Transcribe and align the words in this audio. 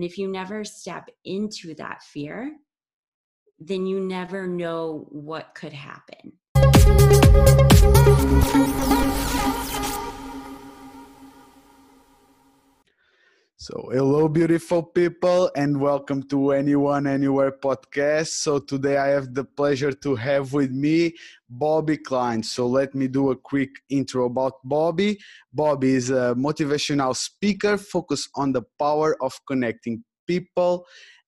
And 0.00 0.04
if 0.06 0.16
you 0.16 0.28
never 0.28 0.64
step 0.64 1.10
into 1.26 1.74
that 1.74 2.02
fear, 2.02 2.56
then 3.58 3.84
you 3.84 4.00
never 4.00 4.46
know 4.46 5.06
what 5.10 5.54
could 5.54 5.74
happen. 5.74 6.38
So, 13.62 13.90
hello, 13.92 14.26
beautiful 14.26 14.82
people, 14.82 15.50
and 15.54 15.78
welcome 15.82 16.22
to 16.30 16.52
Anyone 16.52 17.06
Anywhere 17.06 17.52
podcast. 17.52 18.28
So, 18.28 18.58
today 18.58 18.96
I 18.96 19.08
have 19.08 19.34
the 19.34 19.44
pleasure 19.44 19.92
to 19.92 20.14
have 20.16 20.54
with 20.54 20.70
me 20.70 21.14
Bobby 21.50 21.98
Klein. 21.98 22.42
So, 22.42 22.66
let 22.66 22.94
me 22.94 23.06
do 23.06 23.32
a 23.32 23.36
quick 23.36 23.68
intro 23.90 24.24
about 24.24 24.54
Bobby. 24.64 25.18
Bobby 25.52 25.90
is 25.90 26.08
a 26.08 26.34
motivational 26.38 27.14
speaker 27.14 27.76
focused 27.76 28.30
on 28.34 28.52
the 28.52 28.62
power 28.78 29.14
of 29.22 29.38
connecting 29.46 30.04
people 30.26 30.86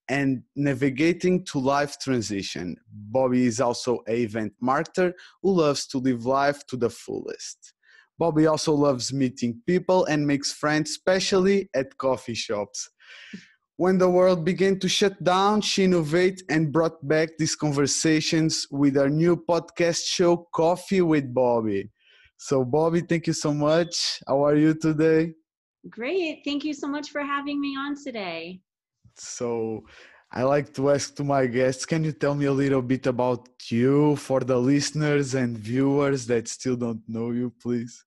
and 0.09 0.42
navigating 0.56 1.45
to 1.45 1.59
life 1.59 1.98
transition. 2.01 2.77
Bobby 2.91 3.45
is 3.45 3.60
also 3.60 4.01
a 4.09 4.23
event 4.23 4.55
marketer 4.62 5.12
who 5.42 5.52
loves 5.52 5.87
to 5.88 5.98
live 5.98 6.24
life 6.24 6.66
to 6.69 6.78
the 6.78 6.88
fullest. 6.88 7.74
Bobby 8.19 8.47
also 8.47 8.73
loves 8.75 9.12
meeting 9.12 9.61
people 9.66 10.05
and 10.05 10.27
makes 10.27 10.52
friends, 10.52 10.91
especially 10.91 11.69
at 11.75 11.97
coffee 11.98 12.35
shops. 12.35 12.91
When 13.77 13.98
the 13.98 14.09
world 14.09 14.45
began 14.45 14.79
to 14.80 14.88
shut 14.88 15.23
down, 15.25 15.61
she 15.62 15.85
innovated 15.85 16.43
and 16.48 16.73
brought 16.73 17.07
back 17.09 17.30
these 17.38 17.57
conversations 17.57 18.66
with 18.71 18.97
our 18.97 19.09
new 19.09 19.37
podcast 19.37 20.05
show, 20.05 20.48
Coffee 20.55 21.01
with 21.01 21.33
Bobby. 21.33 21.91
So, 22.37 22.65
Bobby, 22.65 23.01
thank 23.01 23.27
you 23.27 23.33
so 23.33 23.52
much. 23.55 24.21
How 24.29 24.45
are 24.45 24.57
you 24.57 24.74
today? 24.74 25.33
Great. 25.88 26.43
Thank 26.45 26.65
you 26.65 26.74
so 26.74 26.87
much 26.87 27.10
for 27.10 27.23
having 27.23 27.60
me 27.60 27.77
on 27.77 27.97
today. 28.02 28.60
So, 29.16 29.83
I 30.34 30.45
like 30.45 30.72
to 30.74 30.91
ask 30.91 31.14
to 31.16 31.24
my 31.24 31.45
guests, 31.45 31.84
can 31.84 32.04
you 32.04 32.12
tell 32.12 32.34
me 32.34 32.46
a 32.46 32.52
little 32.52 32.80
bit 32.80 33.07
about 33.07 33.48
you 33.70 34.16
for 34.16 34.40
the 34.40 34.57
listeners 34.57 35.34
and 35.34 35.59
viewers 35.59 36.26
that 36.26 36.48
still 36.48 36.74
don't 36.74 37.02
know 37.07 37.32
you, 37.32 37.52
please? 37.60 38.02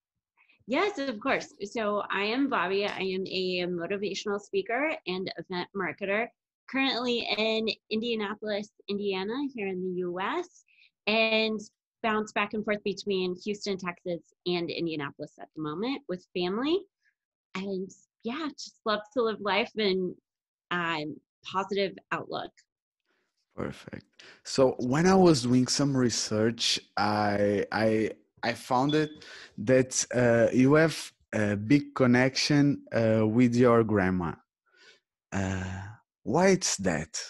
Yes, 0.65 0.97
of 0.97 1.19
course. 1.19 1.53
So 1.65 2.01
I 2.09 2.23
am 2.23 2.49
Bobby. 2.49 2.87
I 2.87 2.97
am 2.97 3.27
a 3.27 3.67
motivational 3.67 4.41
speaker 4.41 4.95
and 5.05 5.31
event 5.37 5.69
marketer 5.75 6.27
currently 6.67 7.29
in 7.37 7.69
Indianapolis, 7.91 8.71
Indiana, 8.89 9.35
here 9.53 9.67
in 9.67 9.83
the 9.83 9.99
US, 10.09 10.63
and 11.05 11.59
bounce 12.01 12.31
back 12.31 12.55
and 12.55 12.65
forth 12.65 12.83
between 12.83 13.35
Houston, 13.43 13.77
Texas, 13.77 14.21
and 14.47 14.71
Indianapolis 14.71 15.33
at 15.39 15.49
the 15.55 15.61
moment 15.61 16.01
with 16.09 16.25
family. 16.35 16.79
And 17.53 17.91
yeah, 18.23 18.49
just 18.57 18.79
love 18.83 19.01
to 19.13 19.21
live 19.21 19.41
life 19.41 19.71
and 19.77 20.15
um, 20.71 21.17
positive 21.51 21.93
outlook. 22.11 22.51
Perfect. 23.55 24.05
So 24.43 24.75
when 24.79 25.05
I 25.07 25.15
was 25.15 25.43
doing 25.43 25.67
some 25.67 25.95
research, 25.95 26.79
I 26.97 27.65
I 27.71 28.11
I 28.43 28.53
found 28.53 28.95
it 28.95 29.25
that 29.57 30.05
uh, 30.13 30.47
you 30.53 30.73
have 30.73 31.11
a 31.33 31.55
big 31.55 31.95
connection 31.95 32.83
uh, 32.91 33.25
with 33.25 33.55
your 33.55 33.83
grandma. 33.83 34.33
Uh, 35.31 35.81
why 36.23 36.47
it's 36.47 36.77
that? 36.77 37.21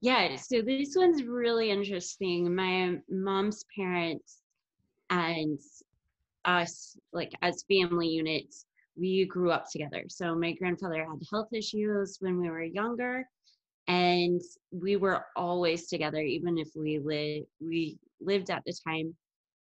Yeah, 0.00 0.36
so 0.36 0.62
this 0.62 0.94
one's 0.96 1.22
really 1.22 1.70
interesting. 1.70 2.54
My 2.54 2.98
mom's 3.08 3.64
parents 3.76 4.42
and 5.10 5.58
us, 6.44 6.96
like 7.12 7.32
as 7.42 7.64
family 7.68 8.08
units, 8.08 8.63
we 8.96 9.24
grew 9.26 9.50
up 9.50 9.70
together. 9.70 10.04
So 10.08 10.34
my 10.34 10.52
grandfather 10.52 11.04
had 11.04 11.22
health 11.30 11.52
issues 11.52 12.18
when 12.20 12.38
we 12.40 12.48
were 12.48 12.62
younger, 12.62 13.28
and 13.86 14.40
we 14.72 14.96
were 14.96 15.26
always 15.36 15.88
together, 15.88 16.20
even 16.20 16.58
if 16.58 16.68
we 16.74 16.98
lived 16.98 17.46
we 17.60 17.98
lived 18.20 18.50
at 18.50 18.62
the 18.64 18.74
time 18.86 19.14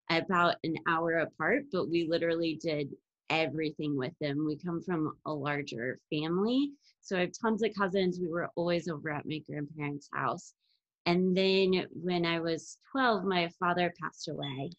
about 0.09 0.55
an 0.63 0.75
hour 0.87 1.19
apart, 1.19 1.63
but 1.71 1.89
we 1.89 2.05
literally 2.05 2.59
did 2.61 2.89
everything 3.29 3.97
with 3.97 4.13
them. 4.19 4.45
We 4.45 4.57
come 4.57 4.81
from 4.81 5.13
a 5.25 5.33
larger 5.33 5.99
family. 6.11 6.71
So 7.01 7.17
I 7.17 7.21
have 7.21 7.31
tons 7.41 7.63
of 7.63 7.73
cousins. 7.77 8.19
We 8.21 8.27
were 8.27 8.49
always 8.55 8.87
over 8.87 9.09
at 9.09 9.25
my 9.25 9.39
grandparents' 9.49 10.09
house. 10.13 10.53
And 11.05 11.35
then 11.35 11.87
when 11.91 12.25
I 12.25 12.39
was 12.39 12.77
12, 12.91 13.25
my 13.25 13.49
father 13.59 13.93
passed 14.01 14.29
away 14.29 14.71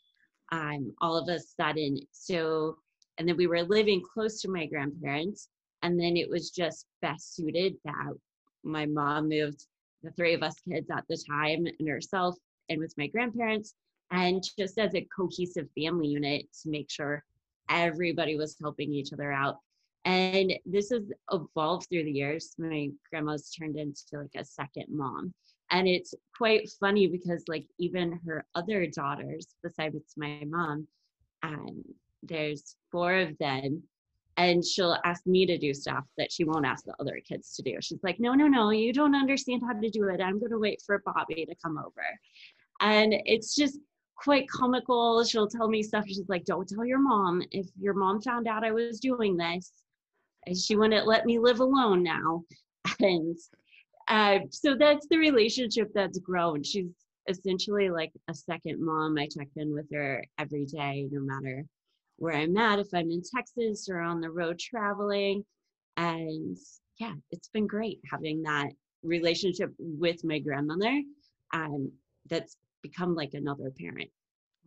um, 0.52 0.94
all 1.00 1.16
of 1.16 1.28
a 1.28 1.38
sudden. 1.38 1.98
So 2.12 2.78
and 3.18 3.28
then 3.28 3.36
we 3.36 3.46
were 3.46 3.62
living 3.62 4.02
close 4.12 4.40
to 4.40 4.50
my 4.50 4.66
grandparents 4.66 5.48
and 5.82 6.00
then 6.00 6.16
it 6.16 6.28
was 6.28 6.50
just 6.50 6.86
best 7.02 7.36
suited 7.36 7.74
that 7.84 8.12
my 8.62 8.86
mom 8.86 9.28
moved 9.28 9.66
the 10.02 10.10
three 10.12 10.34
of 10.34 10.42
us 10.42 10.56
kids 10.68 10.88
at 10.90 11.04
the 11.08 11.22
time 11.28 11.66
and 11.66 11.88
herself 11.88 12.36
and 12.68 12.80
with 12.80 12.94
my 12.96 13.06
grandparents 13.06 13.74
and 14.10 14.42
just 14.58 14.78
as 14.78 14.94
a 14.94 15.06
cohesive 15.16 15.68
family 15.76 16.08
unit 16.08 16.46
to 16.62 16.70
make 16.70 16.90
sure 16.90 17.24
everybody 17.68 18.36
was 18.36 18.56
helping 18.60 18.92
each 18.92 19.12
other 19.12 19.32
out. 19.32 19.56
And 20.04 20.52
this 20.66 20.90
has 20.90 21.10
evolved 21.32 21.88
through 21.88 22.04
the 22.04 22.12
years. 22.12 22.54
My 22.58 22.90
grandma's 23.10 23.50
turned 23.50 23.76
into 23.76 24.02
like 24.12 24.34
a 24.36 24.44
second 24.44 24.86
mom. 24.90 25.32
And 25.70 25.88
it's 25.88 26.14
quite 26.36 26.70
funny 26.78 27.06
because 27.06 27.42
like 27.48 27.66
even 27.78 28.20
her 28.26 28.44
other 28.54 28.86
daughters 28.86 29.46
besides 29.62 29.96
my 30.16 30.42
mom 30.46 30.86
um, 31.42 31.82
there's 32.26 32.76
four 32.90 33.14
of 33.14 33.36
them 33.38 33.82
and 34.36 34.64
she'll 34.64 34.96
ask 35.04 35.26
me 35.26 35.46
to 35.46 35.58
do 35.58 35.72
stuff 35.72 36.04
that 36.18 36.32
she 36.32 36.44
won't 36.44 36.66
ask 36.66 36.84
the 36.84 36.94
other 37.00 37.20
kids 37.26 37.54
to 37.54 37.62
do. 37.62 37.76
She's 37.80 38.02
like, 38.02 38.18
no, 38.18 38.34
no, 38.34 38.48
no, 38.48 38.70
you 38.70 38.92
don't 38.92 39.14
understand 39.14 39.62
how 39.66 39.78
to 39.78 39.90
do 39.90 40.08
it. 40.08 40.20
I'm 40.20 40.38
going 40.38 40.50
to 40.50 40.58
wait 40.58 40.82
for 40.84 41.02
Bobby 41.04 41.46
to 41.46 41.54
come 41.62 41.78
over. 41.78 42.04
And 42.80 43.14
it's 43.24 43.54
just 43.54 43.78
quite 44.16 44.48
comical. 44.48 45.24
She'll 45.24 45.48
tell 45.48 45.68
me 45.68 45.82
stuff. 45.82 46.04
She's 46.06 46.28
like, 46.28 46.44
don't 46.44 46.68
tell 46.68 46.84
your 46.84 46.98
mom. 46.98 47.42
If 47.52 47.66
your 47.80 47.94
mom 47.94 48.20
found 48.20 48.48
out 48.48 48.64
I 48.64 48.72
was 48.72 48.98
doing 48.98 49.36
this, 49.36 49.72
she 50.54 50.76
wouldn't 50.76 51.06
let 51.06 51.26
me 51.26 51.38
live 51.38 51.60
alone 51.60 52.02
now. 52.02 52.42
And 53.00 53.36
uh, 54.08 54.40
so 54.50 54.76
that's 54.78 55.06
the 55.08 55.16
relationship 55.16 55.90
that's 55.94 56.18
grown. 56.18 56.62
She's 56.62 56.90
essentially 57.28 57.88
like 57.88 58.12
a 58.28 58.34
second 58.34 58.84
mom. 58.84 59.16
I 59.16 59.26
check 59.26 59.48
in 59.56 59.72
with 59.72 59.86
her 59.92 60.22
every 60.38 60.66
day, 60.66 61.08
no 61.10 61.20
matter 61.22 61.64
where 62.16 62.34
I'm 62.34 62.56
at, 62.56 62.78
if 62.78 62.88
I'm 62.94 63.10
in 63.10 63.22
Texas 63.34 63.88
or 63.88 64.00
on 64.00 64.20
the 64.20 64.30
road 64.30 64.58
traveling. 64.58 65.44
And 65.96 66.56
yeah, 66.98 67.14
it's 67.30 67.48
been 67.48 67.66
great 67.66 68.00
having 68.10 68.42
that 68.42 68.70
relationship 69.02 69.72
with 69.78 70.24
my 70.24 70.38
grandmother 70.38 71.02
um, 71.52 71.92
that's 72.28 72.56
become 72.82 73.14
like 73.14 73.34
another 73.34 73.70
parent. 73.78 74.10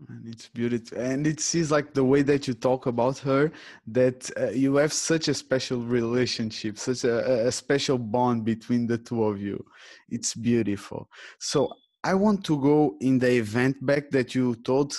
And 0.10 0.28
it's 0.28 0.48
beautiful. 0.48 1.00
And 1.00 1.26
it 1.26 1.40
seems 1.40 1.72
like 1.72 1.94
the 1.94 2.04
way 2.04 2.22
that 2.22 2.48
you 2.48 2.54
talk 2.54 2.86
about 2.86 3.18
her, 3.20 3.52
that 3.88 4.30
uh, 4.40 4.50
you 4.50 4.76
have 4.76 4.94
such 4.94 5.28
a 5.28 5.34
special 5.34 5.80
relationship, 5.80 6.78
such 6.78 7.04
a, 7.04 7.48
a 7.48 7.52
special 7.52 7.98
bond 7.98 8.46
between 8.46 8.86
the 8.86 9.00
two 9.00 9.24
of 9.24 9.42
you. 9.42 9.64
It's 10.10 10.36
beautiful. 10.36 11.10
So 11.40 11.74
I 12.04 12.14
want 12.14 12.46
to 12.46 12.62
go 12.62 12.96
in 13.02 13.18
the 13.18 13.32
event 13.38 13.84
back 13.84 14.12
that 14.12 14.36
you 14.36 14.56
told 14.58 14.96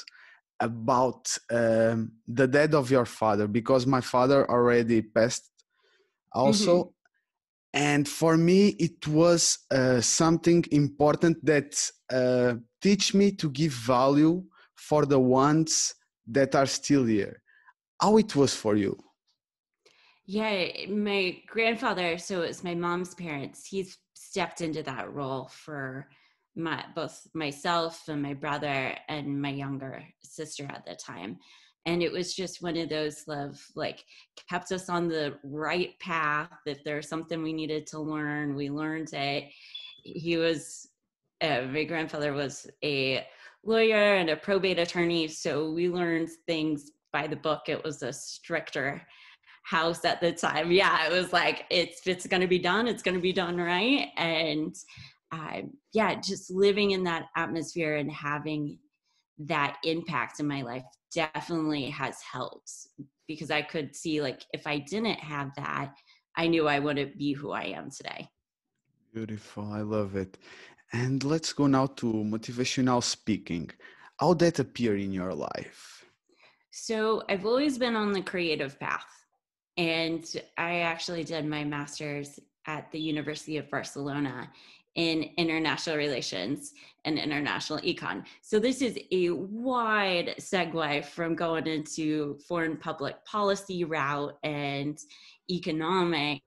about 0.61 1.37
um, 1.51 2.13
the 2.27 2.47
death 2.47 2.75
of 2.75 2.91
your 2.91 3.05
father 3.05 3.47
because 3.47 3.87
my 3.87 4.01
father 4.01 4.49
already 4.51 5.03
passed 5.03 5.51
also. 6.33 6.75
Mm-hmm. 6.77 6.91
and 7.75 8.09
for 8.09 8.37
me 8.37 8.69
it 8.89 9.07
was 9.07 9.59
uh, 9.71 10.01
something 10.01 10.65
important 10.71 11.37
that 11.45 11.71
uh, 12.11 12.55
teach 12.81 13.15
me 13.15 13.33
to 13.33 13.51
give 13.51 13.73
value 13.73 14.43
for 14.75 15.05
the 15.07 15.21
ones 15.21 15.95
that 16.27 16.55
are 16.55 16.67
still 16.67 17.05
here. 17.05 17.43
How 18.01 18.17
it 18.17 18.35
was 18.37 18.55
for 18.55 18.77
you? 18.77 18.97
Yeah 20.27 20.87
my 20.89 21.39
grandfather 21.47 22.19
so 22.19 22.43
it's 22.43 22.63
my 22.63 22.75
mom's 22.75 23.15
parents 23.15 23.67
he's 23.67 23.99
stepped 24.15 24.61
into 24.61 24.83
that 24.83 25.13
role 25.13 25.49
for 25.51 26.09
my 26.59 26.85
both 26.95 27.27
myself 27.35 28.09
and 28.09 28.21
my 28.21 28.35
brother 28.35 28.95
and 29.09 29.41
my 29.41 29.51
younger 29.51 30.03
sister 30.23 30.67
at 30.69 30.85
the 30.85 30.95
time. 30.97 31.39
And 31.87 32.03
it 32.03 32.13
was 32.13 32.35
just 32.35 32.61
one 32.61 32.77
of 32.77 32.91
those 32.91 33.25
love 33.27 33.65
like 33.75 34.05
kept 34.51 34.73
us 34.73 34.89
on 34.89 35.09
the 35.09 35.39
right 35.45 35.99
path. 36.01 36.51
If 36.67 36.83
there's 36.85 37.09
something 37.09 37.43
we 37.43 37.53
needed 37.53 37.87
to 37.89 38.01
learn 38.01 38.57
we 38.57 38.71
learned 38.71 39.15
it. 39.15 39.45
He 40.03 40.37
was 40.37 40.89
uh, 41.41 41.63
my 41.71 41.85
grandfather 41.85 42.33
was 42.33 42.67
a 42.85 43.25
lawyer 43.65 44.17
and 44.17 44.31
a 44.31 44.37
probate 44.37 44.79
attorney 44.79 45.29
so 45.29 45.71
we 45.71 45.89
learned 45.89 46.29
things 46.47 46.91
by 47.13 47.27
the 47.27 47.37
book. 47.37 47.69
It 47.69 47.83
was 47.85 48.03
a 48.03 48.13
stricter 48.13 49.01
house 49.63 50.05
at 50.05 50.21
the 50.21 50.33
time. 50.33 50.73
Yeah 50.73 51.07
it 51.07 51.13
was 51.13 51.33
like 51.33 51.67
it's 51.71 52.05
it's 52.07 52.27
going 52.27 52.41
to 52.41 52.49
be 52.49 52.59
done 52.59 52.89
it's 52.89 53.03
going 53.03 53.17
to 53.17 53.21
be 53.21 53.33
done 53.33 53.57
right 53.57 54.09
and 54.17 54.75
uh, 55.33 55.63
yeah, 55.93 56.15
just 56.15 56.51
living 56.51 56.93
in 56.93 57.05
that 57.05 57.27
atmosphere 57.37 57.97
and 57.97 58.11
having 58.11 58.79
that 59.39 59.77
impact 59.85 60.41
in 60.41 60.47
my 60.47 60.63
life 60.63 60.85
definitely 61.15 61.91
has 61.91 62.21
helped 62.21 62.73
because 63.27 63.51
I 63.51 63.63
could 63.63 63.95
see 63.95 64.21
like 64.21 64.43
if 64.53 64.67
I 64.67 64.79
didn't 64.79 65.19
have 65.19 65.51
that, 65.57 65.95
I 66.37 66.47
knew 66.47 66.67
I 66.67 66.79
wouldn't 66.79 67.19
be 67.19 67.33
who 67.33 67.51
I 67.51 67.65
am 67.65 67.91
today. 67.91 68.29
Beautiful. 69.13 69.71
I 69.73 69.83
love 69.83 70.17
it. 70.17 70.39
And 70.93 71.23
let's 71.25 71.53
go 71.53 71.67
now 71.67 71.87
to 71.87 72.07
motivational 72.07 73.03
speaking. 73.03 73.71
How 74.19 74.35
that 74.35 74.59
appear 74.59 74.97
in 74.97 75.13
your 75.13 75.35
life? 75.35 76.05
So 76.71 77.23
I've 77.29 77.45
always 77.45 77.77
been 77.79 77.97
on 77.97 78.13
the 78.13 78.23
creative 78.23 78.79
path. 78.81 79.07
And 79.77 80.25
I 80.57 80.81
actually 80.81 81.25
did 81.25 81.45
my 81.47 81.65
master's 81.65 82.41
at 82.67 82.91
the 82.91 82.99
University 82.99 83.57
of 83.59 83.71
Barcelona 83.71 84.51
in 84.99 85.31
international 85.37 85.97
relations 85.97 86.73
and 87.05 87.21
international 87.21 87.79
econ. 87.79 88.25
So 88.43 88.59
this 88.59 88.83
is 88.83 88.99
a 89.13 89.31
wide 89.31 90.35
segue 90.41 91.05
from 91.05 91.37
going 91.37 91.69
into 91.69 92.37
foreign 92.49 92.77
public 92.77 93.25
policy 93.25 93.85
route 93.85 94.37
and 94.43 94.99
economics 95.49 96.43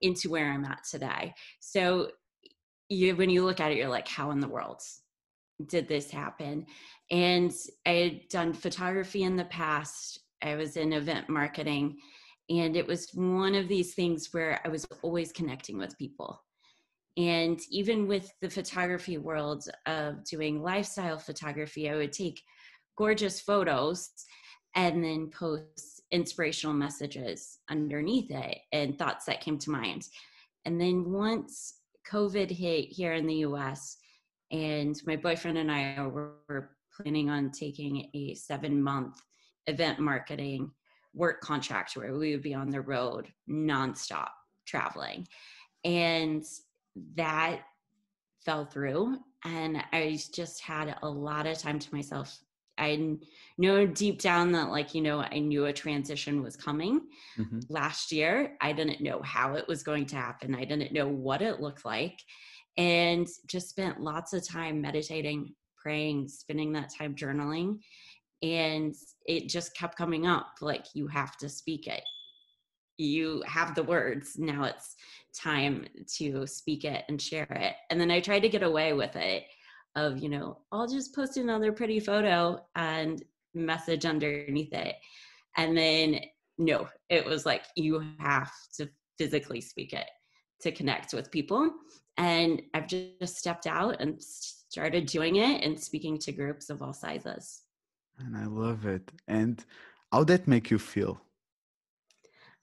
into 0.00 0.30
where 0.30 0.50
I'm 0.50 0.64
at 0.64 0.82
today. 0.90 1.34
So 1.60 2.12
you, 2.88 3.14
when 3.16 3.28
you 3.28 3.44
look 3.44 3.60
at 3.60 3.70
it, 3.70 3.76
you're 3.76 3.86
like, 3.86 4.08
how 4.08 4.30
in 4.30 4.40
the 4.40 4.48
world 4.48 4.80
did 5.66 5.86
this 5.86 6.10
happen? 6.10 6.64
And 7.10 7.52
I 7.84 7.90
had 7.90 8.28
done 8.30 8.54
photography 8.54 9.24
in 9.24 9.36
the 9.36 9.44
past. 9.44 10.20
I 10.42 10.54
was 10.54 10.78
in 10.78 10.94
event 10.94 11.28
marketing. 11.28 11.98
And 12.48 12.76
it 12.76 12.86
was 12.86 13.10
one 13.12 13.54
of 13.54 13.68
these 13.68 13.92
things 13.92 14.30
where 14.32 14.58
I 14.64 14.68
was 14.68 14.86
always 15.02 15.32
connecting 15.32 15.76
with 15.76 15.98
people. 15.98 16.40
And 17.16 17.60
even 17.70 18.06
with 18.06 18.32
the 18.40 18.48
photography 18.48 19.18
world 19.18 19.68
of 19.86 20.24
doing 20.24 20.62
lifestyle 20.62 21.18
photography, 21.18 21.90
I 21.90 21.96
would 21.96 22.12
take 22.12 22.40
gorgeous 22.96 23.40
photos 23.40 24.10
and 24.74 25.04
then 25.04 25.30
post 25.30 26.02
inspirational 26.10 26.74
messages 26.74 27.58
underneath 27.68 28.30
it 28.30 28.58
and 28.72 28.98
thoughts 28.98 29.26
that 29.26 29.40
came 29.40 29.58
to 29.58 29.70
mind. 29.70 30.08
And 30.64 30.80
then 30.80 31.10
once 31.10 31.74
COVID 32.10 32.50
hit 32.50 32.86
here 32.86 33.12
in 33.12 33.26
the 33.26 33.46
US, 33.46 33.98
and 34.50 35.00
my 35.06 35.16
boyfriend 35.16 35.58
and 35.58 35.70
I 35.70 36.06
were 36.06 36.70
planning 36.94 37.30
on 37.30 37.50
taking 37.50 38.10
a 38.14 38.34
seven 38.34 38.82
month 38.82 39.20
event 39.66 39.98
marketing 39.98 40.70
work 41.14 41.40
contract 41.40 41.96
where 41.96 42.14
we 42.14 42.32
would 42.32 42.42
be 42.42 42.54
on 42.54 42.70
the 42.70 42.80
road 42.80 43.28
nonstop 43.48 44.28
traveling. 44.66 45.26
And 45.84 46.44
that 47.16 47.60
fell 48.44 48.64
through. 48.64 49.18
And 49.44 49.82
I 49.92 50.18
just 50.32 50.62
had 50.62 50.96
a 51.02 51.08
lot 51.08 51.46
of 51.46 51.58
time 51.58 51.78
to 51.78 51.94
myself 51.94 52.38
I 52.78 53.16
know 53.58 53.86
deep 53.86 54.20
down 54.20 54.52
that, 54.52 54.70
like, 54.70 54.94
you 54.94 55.02
know, 55.02 55.20
I 55.20 55.38
knew 55.38 55.66
a 55.66 55.72
transition 55.72 56.42
was 56.42 56.56
coming 56.56 57.02
mm-hmm. 57.38 57.60
last 57.68 58.12
year. 58.12 58.56
I 58.60 58.72
didn't 58.72 59.00
know 59.00 59.20
how 59.22 59.54
it 59.54 59.68
was 59.68 59.82
going 59.82 60.06
to 60.06 60.16
happen, 60.16 60.54
I 60.54 60.64
didn't 60.64 60.92
know 60.92 61.08
what 61.08 61.42
it 61.42 61.60
looked 61.60 61.84
like. 61.84 62.18
And 62.78 63.28
just 63.46 63.68
spent 63.68 64.00
lots 64.00 64.32
of 64.32 64.46
time 64.46 64.80
meditating, 64.80 65.54
praying, 65.76 66.28
spending 66.28 66.72
that 66.72 66.92
time 66.96 67.14
journaling. 67.14 67.80
And 68.42 68.94
it 69.26 69.48
just 69.48 69.76
kept 69.76 69.96
coming 69.96 70.26
up 70.26 70.54
like, 70.62 70.86
you 70.94 71.06
have 71.06 71.36
to 71.38 71.48
speak 71.48 71.86
it. 71.86 72.02
You 72.98 73.42
have 73.46 73.74
the 73.74 73.82
words. 73.82 74.38
Now 74.38 74.64
it's 74.64 74.96
time 75.34 75.86
to 76.18 76.46
speak 76.46 76.84
it 76.84 77.04
and 77.08 77.20
share 77.20 77.48
it. 77.50 77.74
And 77.90 78.00
then 78.00 78.10
I 78.10 78.20
tried 78.20 78.40
to 78.40 78.48
get 78.48 78.62
away 78.62 78.92
with 78.92 79.16
it 79.16 79.44
of 79.96 80.18
you 80.18 80.28
know 80.28 80.58
i'll 80.72 80.88
just 80.88 81.14
post 81.14 81.36
another 81.36 81.72
pretty 81.72 82.00
photo 82.00 82.58
and 82.76 83.22
message 83.54 84.06
underneath 84.06 84.72
it. 84.72 84.96
And 85.56 85.76
then 85.76 86.20
no 86.58 86.88
it 87.10 87.24
was 87.24 87.44
like 87.44 87.64
you 87.76 88.02
have 88.18 88.52
to 88.76 88.88
physically 89.18 89.60
speak 89.60 89.92
it 89.92 90.08
to 90.62 90.72
connect 90.72 91.12
with 91.12 91.30
people. 91.30 91.70
And 92.16 92.62
i've 92.74 92.86
just 92.86 93.36
stepped 93.36 93.66
out 93.66 94.00
and 94.00 94.16
started 94.20 95.06
doing 95.06 95.36
it 95.36 95.62
and 95.62 95.78
speaking 95.78 96.18
to 96.18 96.32
groups 96.32 96.70
of 96.70 96.80
all 96.80 96.94
sizes. 96.94 97.62
And 98.18 98.36
i 98.36 98.46
love 98.46 98.86
it. 98.86 99.12
And 99.28 99.62
how 100.10 100.24
that 100.24 100.48
make 100.48 100.70
you 100.70 100.78
feel 100.78 101.20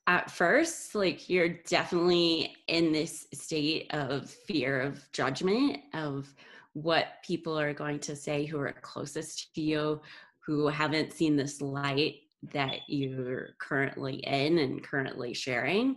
at 0.10 0.32
first 0.32 0.96
like 0.96 1.30
you're 1.30 1.50
definitely 1.68 2.56
in 2.68 2.92
this 2.92 3.28
state 3.32 3.86
of 3.94 4.28
fear 4.28 4.82
of 4.82 5.00
judgment 5.12 5.78
of 5.94 6.34
what 6.74 7.22
people 7.24 7.58
are 7.58 7.76
going 7.76 8.00
to 8.00 8.16
say 8.16 8.44
who 8.44 8.60
are 8.60 8.74
closest 8.82 9.54
to 9.54 9.62
you, 9.62 10.02
who 10.40 10.68
haven't 10.68 11.14
seen 11.14 11.36
this 11.36 11.62
light 11.62 12.16
that 12.52 12.80
you're 12.88 13.50
currently 13.60 14.16
in 14.16 14.58
and 14.58 14.84
currently 14.84 15.32
sharing. 15.32 15.96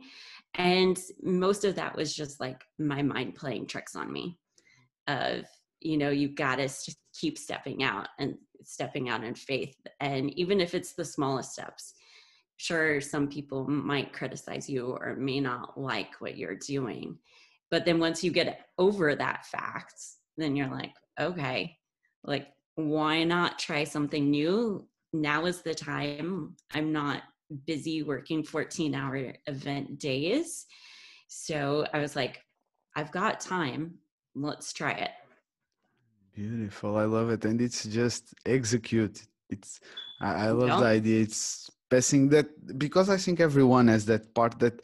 And 0.56 1.00
most 1.22 1.64
of 1.64 1.74
that 1.76 1.96
was 1.96 2.14
just 2.14 2.38
like 2.38 2.62
my 2.78 3.00
mind 3.00 3.34
playing 3.34 3.66
tricks 3.66 3.96
on 3.96 4.12
me 4.12 4.38
of, 5.08 5.46
you 5.80 5.96
know, 5.96 6.10
you've 6.10 6.34
got 6.34 6.56
to 6.56 6.68
keep 7.18 7.38
stepping 7.38 7.82
out 7.82 8.08
and 8.18 8.36
stepping 8.62 9.08
out 9.08 9.24
in 9.24 9.34
faith. 9.34 9.76
And 10.00 10.38
even 10.38 10.60
if 10.60 10.74
it's 10.74 10.92
the 10.92 11.04
smallest 11.04 11.52
steps, 11.54 11.94
sure, 12.56 13.00
some 13.00 13.28
people 13.28 13.68
might 13.68 14.12
criticize 14.12 14.68
you 14.68 14.86
or 14.86 15.16
may 15.16 15.40
not 15.40 15.78
like 15.78 16.20
what 16.20 16.36
you're 16.36 16.56
doing. 16.56 17.18
But 17.70 17.84
then 17.84 17.98
once 17.98 18.22
you 18.22 18.30
get 18.30 18.66
over 18.78 19.14
that 19.14 19.46
fact, 19.46 19.94
then 20.36 20.54
you're 20.56 20.70
like, 20.70 20.92
okay, 21.18 21.76
like, 22.24 22.48
why 22.74 23.24
not 23.24 23.58
try 23.58 23.84
something 23.84 24.30
new? 24.30 24.86
Now 25.12 25.46
is 25.46 25.62
the 25.62 25.74
time. 25.74 26.56
I'm 26.72 26.92
not 26.92 27.22
busy 27.66 28.02
working 28.02 28.42
14 28.42 28.94
hour 28.94 29.34
event 29.46 29.98
days. 29.98 30.66
So 31.28 31.86
I 31.92 31.98
was 31.98 32.16
like, 32.16 32.40
I've 32.96 33.10
got 33.10 33.40
time. 33.40 33.94
Let's 34.34 34.72
try 34.72 34.92
it. 34.92 35.10
Beautiful. 36.34 36.96
I 36.96 37.04
love 37.04 37.30
it. 37.30 37.44
And 37.44 37.60
it's 37.60 37.84
just 37.84 38.34
execute. 38.46 39.22
It's, 39.50 39.80
I, 40.20 40.46
I 40.46 40.50
love 40.50 40.80
the 40.80 40.86
idea. 40.86 41.22
It's 41.22 41.70
passing 41.92 42.30
that 42.30 42.48
because 42.78 43.08
I 43.10 43.18
think 43.18 43.38
everyone 43.38 43.88
has 43.88 44.06
that 44.06 44.34
part 44.34 44.58
that 44.60 44.80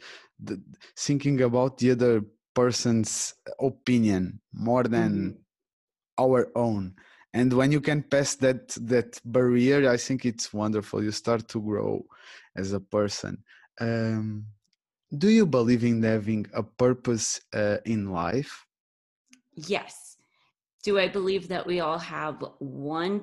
the, 0.47 0.61
thinking 0.95 1.41
about 1.41 1.79
the 1.79 1.89
other 1.95 2.21
person's 2.53 3.33
opinion 3.59 4.39
more 4.53 4.83
than 4.83 5.11
mm-hmm. 5.11 6.23
our 6.23 6.41
own. 6.55 6.93
And 7.33 7.51
when 7.53 7.71
you 7.71 7.81
can 7.81 8.03
pass 8.03 8.35
that 8.45 8.63
that 8.93 9.09
barrier 9.25 9.79
i 9.95 9.97
think 10.05 10.19
it's 10.31 10.47
wonderful. 10.53 11.03
You 11.03 11.13
start 11.23 11.43
to 11.53 11.59
grow 11.69 12.05
as 12.61 12.73
a 12.73 12.83
person. 12.97 13.33
Um, 13.79 14.45
do 15.23 15.29
you 15.37 15.45
believe 15.57 15.83
in 15.83 16.03
having 16.03 16.45
a 16.53 16.63
purpose 16.85 17.27
uh, 17.61 17.77
in 17.93 18.01
life? 18.23 18.53
Yes. 19.73 19.93
Do 20.85 20.91
i 21.05 21.07
believe 21.17 21.43
that 21.53 21.65
we 21.71 21.77
all 21.85 22.01
have 22.17 22.35
one 22.59 23.15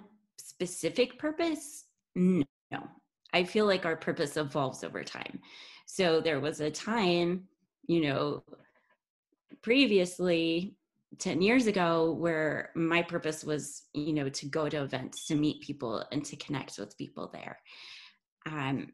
specific 0.52 1.08
purpose? 1.24 1.84
No 2.14 2.82
i 3.36 3.44
feel 3.44 3.66
like 3.66 3.84
our 3.84 3.96
purpose 3.96 4.36
evolves 4.36 4.82
over 4.82 5.04
time. 5.04 5.40
So 5.84 6.20
there 6.20 6.40
was 6.40 6.60
a 6.60 6.70
time 6.70 7.48
you 7.86 8.00
know 8.06 8.42
previously 9.62 10.76
10 11.18 11.40
years 11.40 11.66
ago 11.66 12.12
where 12.12 12.70
my 12.74 13.02
purpose 13.02 13.44
was 13.44 13.82
you 13.92 14.12
know 14.12 14.28
to 14.30 14.46
go 14.46 14.68
to 14.68 14.82
events 14.82 15.26
to 15.26 15.34
meet 15.34 15.60
people 15.68 16.04
and 16.12 16.24
to 16.24 16.36
connect 16.36 16.78
with 16.78 16.96
people 16.96 17.30
there. 17.32 17.58
Um 18.50 18.92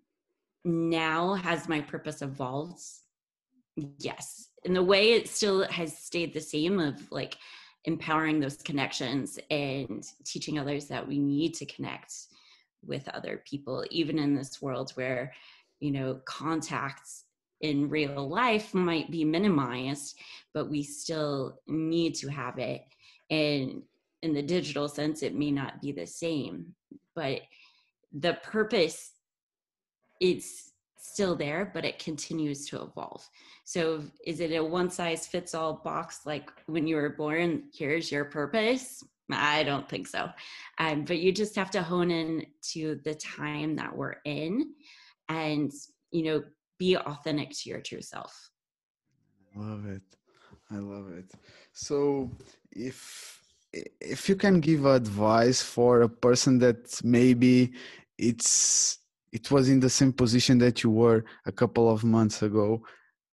now 0.64 1.34
has 1.34 1.68
my 1.68 1.80
purpose 1.80 2.22
evolved? 2.22 2.82
Yes. 3.98 4.48
In 4.64 4.74
the 4.74 4.88
way 4.92 5.12
it 5.12 5.28
still 5.28 5.64
has 5.78 5.96
stayed 5.96 6.32
the 6.32 6.40
same 6.40 6.78
of 6.78 6.94
like 7.10 7.36
empowering 7.84 8.38
those 8.38 8.56
connections 8.56 9.38
and 9.50 10.04
teaching 10.24 10.58
others 10.58 10.86
that 10.86 11.06
we 11.06 11.18
need 11.18 11.54
to 11.54 11.66
connect 11.66 12.12
with 12.84 13.08
other 13.08 13.42
people 13.48 13.84
even 13.90 14.18
in 14.18 14.34
this 14.34 14.60
world 14.60 14.90
where 14.92 15.32
you 15.80 15.90
know 15.90 16.20
contacts 16.24 17.24
in 17.62 17.88
real 17.88 18.28
life 18.28 18.74
might 18.74 19.10
be 19.10 19.24
minimized, 19.24 20.18
but 20.52 20.68
we 20.68 20.82
still 20.82 21.60
need 21.68 22.14
to 22.16 22.28
have 22.28 22.58
it. 22.58 22.82
And 23.30 23.82
in 24.22 24.34
the 24.34 24.42
digital 24.42 24.88
sense, 24.88 25.22
it 25.22 25.34
may 25.34 25.50
not 25.50 25.80
be 25.80 25.92
the 25.92 26.06
same, 26.06 26.74
but 27.14 27.40
the 28.12 28.34
purpose 28.42 29.12
is 30.20 30.72
still 30.98 31.34
there, 31.34 31.70
but 31.72 31.84
it 31.84 31.98
continues 31.98 32.68
to 32.68 32.82
evolve. 32.82 33.26
So, 33.64 34.02
is 34.26 34.40
it 34.40 34.52
a 34.52 34.62
one 34.62 34.90
size 34.90 35.26
fits 35.26 35.54
all 35.54 35.80
box 35.84 36.20
like 36.26 36.50
when 36.66 36.86
you 36.86 36.96
were 36.96 37.10
born? 37.10 37.64
Here's 37.72 38.10
your 38.10 38.24
purpose. 38.24 39.02
I 39.30 39.62
don't 39.62 39.88
think 39.88 40.06
so. 40.06 40.30
Um, 40.78 41.04
but 41.04 41.18
you 41.18 41.32
just 41.32 41.56
have 41.56 41.70
to 41.72 41.82
hone 41.82 42.10
in 42.10 42.46
to 42.72 43.00
the 43.04 43.14
time 43.14 43.76
that 43.76 43.96
we're 43.96 44.16
in 44.24 44.74
and, 45.28 45.72
you 46.10 46.24
know, 46.24 46.42
be 46.78 46.96
authentic 46.96 47.50
to 47.50 47.70
your 47.70 47.80
true 47.80 48.02
self. 48.02 48.50
I 49.54 49.60
love 49.60 49.86
it. 49.86 50.02
I 50.70 50.76
love 50.76 51.12
it. 51.12 51.30
So 51.72 52.30
if 52.70 53.40
if 53.72 54.28
you 54.28 54.36
can 54.36 54.60
give 54.60 54.84
advice 54.84 55.62
for 55.62 56.02
a 56.02 56.08
person 56.08 56.58
that 56.58 57.00
maybe 57.04 57.72
it's 58.18 58.98
it 59.32 59.50
was 59.50 59.68
in 59.68 59.80
the 59.80 59.88
same 59.88 60.12
position 60.12 60.58
that 60.58 60.82
you 60.82 60.90
were 60.90 61.24
a 61.46 61.52
couple 61.52 61.90
of 61.90 62.04
months 62.04 62.42
ago, 62.42 62.82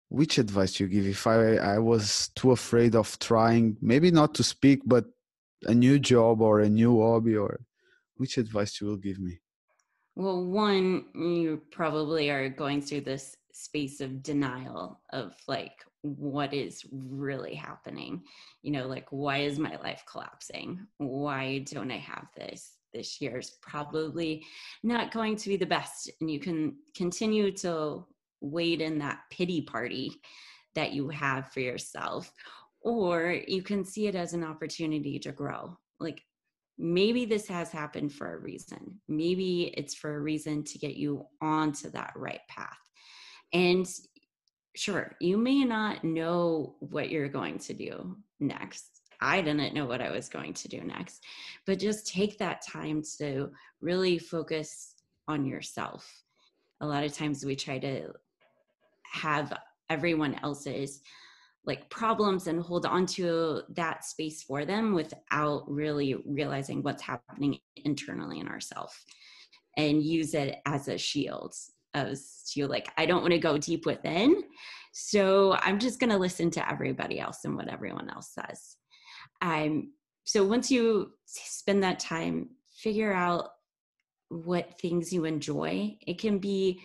which 0.09 0.37
advice 0.39 0.79
you 0.79 0.87
give 0.87 1.05
if 1.07 1.27
I 1.27 1.55
I 1.57 1.79
was 1.79 2.29
too 2.35 2.51
afraid 2.51 2.95
of 2.95 3.17
trying, 3.19 3.77
maybe 3.81 4.09
not 4.11 4.33
to 4.35 4.43
speak, 4.43 4.81
but 4.85 5.05
a 5.65 5.73
new 5.73 5.99
job 5.99 6.41
or 6.41 6.59
a 6.59 6.69
new 6.69 7.01
hobby, 7.01 7.35
or 7.35 7.61
which 8.15 8.37
advice 8.37 8.79
you 8.79 8.87
will 8.87 8.97
give 8.97 9.19
me? 9.19 9.39
Well, 10.15 10.43
one, 10.43 11.05
you 11.15 11.61
probably 11.71 12.29
are 12.29 12.49
going 12.49 12.81
through 12.81 13.01
this 13.01 13.35
space 13.51 14.01
of 14.01 14.23
denial 14.23 14.99
of 15.11 15.35
like 15.47 15.83
what 16.01 16.53
is 16.53 16.85
really 16.91 17.55
happening. 17.55 18.23
You 18.61 18.71
know, 18.71 18.87
like 18.87 19.07
why 19.11 19.39
is 19.39 19.57
my 19.57 19.75
life 19.77 20.03
collapsing? 20.09 20.85
Why 20.97 21.65
don't 21.71 21.91
I 21.91 21.97
have 21.97 22.27
this? 22.35 22.73
This 22.93 23.19
year 23.21 23.39
is 23.39 23.51
probably 23.61 24.45
not 24.83 25.11
going 25.11 25.35
to 25.37 25.49
be 25.49 25.57
the 25.57 25.65
best. 25.65 26.11
And 26.21 26.29
you 26.29 26.39
can 26.39 26.75
continue 26.95 27.51
to 27.57 28.05
wait 28.41 28.81
in 28.81 28.99
that 28.99 29.21
pity 29.31 29.61
party 29.61 30.11
that 30.75 30.91
you 30.91 31.09
have 31.09 31.51
for 31.51 31.61
yourself. 31.61 32.31
Or 32.83 33.41
you 33.47 33.63
can 33.63 33.85
see 33.85 34.07
it 34.07 34.15
as 34.15 34.33
an 34.33 34.43
opportunity 34.43 35.17
to 35.19 35.31
grow. 35.31 35.77
Like 35.99 36.21
maybe 36.77 37.25
this 37.25 37.47
has 37.47 37.71
happened 37.71 38.13
for 38.13 38.33
a 38.33 38.39
reason. 38.39 38.99
Maybe 39.07 39.73
it's 39.77 39.95
for 39.95 40.15
a 40.15 40.21
reason 40.21 40.63
to 40.65 40.77
get 40.77 40.95
you 40.95 41.25
onto 41.41 41.89
that 41.91 42.13
right 42.15 42.41
path. 42.49 42.77
And 43.53 43.87
sure, 44.75 45.15
you 45.19 45.37
may 45.37 45.63
not 45.63 46.03
know 46.03 46.75
what 46.79 47.09
you're 47.09 47.29
going 47.29 47.59
to 47.59 47.73
do 47.73 48.17
next. 48.39 49.01
I 49.21 49.41
didn't 49.41 49.73
know 49.73 49.85
what 49.85 50.01
I 50.01 50.11
was 50.11 50.27
going 50.27 50.53
to 50.53 50.67
do 50.67 50.81
next, 50.81 51.23
but 51.65 51.79
just 51.79 52.07
take 52.07 52.37
that 52.39 52.65
time 52.67 53.01
to 53.19 53.51
really 53.79 54.17
focus 54.17 54.95
on 55.27 55.45
yourself. 55.45 56.11
A 56.81 56.85
lot 56.85 57.05
of 57.05 57.13
times 57.13 57.45
we 57.45 57.55
try 57.55 57.79
to 57.79 58.11
have 59.05 59.57
everyone 59.89 60.37
else's 60.43 61.01
like 61.65 61.89
problems 61.89 62.47
and 62.47 62.61
hold 62.61 62.85
on 62.85 63.05
to 63.05 63.61
that 63.69 64.03
space 64.03 64.43
for 64.43 64.65
them 64.65 64.93
without 64.93 65.63
really 65.67 66.15
realizing 66.25 66.83
what's 66.83 67.01
happening 67.01 67.57
internally 67.77 68.39
in 68.39 68.47
ourselves 68.47 68.93
and 69.77 70.03
use 70.03 70.33
it 70.33 70.57
as 70.65 70.87
a 70.87 70.97
shield 70.97 71.53
as 71.93 72.43
to 72.51 72.67
like 72.67 72.89
i 72.97 73.05
don't 73.05 73.21
want 73.21 73.31
to 73.31 73.39
go 73.39 73.57
deep 73.57 73.85
within. 73.85 74.43
So 74.91 75.53
i'm 75.61 75.79
just 75.79 75.99
going 75.99 76.09
to 76.11 76.17
listen 76.17 76.51
to 76.51 76.71
everybody 76.71 77.19
else 77.19 77.39
and 77.45 77.55
what 77.55 77.71
everyone 77.71 78.09
else 78.09 78.33
says. 78.33 78.77
Um, 79.41 79.93
so 80.25 80.43
once 80.43 80.69
you 80.69 81.11
spend 81.25 81.83
that 81.83 81.99
time 81.99 82.49
figure 82.77 83.13
out 83.13 83.49
what 84.29 84.79
things 84.79 85.13
you 85.13 85.25
enjoy 85.25 85.95
it 86.07 86.19
can 86.19 86.39
be 86.39 86.81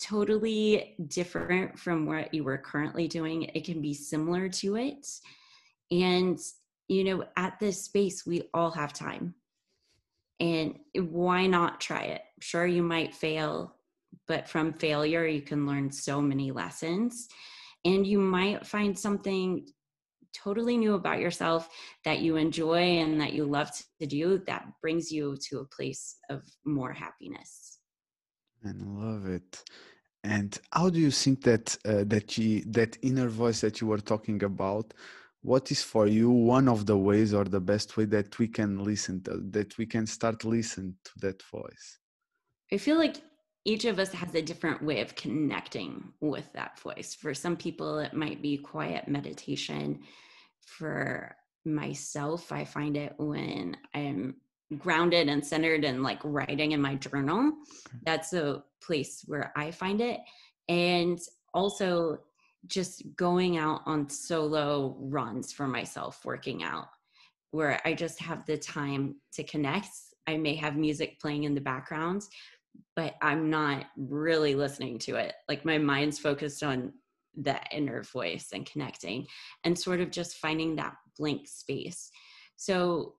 totally 0.00 0.96
different 1.08 1.78
from 1.78 2.06
what 2.06 2.32
you 2.34 2.44
were 2.44 2.58
currently 2.58 3.08
doing. 3.08 3.44
It 3.54 3.64
can 3.64 3.80
be 3.80 3.94
similar 3.94 4.48
to 4.48 4.76
it. 4.76 5.06
And, 5.90 6.38
you 6.88 7.04
know, 7.04 7.24
at 7.36 7.58
this 7.60 7.84
space, 7.84 8.26
we 8.26 8.42
all 8.52 8.70
have 8.70 8.92
time. 8.92 9.34
And 10.40 10.78
why 10.94 11.46
not 11.46 11.80
try 11.80 12.02
it? 12.02 12.22
Sure, 12.40 12.66
you 12.66 12.82
might 12.82 13.14
fail, 13.14 13.76
but 14.26 14.48
from 14.48 14.72
failure, 14.72 15.26
you 15.26 15.42
can 15.42 15.66
learn 15.66 15.90
so 15.90 16.20
many 16.20 16.50
lessons. 16.50 17.28
And 17.84 18.06
you 18.06 18.18
might 18.18 18.66
find 18.66 18.98
something 18.98 19.66
totally 20.34 20.76
new 20.76 20.94
about 20.94 21.20
yourself 21.20 21.68
that 22.04 22.18
you 22.18 22.36
enjoy 22.36 22.78
and 22.78 23.20
that 23.20 23.32
you 23.32 23.44
love 23.44 23.70
to 24.00 24.06
do 24.06 24.42
that 24.46 24.66
brings 24.82 25.12
you 25.12 25.36
to 25.48 25.60
a 25.60 25.66
place 25.66 26.16
of 26.28 26.42
more 26.64 26.92
happiness. 26.92 27.73
And 28.64 28.98
love 28.98 29.26
it. 29.26 29.62
And 30.24 30.58
how 30.72 30.88
do 30.88 30.98
you 30.98 31.10
think 31.10 31.42
that 31.42 31.76
uh, 31.84 32.04
that 32.06 32.38
you, 32.38 32.62
that 32.68 32.96
inner 33.02 33.28
voice 33.28 33.60
that 33.60 33.80
you 33.80 33.86
were 33.86 33.98
talking 33.98 34.42
about? 34.42 34.94
What 35.42 35.70
is 35.70 35.82
for 35.82 36.06
you 36.06 36.30
one 36.30 36.68
of 36.68 36.86
the 36.86 36.96
ways 36.96 37.34
or 37.34 37.44
the 37.44 37.60
best 37.60 37.98
way 37.98 38.06
that 38.06 38.38
we 38.38 38.48
can 38.48 38.82
listen 38.82 39.22
to 39.24 39.36
that 39.50 39.76
we 39.76 39.84
can 39.84 40.06
start 40.06 40.44
listen 40.44 40.96
to 41.04 41.12
that 41.20 41.42
voice? 41.42 41.98
I 42.72 42.78
feel 42.78 42.96
like 42.96 43.16
each 43.66 43.84
of 43.84 43.98
us 43.98 44.12
has 44.12 44.34
a 44.34 44.40
different 44.40 44.82
way 44.82 45.02
of 45.02 45.14
connecting 45.14 46.12
with 46.20 46.50
that 46.54 46.78
voice. 46.80 47.14
For 47.14 47.34
some 47.34 47.56
people, 47.56 47.98
it 47.98 48.14
might 48.14 48.40
be 48.40 48.56
quiet 48.56 49.08
meditation. 49.08 50.00
For 50.60 51.36
myself, 51.66 52.50
I 52.50 52.64
find 52.64 52.96
it 52.96 53.14
when 53.18 53.76
I'm 53.94 54.36
grounded 54.78 55.28
and 55.28 55.44
centered 55.44 55.84
and 55.84 56.02
like 56.02 56.20
writing 56.24 56.72
in 56.72 56.80
my 56.80 56.94
journal. 56.96 57.42
Mm-hmm. 57.42 57.98
That's 58.04 58.32
a 58.32 58.62
place 58.82 59.22
where 59.26 59.52
I 59.56 59.70
find 59.70 60.00
it. 60.00 60.20
And 60.68 61.18
also 61.52 62.18
just 62.66 63.02
going 63.16 63.58
out 63.58 63.82
on 63.86 64.08
solo 64.08 64.96
runs 64.98 65.52
for 65.52 65.66
myself, 65.66 66.24
working 66.24 66.62
out, 66.62 66.88
where 67.50 67.80
I 67.84 67.94
just 67.94 68.20
have 68.20 68.44
the 68.46 68.56
time 68.56 69.16
to 69.34 69.44
connect. 69.44 69.88
I 70.26 70.36
may 70.36 70.54
have 70.56 70.76
music 70.76 71.20
playing 71.20 71.44
in 71.44 71.54
the 71.54 71.60
background, 71.60 72.22
but 72.96 73.14
I'm 73.20 73.50
not 73.50 73.86
really 73.96 74.54
listening 74.54 74.98
to 75.00 75.16
it. 75.16 75.34
Like 75.48 75.64
my 75.64 75.78
mind's 75.78 76.18
focused 76.18 76.62
on 76.62 76.92
the 77.36 77.58
inner 77.70 78.02
voice 78.02 78.48
and 78.52 78.64
connecting 78.64 79.26
and 79.64 79.78
sort 79.78 80.00
of 80.00 80.10
just 80.10 80.36
finding 80.36 80.76
that 80.76 80.94
blank 81.18 81.46
space. 81.46 82.10
So 82.56 83.14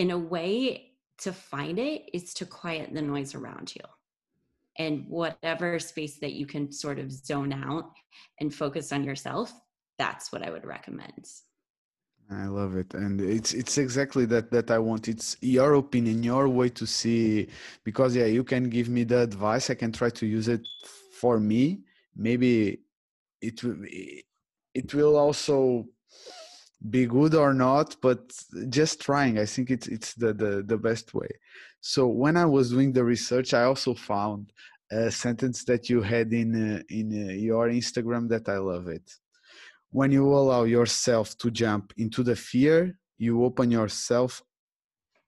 in 0.00 0.10
a 0.10 0.18
way 0.18 0.92
to 1.18 1.30
find 1.32 1.78
it 1.78 2.08
is 2.14 2.32
to 2.38 2.46
quiet 2.46 2.88
the 2.94 3.02
noise 3.02 3.34
around 3.34 3.74
you. 3.76 3.86
And 4.78 5.04
whatever 5.08 5.78
space 5.78 6.18
that 6.20 6.32
you 6.32 6.46
can 6.46 6.72
sort 6.72 6.98
of 6.98 7.12
zone 7.12 7.52
out 7.52 7.90
and 8.40 8.54
focus 8.62 8.92
on 8.92 9.04
yourself 9.04 9.52
that's 10.02 10.32
what 10.32 10.42
i 10.46 10.50
would 10.54 10.66
recommend. 10.76 11.24
I 12.44 12.46
love 12.46 12.72
it 12.82 12.90
and 12.94 13.20
it's 13.36 13.52
it's 13.60 13.76
exactly 13.76 14.24
that 14.32 14.46
that 14.54 14.68
i 14.76 14.78
want. 14.88 15.08
It's 15.14 15.36
your 15.56 15.72
opinion 15.84 16.22
your 16.32 16.46
way 16.58 16.68
to 16.80 16.86
see 16.86 17.48
because 17.88 18.10
yeah 18.20 18.28
you 18.36 18.44
can 18.52 18.64
give 18.76 18.88
me 18.96 19.02
the 19.04 19.18
advice 19.28 19.64
i 19.68 19.76
can 19.82 19.92
try 20.00 20.10
to 20.20 20.24
use 20.38 20.48
it 20.56 20.64
for 21.20 21.34
me. 21.50 21.62
Maybe 22.28 22.52
it 23.48 23.56
will 23.64 23.80
it 24.80 24.88
will 24.96 25.16
also 25.24 25.56
be 26.88 27.04
good 27.06 27.34
or 27.34 27.52
not 27.52 27.96
but 28.00 28.32
just 28.68 29.00
trying. 29.00 29.38
I 29.38 29.44
think 29.44 29.70
it's 29.70 29.86
it's 29.88 30.14
the, 30.14 30.32
the 30.32 30.62
the 30.66 30.78
best 30.78 31.12
way. 31.14 31.28
So 31.80 32.06
when 32.06 32.36
i 32.36 32.44
was 32.44 32.70
doing 32.70 32.92
the 32.92 33.04
research 33.04 33.54
i 33.54 33.64
also 33.64 33.94
found 33.94 34.52
a 34.90 35.10
sentence 35.10 35.64
that 35.64 35.88
you 35.88 36.02
had 36.02 36.32
in 36.32 36.76
uh, 36.76 36.82
in 36.88 37.06
uh, 37.12 37.32
your 37.32 37.68
instagram 37.68 38.28
that 38.28 38.48
i 38.48 38.58
love 38.58 38.88
it. 38.88 39.10
When 39.90 40.12
you 40.12 40.26
allow 40.26 40.64
yourself 40.64 41.36
to 41.38 41.50
jump 41.50 41.92
into 41.96 42.22
the 42.22 42.36
fear 42.36 42.98
you 43.18 43.44
open 43.44 43.70
yourself 43.70 44.42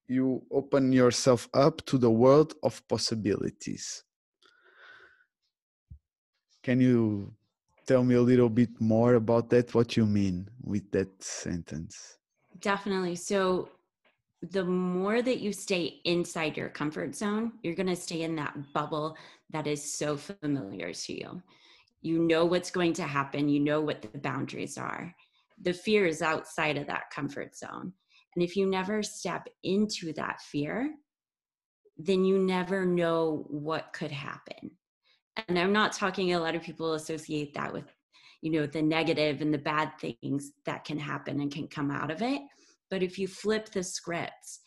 you 0.08 0.42
open 0.50 0.92
yourself 0.92 1.48
up 1.54 1.84
to 1.86 1.98
the 1.98 2.10
world 2.10 2.54
of 2.62 2.86
possibilities. 2.88 4.04
Can 6.62 6.80
you 6.80 7.34
tell 7.86 8.04
me 8.04 8.14
a 8.14 8.22
little 8.22 8.48
bit 8.48 8.80
more 8.80 9.14
about 9.14 9.50
that 9.50 9.74
what 9.74 9.96
you 9.96 10.06
mean 10.06 10.48
with 10.62 10.90
that 10.92 11.22
sentence? 11.22 12.18
Definitely. 12.60 13.16
So 13.16 13.70
the 14.50 14.64
more 14.64 15.22
that 15.22 15.40
you 15.40 15.52
stay 15.52 16.00
inside 16.04 16.56
your 16.56 16.68
comfort 16.68 17.14
zone 17.14 17.52
you're 17.62 17.76
going 17.76 17.86
to 17.86 17.94
stay 17.94 18.22
in 18.22 18.34
that 18.34 18.56
bubble 18.74 19.16
that 19.50 19.66
is 19.66 19.94
so 19.94 20.16
familiar 20.16 20.92
to 20.92 21.12
you. 21.12 21.42
You 22.00 22.18
know 22.18 22.44
what's 22.44 22.70
going 22.70 22.94
to 22.94 23.04
happen. 23.04 23.48
You 23.48 23.60
know 23.60 23.80
what 23.80 24.02
the 24.02 24.18
boundaries 24.18 24.76
are. 24.76 25.14
The 25.60 25.72
fear 25.72 26.06
is 26.06 26.22
outside 26.22 26.76
of 26.76 26.88
that 26.88 27.10
comfort 27.14 27.56
zone. 27.56 27.92
And 28.34 28.42
if 28.42 28.56
you 28.56 28.66
never 28.66 29.02
step 29.02 29.46
into 29.62 30.12
that 30.14 30.40
fear 30.40 30.92
then 31.98 32.24
you 32.24 32.38
never 32.38 32.84
know 32.84 33.44
what 33.48 33.92
could 33.92 34.10
happen 34.10 34.70
and 35.48 35.58
i'm 35.58 35.72
not 35.72 35.92
talking 35.92 36.34
a 36.34 36.40
lot 36.40 36.54
of 36.54 36.62
people 36.62 36.94
associate 36.94 37.54
that 37.54 37.72
with 37.72 37.84
you 38.42 38.50
know 38.50 38.66
the 38.66 38.82
negative 38.82 39.40
and 39.40 39.54
the 39.54 39.58
bad 39.58 39.92
things 40.00 40.52
that 40.66 40.84
can 40.84 40.98
happen 40.98 41.40
and 41.40 41.52
can 41.52 41.68
come 41.68 41.92
out 41.92 42.10
of 42.10 42.22
it. 42.22 42.42
But 42.90 43.02
if 43.02 43.16
you 43.16 43.28
flip 43.28 43.70
the 43.70 43.84
scripts 43.84 44.60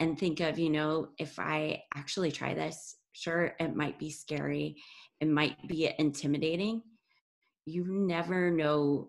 and 0.00 0.18
think 0.18 0.40
of 0.40 0.58
you 0.58 0.68
know 0.68 1.08
if 1.18 1.38
i 1.38 1.82
actually 1.94 2.30
try 2.30 2.52
this 2.52 2.96
sure 3.12 3.54
it 3.60 3.76
might 3.76 3.98
be 3.98 4.10
scary. 4.10 4.76
It 5.20 5.28
might 5.28 5.56
be 5.68 5.92
intimidating. 5.98 6.82
You 7.66 7.84
never 7.86 8.50
know 8.50 9.08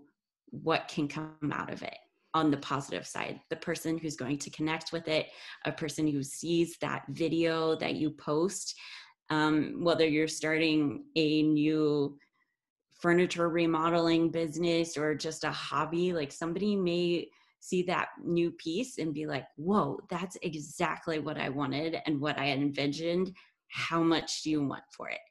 what 0.51 0.87
can 0.87 1.07
come 1.07 1.35
out 1.51 1.73
of 1.73 1.81
it 1.81 1.95
on 2.35 2.51
the 2.51 2.57
positive 2.57 3.07
side. 3.07 3.39
The 3.49 3.55
person 3.55 3.97
who's 3.97 4.15
going 4.15 4.37
to 4.39 4.49
connect 4.49 4.91
with 4.91 5.07
it 5.07 5.27
a 5.65 5.71
person 5.71 6.07
who 6.07 6.21
sees 6.21 6.77
that 6.81 7.03
video 7.09 7.75
that 7.77 7.95
you 7.95 8.11
post 8.11 8.75
um, 9.33 9.83
whether 9.87 10.07
you're 10.07 10.27
starting 10.27 11.03
a 11.15 11.43
new 11.43 12.17
furniture 13.01 13.49
remodeling 13.49 14.29
business 14.29 14.97
or 14.97 15.15
just 15.15 15.43
a 15.43 15.51
hobby 15.51 16.13
like 16.13 16.31
somebody 16.31 16.75
may 16.75 17.27
see 17.59 17.81
that 17.83 18.09
new 18.23 18.51
piece 18.51 18.97
and 18.97 19.13
be 19.13 19.25
like 19.25 19.45
whoa 19.57 19.97
that's 20.09 20.37
exactly 20.41 21.19
what 21.19 21.37
i 21.37 21.49
wanted 21.49 21.97
and 22.05 22.19
what 22.19 22.37
i 22.37 22.47
envisioned 22.49 23.27
how 23.67 24.01
much 24.01 24.43
do 24.43 24.49
you 24.49 24.61
want 24.65 24.83
for 24.97 25.09
it 25.09 25.25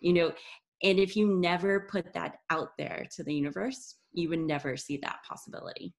you 0.00 0.12
know 0.12 0.30
And 0.82 0.98
if 0.98 1.16
you 1.16 1.26
never 1.40 1.80
put 1.80 2.12
that 2.14 2.36
out 2.50 2.70
there 2.78 3.06
to 3.16 3.24
the 3.24 3.34
universe, 3.34 3.96
you 4.12 4.28
would 4.30 4.40
never 4.40 4.76
see 4.76 4.98
that 4.98 5.18
possibility. 5.28 5.92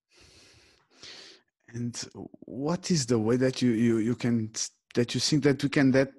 And 1.73 1.95
what 2.41 2.89
is 2.89 3.05
the 3.05 3.19
way 3.19 3.37
that 3.37 3.61
you 3.61 3.71
you 3.71 3.97
you 3.97 4.15
can 4.15 4.51
that 4.95 5.13
you 5.13 5.19
think 5.19 5.43
that 5.43 5.61
you 5.61 5.69
can 5.69 5.91
that 5.91 6.11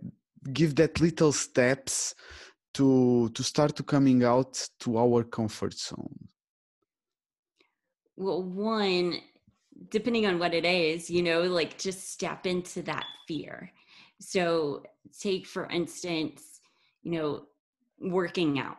give 0.53 0.75
that 0.77 1.01
little 1.01 1.33
steps 1.33 2.15
to 2.75 3.29
to 3.31 3.43
start 3.43 3.77
to 3.77 3.83
coming 3.83 4.25
out 4.25 4.69
to 4.81 4.99
our 4.99 5.25
comfort 5.25 5.75
zone? 5.75 6.29
Well, 8.17 8.43
one, 8.43 9.21
depending 9.89 10.27
on 10.27 10.39
what 10.39 10.55
it 10.55 10.65
is, 10.65 11.11
you 11.11 11.23
know, 11.23 11.43
like 11.43 11.79
just 11.79 12.13
step 12.13 12.47
into 12.47 12.83
that 12.83 13.07
fear. 13.27 13.73
So 14.21 14.83
take 15.19 15.47
for 15.47 15.67
instance, 15.71 16.61
you 17.03 17.13
know, 17.13 17.47
working 18.01 18.59
out. 18.59 18.79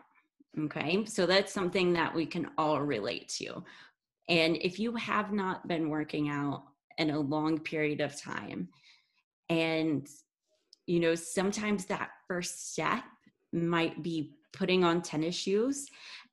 Okay. 0.60 1.06
So 1.06 1.26
that's 1.26 1.54
something 1.54 1.94
that 1.94 2.14
we 2.14 2.26
can 2.26 2.50
all 2.58 2.82
relate 2.82 3.30
to. 3.40 3.64
And 4.30 4.58
if 4.58 4.80
you 4.80 4.96
have 4.96 5.32
not 5.32 5.68
been 5.68 5.90
working 5.90 6.30
out 6.30 6.64
in 6.98 7.10
a 7.10 7.20
long 7.20 7.60
period 7.60 8.02
of 8.02 8.20
time, 8.22 8.70
and, 9.50 10.08
you 10.92 11.00
know, 11.00 11.16
sometimes 11.16 11.86
that 11.86 12.10
first 12.28 12.74
step 12.74 13.02
might 13.54 14.04
be 14.04 14.34
putting 14.52 14.84
on 14.84 15.02
tennis 15.02 15.36
shoes 15.36 15.88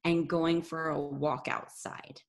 and 0.04 0.28
going 0.28 0.62
for 0.62 0.88
a 0.88 0.98
walk 0.98 1.46
outside. 1.48 2.20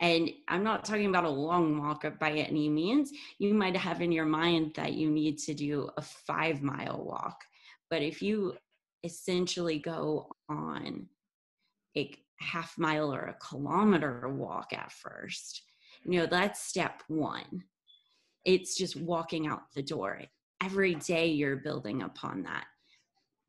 And 0.00 0.28
I'm 0.48 0.64
not 0.64 0.84
talking 0.84 1.06
about 1.06 1.24
a 1.24 1.30
long 1.30 1.78
walk 1.78 2.04
by 2.18 2.32
any 2.32 2.68
means. 2.68 3.12
You 3.38 3.54
might 3.54 3.76
have 3.76 4.02
in 4.02 4.10
your 4.10 4.24
mind 4.24 4.72
that 4.74 4.94
you 4.94 5.08
need 5.08 5.38
to 5.38 5.54
do 5.54 5.88
a 5.96 6.02
five 6.02 6.62
mile 6.62 7.04
walk. 7.04 7.44
But 7.90 8.02
if 8.02 8.20
you 8.20 8.56
essentially 9.04 9.78
go 9.78 10.32
on 10.48 11.06
a 11.96 12.12
half 12.40 12.76
mile 12.76 13.14
or 13.14 13.26
a 13.26 13.34
kilometer 13.34 14.28
walk 14.28 14.72
at 14.72 14.90
first. 14.90 15.62
You 16.04 16.18
know, 16.18 16.26
that's 16.26 16.60
step 16.60 17.04
one. 17.06 17.62
It's 18.44 18.76
just 18.76 18.96
walking 18.96 19.46
out 19.46 19.72
the 19.76 19.82
door. 19.82 20.22
Every 20.62 20.94
day 20.94 21.28
you're 21.28 21.56
building 21.56 22.02
upon 22.02 22.42
that. 22.44 22.66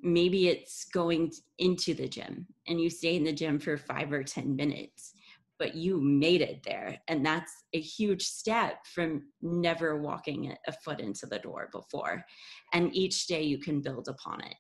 Maybe 0.02 0.48
it's 0.48 0.86
going 0.86 1.32
into 1.60 1.94
the 1.94 2.08
gym 2.08 2.48
and 2.68 2.82
you 2.82 2.90
stay 2.90 3.16
in 3.16 3.24
the 3.24 3.34
gym 3.34 3.60
for 3.60 3.78
five 3.78 4.12
or 4.12 4.24
10 4.24 4.56
minutes, 4.56 5.14
but 5.60 5.76
you 5.76 6.02
made 6.02 6.42
it 6.42 6.64
there. 6.66 6.98
And 7.08 7.26
that's 7.26 7.52
a 7.74 7.80
huge 7.80 8.24
step 8.24 8.86
from 8.86 9.28
never 9.42 10.02
walking 10.02 10.56
a 10.68 10.72
foot 10.72 11.00
into 11.00 11.28
the 11.28 11.38
door 11.38 11.70
before. 11.72 12.26
And 12.74 12.96
each 12.96 13.28
day 13.28 13.44
you 13.44 13.60
can 13.60 13.82
build 13.82 14.08
upon 14.08 14.42
it. 14.42 14.56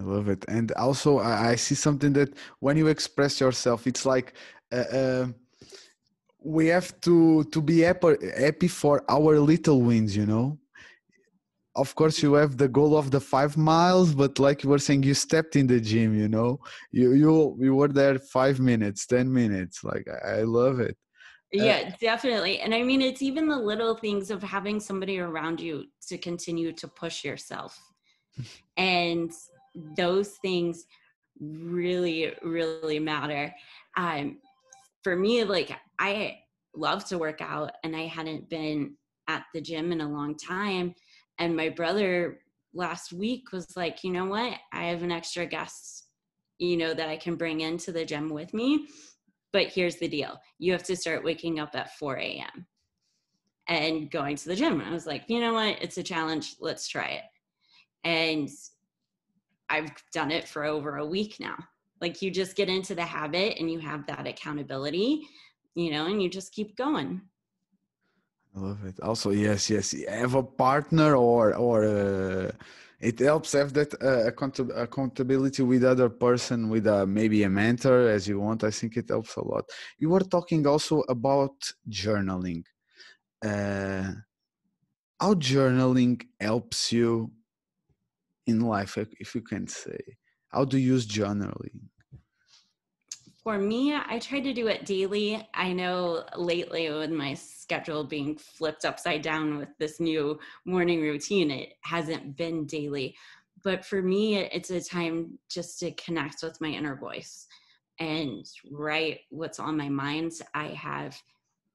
I 0.00 0.02
love 0.02 0.28
it. 0.28 0.44
And 0.48 0.72
also, 0.72 1.18
I, 1.18 1.56
see 1.56 1.74
something 1.74 2.12
that 2.14 2.34
when 2.60 2.76
you 2.76 2.86
express 2.86 3.40
yourself, 3.40 3.86
it's 3.86 4.06
like 4.06 4.32
uh, 4.72 4.76
uh, 4.76 5.26
we 6.42 6.68
have 6.68 6.98
to 7.02 7.44
to 7.44 7.60
be 7.60 7.80
happy, 7.80 8.16
happy 8.38 8.68
for 8.68 9.04
our 9.08 9.38
little 9.38 9.82
wins. 9.82 10.16
You 10.16 10.26
know. 10.26 10.58
Of 11.80 11.94
course, 11.94 12.22
you 12.22 12.34
have 12.34 12.56
the 12.56 12.68
goal 12.68 12.92
of 12.96 13.10
the 13.10 13.20
five 13.34 13.56
miles, 13.56 14.14
but 14.14 14.38
like 14.38 14.62
you 14.62 14.68
were 14.68 14.84
saying, 14.86 15.02
you 15.02 15.14
stepped 15.14 15.56
in 15.56 15.66
the 15.66 15.80
gym. 15.80 16.10
You 16.22 16.28
know, 16.36 16.60
you 16.98 17.12
you 17.22 17.56
you 17.64 17.74
were 17.74 17.92
there 18.00 18.18
five 18.18 18.56
minutes, 18.60 19.06
ten 19.06 19.26
minutes. 19.32 19.76
Like 19.90 20.06
I, 20.36 20.42
love 20.42 20.80
it. 20.88 20.96
Uh, 21.58 21.64
yeah, 21.64 21.80
uh, 21.86 21.90
definitely. 22.00 22.60
And 22.60 22.74
I 22.74 22.82
mean, 22.82 23.00
it's 23.00 23.22
even 23.22 23.48
the 23.48 23.62
little 23.72 23.94
things 23.94 24.30
of 24.30 24.42
having 24.42 24.78
somebody 24.78 25.18
around 25.18 25.58
you 25.58 25.84
to 26.08 26.18
continue 26.18 26.72
to 26.80 26.86
push 26.86 27.24
yourself. 27.24 27.72
and 28.76 29.32
those 29.96 30.30
things 30.42 30.84
really 31.40 32.34
really 32.42 32.98
matter 32.98 33.54
um 33.96 34.38
for 35.02 35.16
me 35.16 35.44
like 35.44 35.70
i 35.98 36.36
love 36.74 37.04
to 37.04 37.18
work 37.18 37.40
out 37.40 37.72
and 37.82 37.96
i 37.96 38.02
hadn't 38.02 38.48
been 38.50 38.94
at 39.28 39.44
the 39.54 39.60
gym 39.60 39.92
in 39.92 40.00
a 40.00 40.08
long 40.08 40.36
time 40.36 40.94
and 41.40 41.56
my 41.56 41.68
brother 41.68 42.40
last 42.72 43.12
week 43.12 43.50
was 43.52 43.76
like 43.76 44.04
you 44.04 44.12
know 44.12 44.26
what? 44.26 44.56
I 44.72 44.84
have 44.84 45.02
an 45.02 45.10
extra 45.10 45.46
guest 45.46 46.06
you 46.60 46.76
know 46.76 46.92
that 46.92 47.08
i 47.08 47.16
can 47.16 47.36
bring 47.36 47.62
into 47.62 47.90
the 47.90 48.04
gym 48.04 48.28
with 48.28 48.52
me 48.54 48.86
but 49.52 49.66
here's 49.66 49.96
the 49.96 50.06
deal. 50.06 50.38
You 50.60 50.70
have 50.72 50.84
to 50.84 50.94
start 50.94 51.24
waking 51.24 51.58
up 51.58 51.74
at 51.74 51.96
4 51.96 52.18
a.m 52.18 52.66
and 53.66 54.10
going 54.10 54.36
to 54.36 54.48
the 54.48 54.56
gym. 54.56 54.80
I 54.80 54.90
was 54.90 55.06
like 55.06 55.24
you 55.28 55.40
know 55.40 55.54
what? 55.54 55.80
It's 55.80 55.98
a 55.98 56.02
challenge. 56.02 56.56
Let's 56.60 56.86
try 56.86 57.06
it. 57.06 57.24
And 58.04 58.48
I've 59.68 59.90
done 60.12 60.30
it 60.30 60.48
for 60.48 60.64
over 60.64 60.96
a 60.96 61.06
week 61.06 61.36
now. 61.40 61.56
Like 62.00 62.20
you 62.22 62.30
just 62.30 62.56
get 62.56 62.68
into 62.68 62.94
the 62.94 63.04
habit 63.04 63.58
and 63.58 63.70
you 63.70 63.78
have 63.78 64.06
that 64.06 64.26
accountability, 64.26 65.22
you 65.74 65.90
know, 65.92 66.06
and 66.06 66.22
you 66.22 66.28
just 66.28 66.52
keep 66.52 66.76
going. 66.76 67.20
I 68.56 68.60
love 68.60 68.84
it. 68.84 68.98
Also, 69.00 69.30
yes, 69.30 69.70
yes, 69.70 69.94
have 70.08 70.34
a 70.34 70.42
partner 70.42 71.14
or 71.16 71.54
or 71.54 71.84
uh, 71.84 72.50
it 73.00 73.18
helps 73.20 73.52
have 73.52 73.72
that 73.74 73.94
uh, 74.02 74.26
account- 74.26 74.72
accountability 74.74 75.62
with 75.62 75.84
other 75.84 76.08
person 76.08 76.68
with 76.68 76.86
a, 76.86 77.06
maybe 77.06 77.44
a 77.44 77.48
mentor 77.50 78.08
as 78.08 78.26
you 78.28 78.40
want. 78.40 78.64
I 78.64 78.70
think 78.70 78.96
it 78.96 79.08
helps 79.08 79.36
a 79.36 79.44
lot. 79.44 79.64
You 79.98 80.10
were 80.10 80.20
talking 80.36 80.66
also 80.66 81.00
about 81.08 81.56
journaling. 81.88 82.64
Uh, 83.44 84.12
how 85.20 85.34
journaling 85.34 86.22
helps 86.40 86.92
you 86.92 87.30
in 88.46 88.60
life, 88.60 88.96
if 88.98 89.34
you 89.34 89.42
can 89.42 89.66
say? 89.66 90.00
How 90.48 90.64
do 90.64 90.78
you 90.78 90.94
use 90.94 91.06
journaling? 91.06 91.80
For 93.50 93.58
me, 93.58 93.92
I 93.92 94.20
try 94.20 94.38
to 94.38 94.52
do 94.52 94.68
it 94.68 94.86
daily. 94.86 95.44
I 95.54 95.72
know 95.72 96.22
lately 96.36 96.88
with 96.88 97.10
my 97.10 97.34
schedule 97.34 98.04
being 98.04 98.36
flipped 98.36 98.84
upside 98.84 99.22
down 99.22 99.58
with 99.58 99.70
this 99.76 99.98
new 99.98 100.38
morning 100.64 101.00
routine, 101.00 101.50
it 101.50 101.72
hasn't 101.80 102.36
been 102.36 102.64
daily. 102.64 103.16
But 103.64 103.84
for 103.84 104.02
me, 104.02 104.36
it's 104.36 104.70
a 104.70 104.80
time 104.80 105.36
just 105.48 105.80
to 105.80 105.90
connect 105.90 106.44
with 106.44 106.60
my 106.60 106.68
inner 106.68 106.94
voice 106.94 107.48
and 107.98 108.46
write 108.70 109.22
what's 109.30 109.58
on 109.58 109.76
my 109.76 109.88
mind. 109.88 110.30
I 110.54 110.68
have 110.68 111.20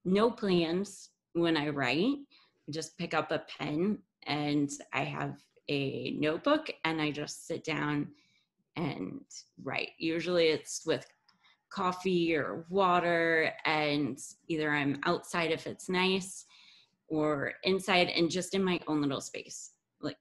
no 0.05 0.31
plans 0.31 1.09
when 1.33 1.57
I 1.57 1.67
write. 1.67 2.19
I 2.69 2.71
just 2.71 2.97
pick 2.97 3.13
up 3.13 3.33
a 3.33 3.43
pen 3.59 3.97
and 4.27 4.71
I 4.93 5.03
have 5.03 5.43
a 5.67 6.11
notebook 6.11 6.71
and 6.85 7.01
I 7.01 7.11
just 7.11 7.47
sit 7.47 7.65
down 7.65 8.11
and 8.77 9.25
write. 9.61 9.89
Usually 9.97 10.47
it's 10.47 10.85
with 10.85 11.05
coffee 11.75 12.33
or 12.33 12.65
water, 12.69 13.51
and 13.65 14.17
either 14.47 14.71
I'm 14.71 15.01
outside 15.03 15.51
if 15.51 15.67
it's 15.67 15.89
nice 15.89 16.45
or 17.09 17.53
inside 17.63 18.07
and 18.07 18.31
just 18.31 18.53
in 18.53 18.63
my 18.63 18.79
own 18.87 19.01
little 19.01 19.19
space. 19.19 19.71
Like 19.99 20.17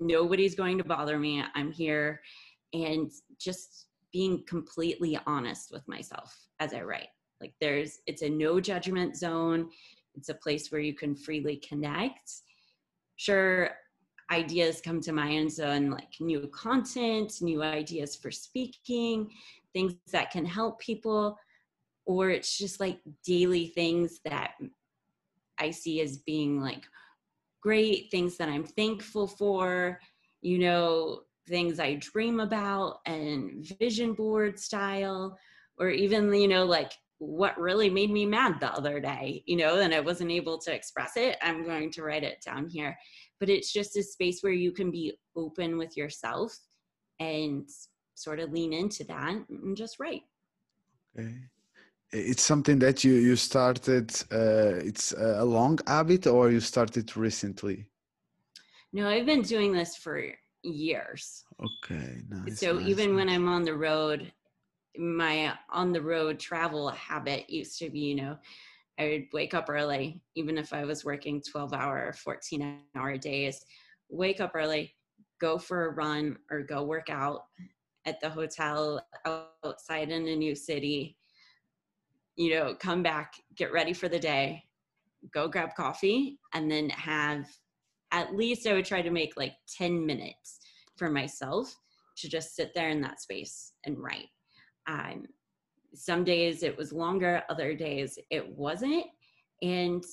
nobody's 0.00 0.56
going 0.56 0.76
to 0.78 0.84
bother 0.84 1.18
me. 1.18 1.44
I'm 1.54 1.70
here 1.70 2.20
and 2.72 3.12
just 3.38 3.86
being 4.12 4.42
completely 4.48 5.18
honest 5.24 5.70
with 5.70 5.86
myself 5.86 6.36
as 6.58 6.74
I 6.74 6.82
write. 6.82 7.08
Like 7.40 7.54
there's, 7.60 8.00
it's 8.06 8.22
a 8.22 8.28
no 8.28 8.60
judgment 8.60 9.16
zone. 9.16 9.70
It's 10.16 10.30
a 10.30 10.34
place 10.34 10.72
where 10.72 10.80
you 10.80 10.94
can 10.94 11.14
freely 11.14 11.56
connect. 11.56 12.32
Sure, 13.16 13.70
ideas 14.30 14.80
come 14.80 15.00
to 15.00 15.12
my 15.12 15.26
mind 15.26 15.58
on 15.62 15.90
like 15.90 16.14
new 16.20 16.46
content, 16.48 17.32
new 17.40 17.62
ideas 17.62 18.16
for 18.16 18.30
speaking, 18.30 19.30
things 19.72 19.94
that 20.12 20.30
can 20.30 20.44
help 20.44 20.80
people, 20.80 21.38
or 22.06 22.30
it's 22.30 22.56
just 22.56 22.80
like 22.80 23.00
daily 23.24 23.68
things 23.68 24.20
that 24.24 24.52
I 25.58 25.70
see 25.70 26.00
as 26.00 26.18
being 26.18 26.60
like 26.60 26.84
great, 27.62 28.10
things 28.10 28.36
that 28.38 28.48
I'm 28.48 28.64
thankful 28.64 29.26
for, 29.26 30.00
you 30.40 30.58
know, 30.58 31.20
things 31.48 31.78
I 31.78 31.94
dream 31.94 32.40
about 32.40 33.00
and 33.06 33.66
vision 33.78 34.14
board 34.14 34.58
style, 34.58 35.36
or 35.78 35.90
even, 35.90 36.32
you 36.32 36.48
know, 36.48 36.64
like 36.64 36.92
what 37.18 37.58
really 37.60 37.90
made 37.90 38.10
me 38.10 38.24
mad 38.24 38.60
the 38.60 38.72
other 38.72 38.98
day, 38.98 39.42
you 39.46 39.56
know, 39.56 39.78
and 39.80 39.94
I 39.94 40.00
wasn't 40.00 40.30
able 40.30 40.56
to 40.58 40.74
express 40.74 41.16
it. 41.16 41.36
I'm 41.42 41.64
going 41.64 41.90
to 41.92 42.02
write 42.02 42.24
it 42.24 42.42
down 42.44 42.68
here 42.68 42.96
but 43.40 43.48
it's 43.48 43.72
just 43.72 43.96
a 43.96 44.02
space 44.02 44.42
where 44.42 44.52
you 44.52 44.70
can 44.70 44.90
be 44.90 45.14
open 45.34 45.78
with 45.78 45.96
yourself 45.96 46.56
and 47.18 47.66
sort 48.20 48.40
of 48.40 48.52
lean 48.52 48.72
into 48.72 49.04
that 49.04 49.34
and 49.48 49.76
just 49.76 49.98
write. 49.98 50.22
Okay. 51.18 51.34
It's 52.12 52.42
something 52.42 52.78
that 52.80 53.04
you 53.04 53.12
you 53.12 53.36
started 53.36 54.10
uh, 54.32 54.82
it's 54.88 55.12
a 55.12 55.44
long 55.44 55.78
habit 55.86 56.26
or 56.26 56.50
you 56.50 56.60
started 56.60 57.16
recently? 57.16 57.86
No 58.92 59.08
i've 59.08 59.26
been 59.26 59.42
doing 59.42 59.72
this 59.72 59.96
for 59.96 60.22
years. 60.62 61.44
Okay 61.68 62.22
nice, 62.28 62.58
so 62.58 62.72
nice, 62.74 62.88
even 62.88 63.10
nice. 63.10 63.16
when 63.16 63.28
i'm 63.28 63.48
on 63.48 63.62
the 63.64 63.74
road 63.74 64.32
my 64.98 65.54
on 65.70 65.92
the 65.92 66.02
road 66.02 66.40
travel 66.40 66.88
habit 66.88 67.48
used 67.48 67.78
to 67.78 67.90
be 67.90 68.00
you 68.00 68.16
know 68.16 68.36
I 68.98 69.08
would 69.08 69.26
wake 69.32 69.54
up 69.54 69.70
early, 69.70 70.20
even 70.34 70.58
if 70.58 70.74
I 70.74 70.84
was 70.84 71.06
working 71.06 71.40
12 71.40 71.72
hour, 71.72 72.12
14 72.12 72.80
hour 72.94 73.16
days, 73.16 73.64
wake 74.10 74.42
up 74.42 74.52
early, 74.54 74.94
go 75.40 75.56
for 75.56 75.86
a 75.86 75.94
run 75.94 76.36
or 76.50 76.60
go 76.62 76.82
work 76.84 77.08
out 77.08 77.44
at 78.10 78.20
the 78.20 78.28
hotel 78.28 79.00
outside 79.64 80.10
in 80.10 80.26
a 80.26 80.36
new 80.36 80.54
city 80.54 81.16
you 82.36 82.50
know 82.54 82.74
come 82.74 83.02
back 83.02 83.34
get 83.56 83.72
ready 83.72 83.92
for 83.92 84.08
the 84.08 84.18
day 84.18 84.62
go 85.32 85.48
grab 85.48 85.70
coffee 85.76 86.38
and 86.54 86.70
then 86.70 86.88
have 86.90 87.46
at 88.12 88.34
least 88.34 88.66
i 88.66 88.72
would 88.72 88.84
try 88.84 89.00
to 89.00 89.10
make 89.10 89.32
like 89.36 89.54
10 89.78 90.04
minutes 90.04 90.58
for 90.96 91.10
myself 91.10 91.74
to 92.20 92.28
just 92.28 92.54
sit 92.54 92.72
there 92.74 92.90
in 92.90 93.00
that 93.00 93.20
space 93.20 93.72
and 93.84 93.98
write. 93.98 94.28
Um, 94.86 95.24
some 95.94 96.24
days 96.24 96.62
it 96.62 96.76
was 96.76 96.92
longer 96.92 97.42
other 97.48 97.74
days 97.74 98.16
it 98.30 98.48
wasn't 98.56 99.04
and 99.62 100.04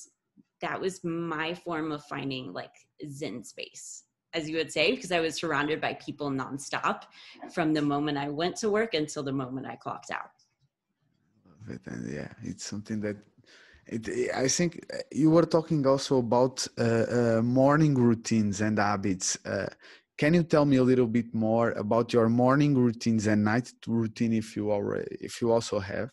that 0.60 0.80
was 0.80 1.04
my 1.04 1.54
form 1.54 1.92
of 1.92 2.02
finding 2.06 2.52
like 2.52 2.72
zen 3.08 3.44
space 3.44 4.02
as 4.38 4.48
you 4.48 4.56
would 4.60 4.72
say 4.78 4.86
because 4.94 5.12
i 5.18 5.20
was 5.26 5.34
surrounded 5.42 5.78
by 5.86 5.92
people 6.06 6.28
nonstop 6.42 6.98
from 7.56 7.68
the 7.76 7.84
moment 7.92 8.16
i 8.26 8.28
went 8.28 8.54
to 8.62 8.68
work 8.78 8.92
until 9.02 9.22
the 9.22 9.36
moment 9.42 9.64
i 9.66 9.76
clocked 9.84 10.10
out 10.20 10.36
and 11.92 12.02
yeah 12.18 12.32
it's 12.50 12.64
something 12.72 12.98
that 13.06 13.16
it, 13.90 14.30
I 14.34 14.48
think 14.48 14.84
uh, 14.92 14.98
you 15.12 15.30
were 15.30 15.46
talking 15.46 15.86
also 15.86 16.18
about 16.18 16.66
uh, 16.78 16.82
uh, 16.82 17.42
morning 17.42 17.94
routines 17.94 18.60
and 18.60 18.78
habits. 18.78 19.38
Uh, 19.46 19.66
can 20.18 20.34
you 20.34 20.42
tell 20.42 20.64
me 20.64 20.76
a 20.76 20.82
little 20.82 21.06
bit 21.06 21.32
more 21.34 21.70
about 21.72 22.12
your 22.12 22.28
morning 22.28 22.74
routines 22.74 23.26
and 23.26 23.44
night 23.44 23.72
routine 23.86 24.32
if 24.32 24.56
you 24.56 24.70
already 24.72 25.16
if 25.20 25.40
you 25.40 25.52
also 25.52 25.78
have? 25.78 26.10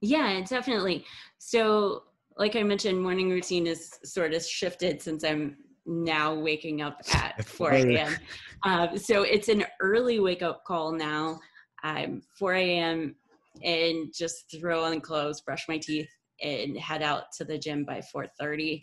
Yeah, 0.00 0.40
definitely. 0.46 1.04
So, 1.38 2.04
like 2.36 2.56
I 2.56 2.62
mentioned, 2.62 3.02
morning 3.02 3.30
routine 3.30 3.66
is 3.66 3.98
sort 4.04 4.32
of 4.32 4.44
shifted 4.44 5.02
since 5.02 5.24
I'm 5.24 5.56
now 5.90 6.32
waking 6.34 6.80
up 6.80 7.00
at 7.12 7.44
4 7.44 7.72
a.m. 7.72 8.16
Um, 8.62 8.96
so 8.96 9.22
it's 9.22 9.48
an 9.48 9.64
early 9.80 10.20
wake 10.20 10.42
up 10.42 10.64
call 10.64 10.92
now. 10.92 11.40
I'm 11.82 12.22
4 12.38 12.54
a.m. 12.54 13.16
and 13.62 14.12
just 14.14 14.54
throw 14.58 14.84
on 14.84 15.00
clothes, 15.00 15.40
brush 15.40 15.66
my 15.68 15.78
teeth, 15.78 16.08
and 16.42 16.78
head 16.78 17.02
out 17.02 17.24
to 17.38 17.44
the 17.44 17.58
gym 17.58 17.84
by 17.84 18.00
4:30. 18.14 18.80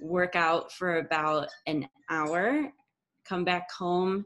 Work 0.00 0.36
out 0.36 0.72
for 0.72 0.98
about 0.98 1.48
an 1.66 1.88
hour, 2.10 2.70
come 3.26 3.44
back 3.44 3.70
home. 3.70 4.24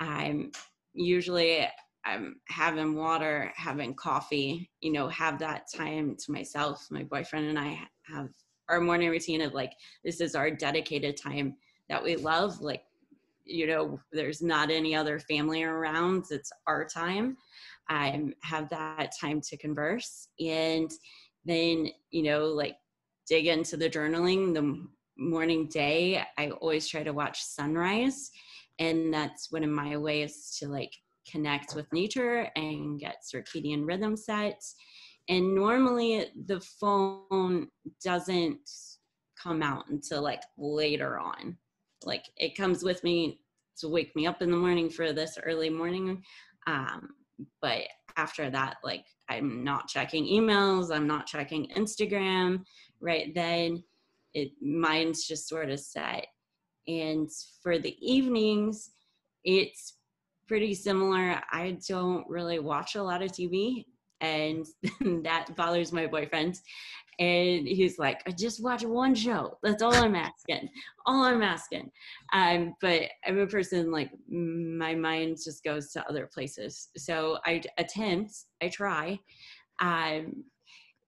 I'm 0.00 0.50
usually 0.92 1.66
I'm 2.06 2.36
having 2.48 2.94
water, 2.94 3.52
having 3.56 3.94
coffee, 3.94 4.70
you 4.80 4.92
know, 4.92 5.08
have 5.08 5.38
that 5.38 5.66
time 5.74 6.16
to 6.24 6.32
myself. 6.32 6.86
My 6.90 7.02
boyfriend 7.02 7.46
and 7.46 7.58
I 7.58 7.80
have 8.12 8.28
our 8.68 8.80
morning 8.80 9.10
routine 9.10 9.40
of 9.42 9.54
like, 9.54 9.72
this 10.04 10.20
is 10.20 10.34
our 10.34 10.50
dedicated 10.50 11.16
time 11.16 11.56
that 11.88 12.02
we 12.02 12.16
love. 12.16 12.60
Like, 12.60 12.82
you 13.44 13.66
know, 13.66 14.00
there's 14.12 14.42
not 14.42 14.70
any 14.70 14.94
other 14.94 15.18
family 15.18 15.62
around, 15.62 16.24
it's 16.30 16.50
our 16.66 16.84
time. 16.84 17.36
I 17.88 18.32
have 18.42 18.70
that 18.70 19.12
time 19.20 19.40
to 19.42 19.56
converse. 19.56 20.28
And 20.40 20.90
then, 21.44 21.88
you 22.10 22.22
know, 22.22 22.46
like 22.46 22.76
dig 23.28 23.46
into 23.46 23.76
the 23.76 23.90
journaling 23.90 24.54
the 24.54 24.86
morning 25.18 25.68
day. 25.68 26.22
I 26.38 26.50
always 26.50 26.88
try 26.88 27.02
to 27.02 27.12
watch 27.12 27.42
sunrise. 27.42 28.30
And 28.78 29.12
that's 29.12 29.52
one 29.52 29.62
of 29.62 29.70
my 29.70 29.96
ways 29.96 30.56
to 30.58 30.68
like 30.68 30.92
connect 31.30 31.74
with 31.74 31.92
nature 31.92 32.48
and 32.56 32.98
get 32.98 33.22
circadian 33.22 33.86
rhythm 33.86 34.16
set. 34.16 34.60
And 35.28 35.54
normally 35.54 36.26
the 36.46 36.60
phone 36.60 37.68
doesn't 38.02 38.70
come 39.42 39.62
out 39.62 39.88
until 39.88 40.22
like 40.22 40.42
later 40.58 41.18
on. 41.18 41.56
Like 42.04 42.24
it 42.36 42.56
comes 42.56 42.82
with 42.82 43.02
me 43.04 43.40
to 43.78 43.88
wake 43.88 44.14
me 44.14 44.26
up 44.26 44.42
in 44.42 44.50
the 44.50 44.56
morning 44.56 44.90
for 44.90 45.12
this 45.12 45.38
early 45.42 45.70
morning. 45.70 46.22
Um, 46.66 47.08
but 47.60 47.82
after 48.16 48.50
that, 48.50 48.76
like 48.84 49.04
I'm 49.28 49.64
not 49.64 49.88
checking 49.88 50.24
emails, 50.24 50.94
I'm 50.94 51.06
not 51.06 51.26
checking 51.26 51.68
Instagram 51.70 52.64
right 53.00 53.34
then. 53.34 53.82
It 54.34 54.52
mine's 54.60 55.26
just 55.26 55.48
sort 55.48 55.70
of 55.70 55.80
set. 55.80 56.26
And 56.86 57.30
for 57.62 57.78
the 57.78 57.96
evenings, 58.00 58.90
it's 59.44 59.94
pretty 60.46 60.74
similar. 60.74 61.40
I 61.50 61.78
don't 61.88 62.28
really 62.28 62.58
watch 62.58 62.94
a 62.94 63.02
lot 63.02 63.22
of 63.22 63.30
TV, 63.32 63.86
and 64.20 64.66
that 65.24 65.54
bothers 65.56 65.92
my 65.92 66.06
boyfriend. 66.06 66.60
And 67.20 67.68
he's 67.68 67.98
like, 67.98 68.20
I 68.26 68.32
just 68.32 68.62
watch 68.62 68.82
one 68.82 69.14
show. 69.14 69.58
That's 69.62 69.82
all 69.82 69.94
I'm 69.94 70.16
asking. 70.16 70.68
all 71.06 71.22
I'm 71.22 71.42
asking. 71.42 71.90
Um, 72.32 72.74
but 72.80 73.02
I'm 73.24 73.38
a 73.38 73.46
person 73.46 73.92
like 73.92 74.10
my 74.28 74.94
mind 74.96 75.38
just 75.44 75.62
goes 75.62 75.92
to 75.92 76.04
other 76.08 76.28
places. 76.32 76.88
So 76.96 77.38
I 77.46 77.62
attempt, 77.78 78.32
I 78.60 78.68
try. 78.68 79.18
Um, 79.80 80.44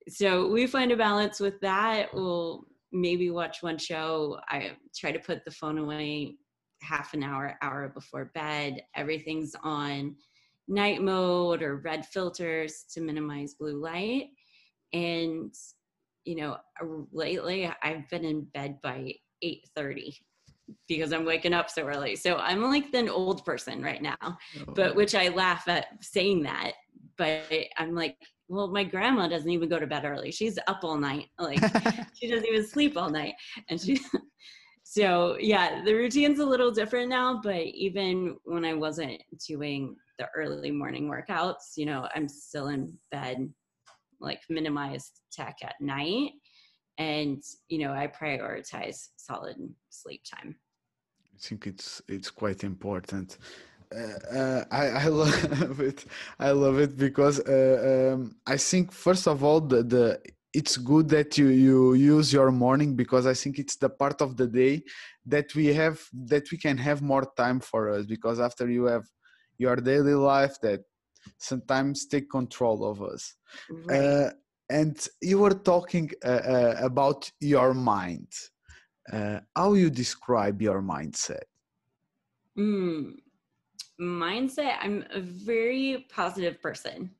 so 0.08 0.48
we 0.48 0.68
find 0.68 0.92
a 0.92 0.96
balance 0.96 1.40
with 1.40 1.60
that. 1.62 2.14
We'll 2.14 2.64
maybe 2.92 3.30
watch 3.30 3.62
one 3.62 3.78
show. 3.78 4.38
I 4.48 4.72
try 4.96 5.10
to 5.10 5.18
put 5.18 5.44
the 5.44 5.50
phone 5.50 5.78
away 5.78 6.36
half 6.82 7.14
an 7.14 7.24
hour, 7.24 7.56
hour 7.62 7.88
before 7.88 8.30
bed. 8.34 8.82
Everything's 8.94 9.54
on 9.62 10.14
night 10.68 11.02
mode 11.02 11.62
or 11.62 11.76
red 11.76 12.06
filters 12.06 12.84
to 12.92 13.00
minimize 13.00 13.54
blue 13.54 13.80
light. 13.80 14.28
And, 14.92 15.54
you 16.24 16.36
know, 16.36 16.56
lately 17.12 17.70
I've 17.82 18.08
been 18.08 18.24
in 18.24 18.44
bed 18.54 18.78
by 18.82 19.14
8.30 19.44 20.14
because 20.88 21.12
I'm 21.12 21.24
waking 21.24 21.52
up 21.52 21.70
so 21.70 21.86
early. 21.86 22.16
So 22.16 22.36
I'm 22.36 22.62
like 22.62 22.92
an 22.94 23.08
old 23.08 23.44
person 23.44 23.82
right 23.82 24.02
now, 24.02 24.16
oh. 24.20 24.36
but 24.74 24.96
which 24.96 25.14
I 25.14 25.28
laugh 25.28 25.68
at 25.68 25.86
saying 26.00 26.42
that. 26.42 26.72
But 27.16 27.44
I'm 27.78 27.94
like, 27.94 28.16
well, 28.48 28.68
my 28.68 28.84
grandma 28.84 29.28
doesn't 29.28 29.50
even 29.50 29.68
go 29.68 29.78
to 29.78 29.86
bed 29.86 30.04
early. 30.04 30.30
She's 30.30 30.58
up 30.66 30.80
all 30.82 30.98
night. 30.98 31.26
Like 31.38 31.58
she 32.14 32.28
doesn't 32.28 32.46
even 32.46 32.66
sleep 32.66 32.96
all 32.96 33.10
night. 33.10 33.34
And 33.68 33.80
she 33.80 34.00
so 34.82 35.36
yeah, 35.40 35.82
the 35.84 35.94
routine's 35.94 36.38
a 36.38 36.46
little 36.46 36.70
different 36.70 37.08
now, 37.08 37.40
but 37.42 37.62
even 37.62 38.36
when 38.44 38.64
I 38.64 38.74
wasn't 38.74 39.20
doing 39.46 39.96
the 40.18 40.28
early 40.36 40.70
morning 40.70 41.08
workouts, 41.08 41.76
you 41.76 41.86
know, 41.86 42.08
I'm 42.14 42.28
still 42.28 42.68
in 42.68 42.92
bed, 43.10 43.48
like 44.20 44.40
minimized 44.48 45.20
tech 45.32 45.56
at 45.62 45.74
night. 45.80 46.32
And, 46.98 47.42
you 47.68 47.78
know, 47.80 47.92
I 47.92 48.06
prioritize 48.06 49.08
solid 49.16 49.56
sleep 49.90 50.22
time. 50.34 50.56
I 51.34 51.38
think 51.38 51.66
it's 51.66 52.00
it's 52.08 52.30
quite 52.30 52.64
important. 52.64 53.36
Uh, 53.94 54.36
uh, 54.38 54.64
I, 54.70 54.86
I 54.88 55.06
love 55.22 55.80
it. 55.80 56.06
I 56.38 56.50
love 56.52 56.78
it 56.78 56.96
because 56.96 57.40
uh, 57.40 58.14
um, 58.14 58.36
I 58.46 58.56
think 58.56 58.90
first 58.90 59.28
of 59.28 59.44
all 59.44 59.60
the, 59.60 59.82
the 59.82 60.20
it's 60.56 60.78
good 60.78 61.06
that 61.10 61.36
you 61.36 61.48
you 61.48 61.92
use 61.92 62.32
your 62.32 62.50
morning 62.50 62.96
because 62.96 63.26
i 63.26 63.34
think 63.34 63.58
it's 63.58 63.76
the 63.76 63.90
part 64.02 64.22
of 64.22 64.30
the 64.40 64.46
day 64.46 64.82
that 65.26 65.54
we 65.54 65.66
have 65.80 65.98
that 66.32 66.44
we 66.50 66.56
can 66.56 66.78
have 66.78 67.02
more 67.02 67.26
time 67.36 67.60
for 67.60 67.90
us 67.94 68.06
because 68.06 68.38
after 68.40 68.66
you 68.76 68.84
have 68.84 69.04
your 69.58 69.76
daily 69.76 70.14
life 70.14 70.60
that 70.60 70.80
sometimes 71.38 72.06
take 72.06 72.30
control 72.30 72.84
of 72.84 73.02
us 73.02 73.34
right. 73.70 73.98
uh, 73.98 74.30
and 74.70 75.08
you 75.20 75.38
were 75.38 75.54
talking 75.54 76.10
uh, 76.24 76.28
uh, 76.28 76.74
about 76.82 77.30
your 77.40 77.74
mind 77.74 78.28
uh, 79.12 79.40
how 79.54 79.74
you 79.74 79.90
describe 79.90 80.62
your 80.62 80.80
mindset 80.82 81.46
mm, 82.58 83.12
mindset 84.00 84.76
i'm 84.80 85.04
a 85.10 85.20
very 85.20 86.06
positive 86.10 86.60
person 86.60 87.10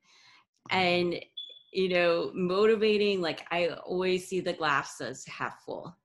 and 0.71 1.15
you 1.71 1.89
know, 1.89 2.31
motivating. 2.33 3.21
Like 3.21 3.45
I 3.51 3.67
always 3.67 4.27
see 4.27 4.39
the 4.39 4.53
glass 4.53 5.01
as 5.01 5.25
half 5.25 5.63
full. 5.63 5.95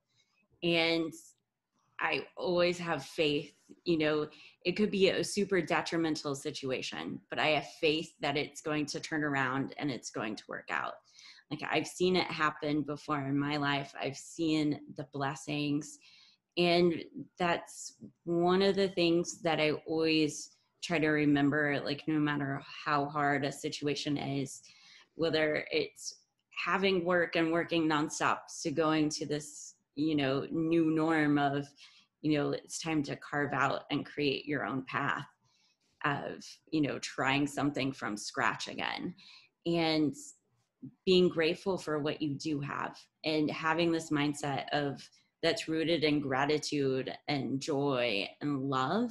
And 0.63 1.13
I 2.01 2.27
always 2.37 2.79
have 2.79 3.05
faith, 3.05 3.55
you 3.85 3.99
know, 3.99 4.29
it 4.65 4.73
could 4.73 4.91
be 4.91 5.09
a 5.09 5.25
super 5.25 5.61
detrimental 5.61 6.35
situation, 6.35 7.21
but 7.31 7.39
I 7.39 7.49
have 7.49 7.67
faith 7.81 8.13
that 8.21 8.37
it's 8.37 8.61
going 8.61 8.87
to 8.87 9.01
turn 9.01 9.25
around 9.25 9.75
and 9.79 9.91
it's 9.91 10.11
going 10.11 10.37
to 10.37 10.45
work 10.49 10.69
out. 10.71 10.95
Like 11.51 11.61
I've 11.71 11.87
seen 11.87 12.17
it 12.17 12.27
happen 12.27 12.83
before 12.83 13.21
in 13.21 13.39
my 13.39 13.57
life. 13.57 13.93
I've 14.01 14.17
seen 14.17 14.81
the 14.97 15.07
blessings. 15.13 15.99
And 16.57 17.03
that's 17.39 17.97
one 18.25 18.63
of 18.63 18.77
the 18.77 18.89
things 18.89 19.43
that 19.43 19.61
I 19.61 19.73
always 19.87 20.57
try 20.83 20.99
to 20.99 21.09
remember, 21.09 21.81
like 21.85 22.03
no 22.07 22.19
matter 22.19 22.63
how 22.85 23.07
hard 23.07 23.45
a 23.45 23.53
situation 23.53 24.17
is, 24.17 24.63
whether 25.15 25.65
it's 25.71 26.15
having 26.65 27.05
work 27.05 27.37
and 27.37 27.53
working 27.53 27.89
nonstop 27.89 28.39
to 28.63 28.71
going 28.71 29.09
to 29.09 29.27
this 29.27 29.75
you 29.95 30.15
know 30.15 30.47
new 30.51 30.91
norm 30.95 31.39
of 31.39 31.69
you 32.23 32.39
know 32.39 32.51
it's 32.51 32.81
time 32.81 33.03
to 33.03 33.17
carve 33.17 33.53
out 33.53 33.83
and 33.91 34.07
create 34.07 34.47
your 34.47 34.65
own 34.65 34.85
path 34.87 35.27
of 36.05 36.45
you 36.71 36.81
know 36.81 36.99
trying 37.01 37.47
something 37.47 37.93
from 37.93 38.17
scratch 38.17 38.69
again 38.69 39.15
and 39.67 40.15
being 41.07 41.29
grateful 41.29 41.79
for 41.79 41.99
what 42.01 42.21
you 42.21 42.35
do 42.35 42.61
have 42.61 42.97
and 43.25 43.51
having 43.51 43.93
this 43.93 44.11
mindset 44.11 44.65
of 44.73 45.01
that's 45.43 45.69
rooted 45.69 46.05
in 46.05 46.21
gratitude 46.21 47.13
and 47.29 47.61
joy 47.61 48.29
and 48.41 48.63
love, 48.63 49.11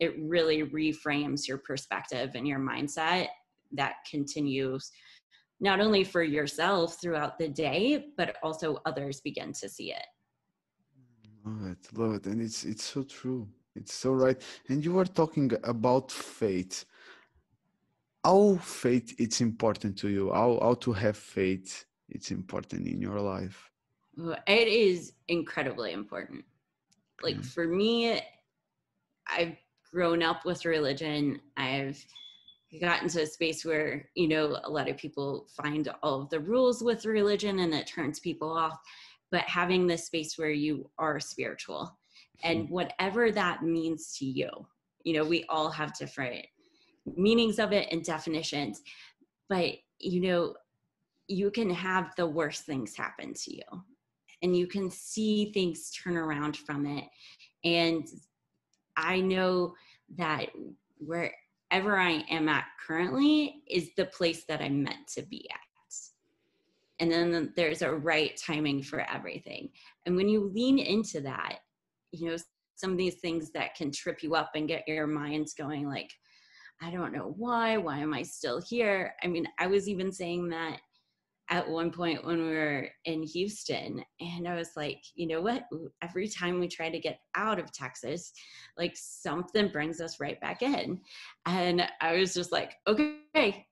it 0.00 0.14
really 0.20 0.62
reframes 0.62 1.48
your 1.48 1.58
perspective 1.58 2.30
and 2.34 2.46
your 2.46 2.60
mindset 2.60 3.28
that 3.72 3.96
continues 4.08 4.90
not 5.60 5.80
only 5.80 6.04
for 6.04 6.22
yourself 6.22 7.00
throughout 7.00 7.38
the 7.38 7.48
day, 7.48 8.06
but 8.16 8.36
also 8.42 8.78
others 8.86 9.20
begin 9.20 9.52
to 9.52 9.68
see 9.68 9.92
it. 9.92 10.04
Love 11.44 11.70
it, 11.72 11.98
love 11.98 12.14
it. 12.14 12.26
And 12.26 12.40
it's 12.40 12.64
it's 12.64 12.84
so 12.84 13.02
true. 13.02 13.48
It's 13.74 13.92
so 13.92 14.12
right. 14.12 14.40
And 14.68 14.84
you 14.84 14.92
were 14.92 15.04
talking 15.04 15.52
about 15.64 16.10
faith. 16.10 16.84
How 18.24 18.56
faith 18.56 19.14
it's 19.18 19.40
important 19.40 19.98
to 19.98 20.08
you, 20.08 20.32
how 20.32 20.58
how 20.62 20.74
to 20.74 20.92
have 20.92 21.16
faith 21.16 21.84
it's 22.08 22.30
important 22.30 22.86
in 22.86 23.00
your 23.00 23.20
life. 23.20 23.70
It 24.46 24.68
is 24.68 25.12
incredibly 25.28 25.92
important. 25.92 26.44
Like 27.22 27.36
mm. 27.36 27.44
for 27.44 27.66
me, 27.66 28.20
I've 29.28 29.56
grown 29.90 30.22
up 30.22 30.44
with 30.44 30.64
religion. 30.64 31.40
I've 31.56 32.04
gotten 32.80 33.08
to 33.08 33.22
a 33.22 33.26
space 33.26 33.64
where, 33.64 34.08
you 34.14 34.28
know, 34.28 34.58
a 34.64 34.70
lot 34.70 34.88
of 34.88 34.96
people 34.96 35.46
find 35.56 35.88
all 36.02 36.22
of 36.22 36.30
the 36.30 36.40
rules 36.40 36.82
with 36.82 37.06
religion 37.06 37.60
and 37.60 37.74
it 37.74 37.86
turns 37.86 38.20
people 38.20 38.50
off. 38.50 38.78
But 39.34 39.48
having 39.48 39.88
this 39.88 40.06
space 40.06 40.38
where 40.38 40.52
you 40.52 40.88
are 40.96 41.18
spiritual 41.18 41.98
and 42.44 42.68
hmm. 42.68 42.72
whatever 42.72 43.32
that 43.32 43.64
means 43.64 44.16
to 44.18 44.24
you, 44.24 44.48
you 45.02 45.12
know, 45.12 45.24
we 45.24 45.44
all 45.48 45.70
have 45.70 45.98
different 45.98 46.46
meanings 47.16 47.58
of 47.58 47.72
it 47.72 47.88
and 47.90 48.04
definitions. 48.04 48.80
But, 49.48 49.72
you 49.98 50.20
know, 50.20 50.54
you 51.26 51.50
can 51.50 51.68
have 51.68 52.12
the 52.16 52.28
worst 52.28 52.62
things 52.62 52.94
happen 52.94 53.34
to 53.34 53.56
you 53.56 53.82
and 54.40 54.56
you 54.56 54.68
can 54.68 54.88
see 54.88 55.50
things 55.52 55.90
turn 55.90 56.16
around 56.16 56.56
from 56.56 56.86
it. 56.86 57.06
And 57.64 58.06
I 58.96 59.18
know 59.18 59.74
that 60.16 60.50
wherever 61.00 61.98
I 61.98 62.24
am 62.30 62.48
at 62.48 62.66
currently 62.86 63.64
is 63.68 63.90
the 63.96 64.04
place 64.04 64.44
that 64.44 64.60
I'm 64.60 64.84
meant 64.84 65.08
to 65.16 65.22
be 65.22 65.50
at. 65.50 65.63
And 67.00 67.10
then 67.10 67.52
there's 67.56 67.82
a 67.82 67.92
right 67.92 68.36
timing 68.36 68.82
for 68.82 69.00
everything. 69.00 69.70
And 70.06 70.16
when 70.16 70.28
you 70.28 70.50
lean 70.54 70.78
into 70.78 71.20
that, 71.22 71.58
you 72.12 72.30
know, 72.30 72.36
some 72.76 72.92
of 72.92 72.98
these 72.98 73.16
things 73.16 73.50
that 73.52 73.74
can 73.74 73.90
trip 73.90 74.22
you 74.22 74.34
up 74.34 74.52
and 74.54 74.68
get 74.68 74.86
your 74.86 75.06
minds 75.06 75.54
going 75.54 75.88
like, 75.88 76.10
I 76.82 76.90
don't 76.90 77.12
know 77.12 77.34
why, 77.36 77.76
why 77.76 77.98
am 77.98 78.12
I 78.12 78.22
still 78.22 78.60
here? 78.60 79.14
I 79.22 79.26
mean, 79.26 79.46
I 79.58 79.66
was 79.66 79.88
even 79.88 80.12
saying 80.12 80.48
that 80.50 80.80
at 81.50 81.68
one 81.68 81.90
point 81.90 82.24
when 82.24 82.38
we 82.38 82.52
were 82.52 82.88
in 83.04 83.22
Houston. 83.22 84.02
And 84.20 84.48
I 84.48 84.54
was 84.54 84.70
like, 84.76 85.02
you 85.14 85.26
know 85.26 85.40
what? 85.40 85.64
Every 86.02 86.28
time 86.28 86.58
we 86.58 86.68
try 86.68 86.90
to 86.90 86.98
get 86.98 87.18
out 87.34 87.58
of 87.58 87.72
Texas, 87.72 88.32
like 88.78 88.92
something 88.96 89.68
brings 89.68 90.00
us 90.00 90.20
right 90.20 90.40
back 90.40 90.62
in. 90.62 91.00
And 91.46 91.86
I 92.00 92.16
was 92.16 92.34
just 92.34 92.50
like, 92.50 92.74
okay, 92.86 93.66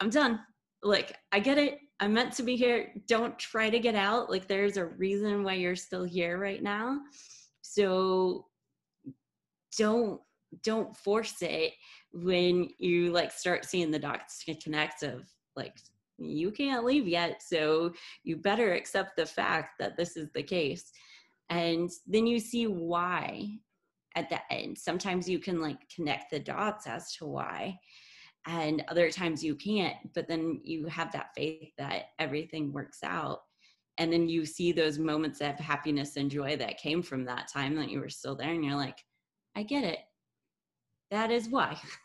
I'm 0.00 0.10
done. 0.10 0.40
Like, 0.82 1.16
I 1.32 1.40
get 1.40 1.58
it. 1.58 1.78
I'm 2.00 2.12
meant 2.12 2.32
to 2.34 2.42
be 2.42 2.56
here. 2.56 2.92
Don't 3.06 3.38
try 3.38 3.70
to 3.70 3.78
get 3.78 3.94
out. 3.94 4.30
Like, 4.30 4.48
there's 4.48 4.76
a 4.76 4.86
reason 4.86 5.44
why 5.44 5.54
you're 5.54 5.76
still 5.76 6.04
here 6.04 6.38
right 6.38 6.62
now. 6.62 7.00
So 7.62 8.46
don't 9.76 10.20
don't 10.62 10.96
force 10.96 11.42
it 11.42 11.72
when 12.12 12.68
you 12.78 13.10
like 13.10 13.32
start 13.32 13.64
seeing 13.64 13.90
the 13.90 13.98
dots 13.98 14.44
connect 14.62 15.02
of 15.02 15.24
like 15.56 15.76
you 16.18 16.52
can't 16.52 16.84
leave 16.84 17.08
yet. 17.08 17.42
So 17.42 17.92
you 18.22 18.36
better 18.36 18.72
accept 18.72 19.16
the 19.16 19.26
fact 19.26 19.70
that 19.80 19.96
this 19.96 20.16
is 20.16 20.28
the 20.32 20.42
case. 20.42 20.92
And 21.50 21.90
then 22.06 22.26
you 22.26 22.38
see 22.38 22.66
why 22.66 23.48
at 24.14 24.30
the 24.30 24.40
end. 24.52 24.78
Sometimes 24.78 25.28
you 25.28 25.40
can 25.40 25.60
like 25.60 25.78
connect 25.94 26.30
the 26.30 26.38
dots 26.38 26.86
as 26.86 27.12
to 27.16 27.26
why, 27.26 27.78
and 28.46 28.84
other 28.88 29.10
times 29.10 29.42
you 29.42 29.54
can't. 29.54 29.96
But 30.14 30.28
then 30.28 30.60
you 30.64 30.86
have 30.86 31.12
that 31.12 31.30
faith 31.36 31.72
that 31.78 32.10
everything 32.18 32.72
works 32.72 33.02
out. 33.02 33.42
And 33.98 34.12
then 34.12 34.28
you 34.28 34.44
see 34.44 34.72
those 34.72 34.98
moments 34.98 35.40
of 35.40 35.54
happiness 35.56 36.16
and 36.16 36.30
joy 36.30 36.56
that 36.56 36.78
came 36.78 37.00
from 37.02 37.24
that 37.24 37.48
time 37.48 37.76
that 37.76 37.90
you 37.90 38.00
were 38.00 38.08
still 38.08 38.34
there, 38.34 38.50
and 38.50 38.64
you're 38.64 38.74
like, 38.74 38.98
I 39.54 39.62
get 39.62 39.84
it. 39.84 40.00
That 41.10 41.30
is 41.30 41.48
why. 41.48 41.80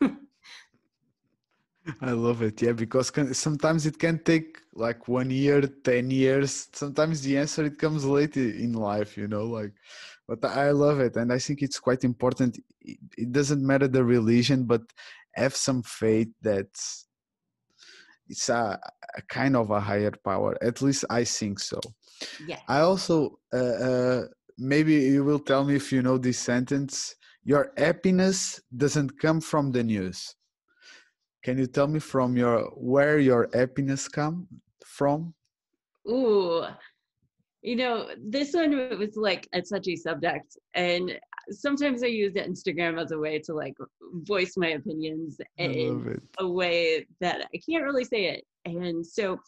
I 2.00 2.12
love 2.12 2.42
it. 2.42 2.62
Yeah, 2.62 2.72
because 2.72 3.10
sometimes 3.36 3.86
it 3.86 3.98
can 3.98 4.22
take 4.22 4.58
like 4.74 5.08
one 5.08 5.30
year, 5.30 5.62
10 5.62 6.10
years. 6.10 6.68
Sometimes 6.72 7.22
the 7.22 7.38
answer 7.38 7.64
it 7.64 7.78
comes 7.78 8.04
late 8.04 8.36
in 8.36 8.74
life, 8.74 9.16
you 9.16 9.26
know, 9.26 9.44
like 9.44 9.72
but 10.30 10.44
I 10.44 10.70
love 10.70 11.00
it 11.00 11.16
and 11.16 11.32
I 11.32 11.40
think 11.40 11.60
it's 11.60 11.80
quite 11.80 12.04
important. 12.04 12.62
It 12.82 13.32
doesn't 13.32 13.66
matter 13.66 13.88
the 13.88 14.04
religion, 14.04 14.62
but 14.62 14.82
have 15.34 15.54
some 15.54 15.82
faith 15.82 16.28
that 16.42 16.68
it's 18.28 18.48
a, 18.48 18.78
a, 19.16 19.22
kind 19.28 19.56
of 19.56 19.70
a 19.70 19.80
higher 19.80 20.12
power. 20.24 20.56
At 20.62 20.82
least 20.82 21.04
I 21.10 21.24
think 21.24 21.58
so. 21.58 21.80
Yeah. 22.46 22.60
I 22.68 22.80
also 22.80 23.38
uh, 23.52 23.56
uh, 23.56 24.22
maybe 24.58 24.94
you 24.94 25.24
will 25.24 25.40
tell 25.40 25.64
me 25.64 25.74
if 25.74 25.92
you 25.92 26.02
know 26.02 26.18
this 26.18 26.38
sentence. 26.38 27.14
Your 27.42 27.72
happiness 27.78 28.60
doesn't 28.76 29.18
come 29.18 29.40
from 29.40 29.72
the 29.72 29.82
news 29.82 30.34
can 31.42 31.58
you 31.58 31.66
tell 31.66 31.86
me 31.86 31.98
from 31.98 32.36
your 32.36 32.64
where 32.76 33.18
your 33.18 33.48
happiness 33.54 34.08
come 34.08 34.46
from? 34.84 35.34
Ooh, 36.08 36.64
you 37.62 37.76
know, 37.76 38.08
this 38.22 38.52
one 38.52 38.98
was 38.98 39.16
like 39.16 39.48
such 39.54 39.62
a 39.62 39.74
touchy 39.74 39.96
subject, 39.96 40.56
and 40.74 41.18
sometimes 41.50 42.02
I 42.02 42.06
use 42.06 42.34
Instagram 42.34 43.00
as 43.00 43.12
a 43.12 43.18
way 43.18 43.38
to 43.40 43.54
like 43.54 43.74
voice 44.12 44.54
my 44.56 44.68
opinions 44.68 45.40
in 45.56 46.20
a 46.38 46.48
way 46.48 47.06
that 47.20 47.48
I 47.54 47.60
can't 47.68 47.84
really 47.84 48.04
say 48.04 48.26
it. 48.26 48.44
And 48.64 49.04
so, 49.04 49.38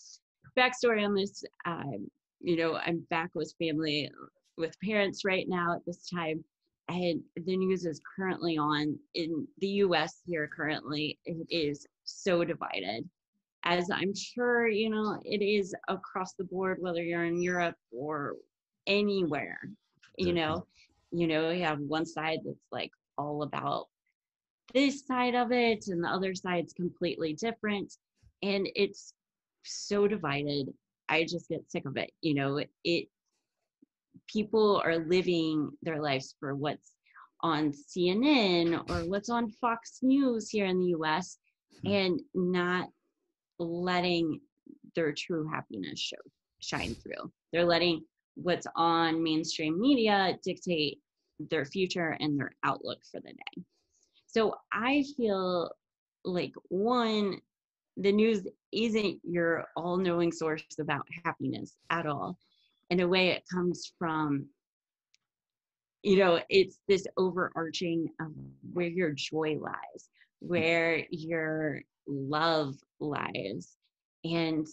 backstory 0.57 1.05
on 1.05 1.14
this, 1.14 1.44
um, 1.66 2.09
you 2.40 2.57
know, 2.57 2.76
I'm 2.76 3.07
back 3.11 3.31
with 3.35 3.55
family, 3.59 4.11
with 4.57 4.74
parents 4.85 5.24
right 5.24 5.46
now 5.48 5.74
at 5.74 5.85
this 5.87 6.09
time, 6.09 6.44
and 6.88 7.22
the 7.37 7.57
news 7.57 7.85
is 7.85 8.00
currently 8.16 8.59
on 8.59 8.98
in 9.14 9.46
the 9.59 9.68
US 9.68 10.20
here 10.26 10.48
currently 10.55 11.18
it 11.24 11.46
is 11.50 11.87
so 12.05 12.44
divided. 12.44 13.09
As 13.64 13.88
i'm 13.92 14.12
sure 14.12 14.66
you 14.66 14.90
know 14.90 15.20
it 15.24 15.40
is 15.40 15.72
across 15.87 16.35
the 16.35 16.42
board 16.42 16.78
whether 16.81 17.00
you're 17.00 17.26
in 17.26 17.40
europe 17.40 17.76
or 17.92 18.35
anywhere 18.88 19.61
you 20.18 20.33
know 20.33 20.66
you 21.12 21.27
know 21.27 21.51
you 21.51 21.64
have 21.64 21.79
one 21.81 22.07
side 22.07 22.38
that's 22.44 22.66
like 22.70 22.90
all 23.18 23.42
about 23.42 23.87
this 24.75 25.07
side 25.07 25.35
of 25.35 25.53
it 25.53 25.85
and 25.88 26.03
the 26.03 26.09
other 26.09 26.35
side's 26.35 26.72
completely 26.72 27.35
different 27.35 27.92
and 28.42 28.68
it's 28.75 29.14
so 29.64 30.09
divided 30.09 30.68
i 31.09 31.22
just 31.22 31.48
get 31.48 31.70
sick 31.70 31.85
of 31.87 31.96
it 31.96 32.11
you 32.22 32.35
know 32.35 32.61
it 32.85 33.09
people 34.27 34.81
are 34.85 34.98
living 34.98 35.70
their 35.83 36.01
lives 36.01 36.35
for 36.40 36.55
what's 36.55 36.92
on 37.42 37.72
CNN 37.72 38.88
or 38.88 39.09
what's 39.09 39.29
on 39.29 39.51
Fox 39.51 39.98
News 40.03 40.48
here 40.48 40.66
in 40.66 40.79
the 40.79 40.94
US 40.98 41.38
hmm. 41.83 41.90
and 41.90 42.20
not 42.35 42.88
letting 43.59 44.40
their 44.94 45.12
true 45.12 45.48
happiness 45.48 45.98
show 45.98 46.16
shine 46.61 46.94
through. 46.94 47.33
They're 47.53 47.64
letting 47.64 48.05
what's 48.35 48.66
on 48.77 49.22
mainstream 49.22 49.81
media 49.81 50.38
dictate 50.44 50.98
their 51.50 51.64
future 51.64 52.16
and 52.20 52.38
their 52.38 52.52
outlook 52.64 52.98
for 53.11 53.20
the 53.20 53.33
day. 53.33 53.62
So 54.26 54.55
I 54.72 55.05
feel 55.16 55.70
like 56.24 56.52
one, 56.68 57.40
the 57.96 58.12
news 58.12 58.46
isn't 58.72 59.20
your 59.22 59.66
all 59.76 59.96
knowing 59.96 60.33
source 60.33 60.64
about 60.81 61.07
happiness 61.24 61.76
at 61.90 62.07
all 62.07 62.38
in 62.90 63.00
a 63.00 63.09
way 63.09 63.28
it 63.28 63.42
comes 63.50 63.92
from 63.98 64.46
you 66.02 66.16
know 66.16 66.40
it's 66.48 66.81
this 66.88 67.07
overarching 67.16 68.09
of 68.20 68.33
where 68.72 68.88
your 68.88 69.11
joy 69.11 69.57
lies 69.61 70.09
where 70.40 71.07
your 71.11 71.81
love 72.07 72.74
lies 73.00 73.76
and 74.24 74.66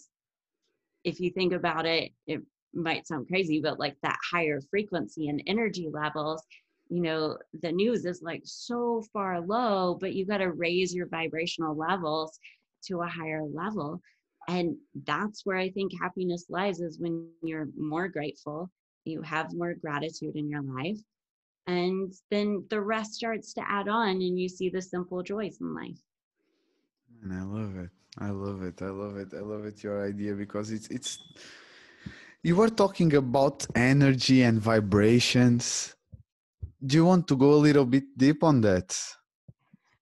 if 1.04 1.20
you 1.20 1.30
think 1.30 1.52
about 1.52 1.86
it 1.86 2.12
it 2.26 2.40
might 2.74 3.06
sound 3.06 3.26
crazy 3.28 3.60
but 3.60 3.78
like 3.78 3.96
that 4.02 4.18
higher 4.30 4.60
frequency 4.70 5.28
and 5.28 5.42
energy 5.46 5.88
levels 5.92 6.42
you 6.88 7.00
know 7.00 7.36
the 7.62 7.72
news 7.72 8.04
is 8.04 8.22
like 8.22 8.42
so 8.44 9.02
far 9.12 9.40
low 9.40 9.96
but 10.00 10.14
you 10.14 10.26
got 10.26 10.38
to 10.38 10.52
raise 10.52 10.94
your 10.94 11.06
vibrational 11.06 11.76
levels 11.76 12.38
to 12.82 13.02
a 13.02 13.06
higher 13.06 13.42
level. 13.44 14.00
And 14.48 14.76
that's 15.06 15.44
where 15.44 15.58
i 15.58 15.70
think 15.70 15.92
happiness 16.00 16.46
lies 16.48 16.80
is 16.80 16.98
when 16.98 17.28
you're 17.42 17.68
more 17.76 18.08
grateful 18.08 18.70
you 19.04 19.22
have 19.22 19.54
more 19.54 19.74
gratitude 19.74 20.36
in 20.36 20.48
your 20.48 20.62
life 20.62 20.98
and 21.66 22.12
then 22.30 22.64
the 22.70 22.80
rest 22.80 23.14
starts 23.14 23.52
to 23.54 23.62
add 23.68 23.88
on 23.88 24.08
and 24.08 24.38
you 24.38 24.48
see 24.48 24.70
the 24.70 24.82
simple 24.82 25.22
joys 25.22 25.58
in 25.60 25.74
life. 25.74 26.00
And 27.22 27.32
i 27.32 27.42
love 27.42 27.76
it. 27.76 27.90
I 28.18 28.30
love 28.30 28.62
it. 28.62 28.82
I 28.82 28.88
love 28.88 29.16
it. 29.16 29.28
I 29.34 29.40
love 29.40 29.64
it 29.66 29.84
your 29.84 30.04
idea 30.04 30.34
because 30.34 30.72
it's 30.72 30.88
it's 30.88 31.18
You 32.42 32.56
were 32.56 32.70
talking 32.70 33.14
about 33.14 33.66
energy 33.74 34.42
and 34.42 34.58
vibrations. 34.58 35.94
Do 36.84 36.96
you 36.96 37.04
want 37.04 37.28
to 37.28 37.36
go 37.36 37.52
a 37.52 37.60
little 37.66 37.84
bit 37.84 38.04
deep 38.16 38.42
on 38.42 38.62
that? 38.62 38.98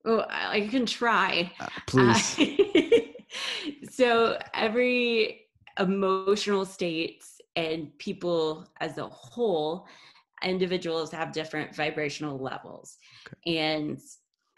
Oh, 0.04 0.24
I 0.30 0.68
can 0.70 0.86
try. 0.86 1.50
Uh, 1.58 1.66
please. 1.88 2.38
Uh, 2.38 3.00
so 3.90 4.38
every 4.54 5.46
emotional 5.80 6.64
states 6.64 7.40
and 7.56 7.96
people 7.98 8.68
as 8.80 8.98
a 8.98 9.08
whole, 9.08 9.88
individuals 10.44 11.10
have 11.10 11.32
different 11.32 11.74
vibrational 11.74 12.38
levels. 12.38 12.98
Okay. 13.26 13.58
And 13.58 13.98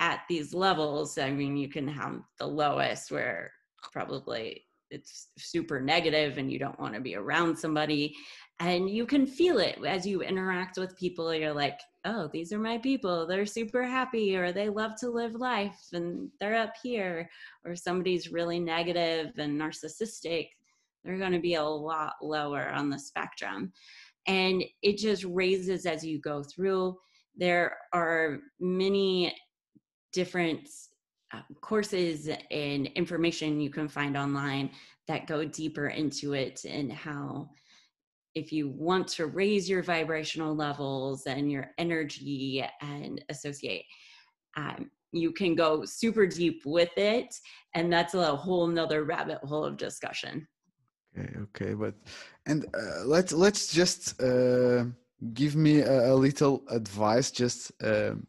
at 0.00 0.20
these 0.28 0.52
levels, 0.52 1.16
I 1.16 1.30
mean, 1.30 1.56
you 1.56 1.68
can 1.68 1.88
have 1.88 2.20
the 2.38 2.46
lowest 2.46 3.10
where 3.10 3.52
probably 3.90 4.64
it's 4.90 5.28
super 5.38 5.80
negative 5.80 6.38
and 6.38 6.50
you 6.50 6.58
don't 6.58 6.78
want 6.80 6.94
to 6.94 7.00
be 7.00 7.16
around 7.16 7.56
somebody. 7.56 8.14
And 8.58 8.90
you 8.90 9.06
can 9.06 9.26
feel 9.26 9.58
it 9.58 9.78
as 9.86 10.06
you 10.06 10.22
interact 10.22 10.76
with 10.76 10.96
people 10.98 11.34
you're 11.34 11.52
like 11.52 11.80
oh 12.04 12.28
these 12.32 12.52
are 12.52 12.58
my 12.58 12.76
people 12.78 13.26
they're 13.26 13.46
super 13.46 13.82
happy 13.84 14.36
or 14.36 14.52
they 14.52 14.68
love 14.68 14.92
to 15.00 15.10
live 15.10 15.34
life 15.34 15.78
and 15.92 16.28
they're 16.40 16.56
up 16.56 16.74
here 16.82 17.28
or 17.64 17.74
somebody's 17.74 18.32
really 18.32 18.60
negative 18.60 19.32
and 19.38 19.58
narcissistic 19.58 20.48
they're 21.04 21.18
going 21.18 21.32
to 21.32 21.40
be 21.40 21.54
a 21.54 21.64
lot 21.64 22.14
lower 22.22 22.68
on 22.70 22.90
the 22.90 22.98
spectrum. 22.98 23.72
And 24.26 24.62
it 24.82 24.98
just 24.98 25.24
raises 25.24 25.86
as 25.86 26.04
you 26.04 26.20
go 26.20 26.42
through. 26.42 26.98
There 27.36 27.76
are 27.92 28.38
many 28.58 29.34
different 30.12 30.68
um, 31.32 31.44
courses 31.60 32.28
and 32.50 32.86
information 32.88 33.60
you 33.60 33.70
can 33.70 33.88
find 33.88 34.16
online 34.16 34.70
that 35.06 35.26
go 35.26 35.44
deeper 35.44 35.88
into 35.88 36.34
it 36.34 36.64
and 36.64 36.92
how 36.92 37.50
if 38.34 38.52
you 38.52 38.68
want 38.68 39.08
to 39.08 39.26
raise 39.26 39.68
your 39.68 39.82
vibrational 39.82 40.54
levels 40.54 41.26
and 41.26 41.50
your 41.50 41.70
energy 41.78 42.64
and 42.80 43.24
associate 43.28 43.84
um, 44.56 44.90
you 45.12 45.32
can 45.32 45.54
go 45.54 45.84
super 45.84 46.26
deep 46.26 46.62
with 46.64 46.96
it. 46.96 47.34
And 47.74 47.92
that's 47.92 48.14
a 48.14 48.36
whole 48.36 48.66
nother 48.66 49.04
rabbit 49.04 49.38
hole 49.38 49.64
of 49.64 49.76
discussion. 49.76 50.46
Okay 51.18 51.34
okay 51.42 51.74
but 51.74 51.94
and 52.46 52.66
uh, 52.72 53.04
let's 53.04 53.32
let's 53.32 53.72
just 53.72 54.22
uh, 54.22 54.84
give 55.34 55.56
me 55.56 55.80
a, 55.80 56.12
a, 56.12 56.14
little 56.14 56.62
advice 56.70 57.32
just 57.32 57.72
um, 57.82 58.28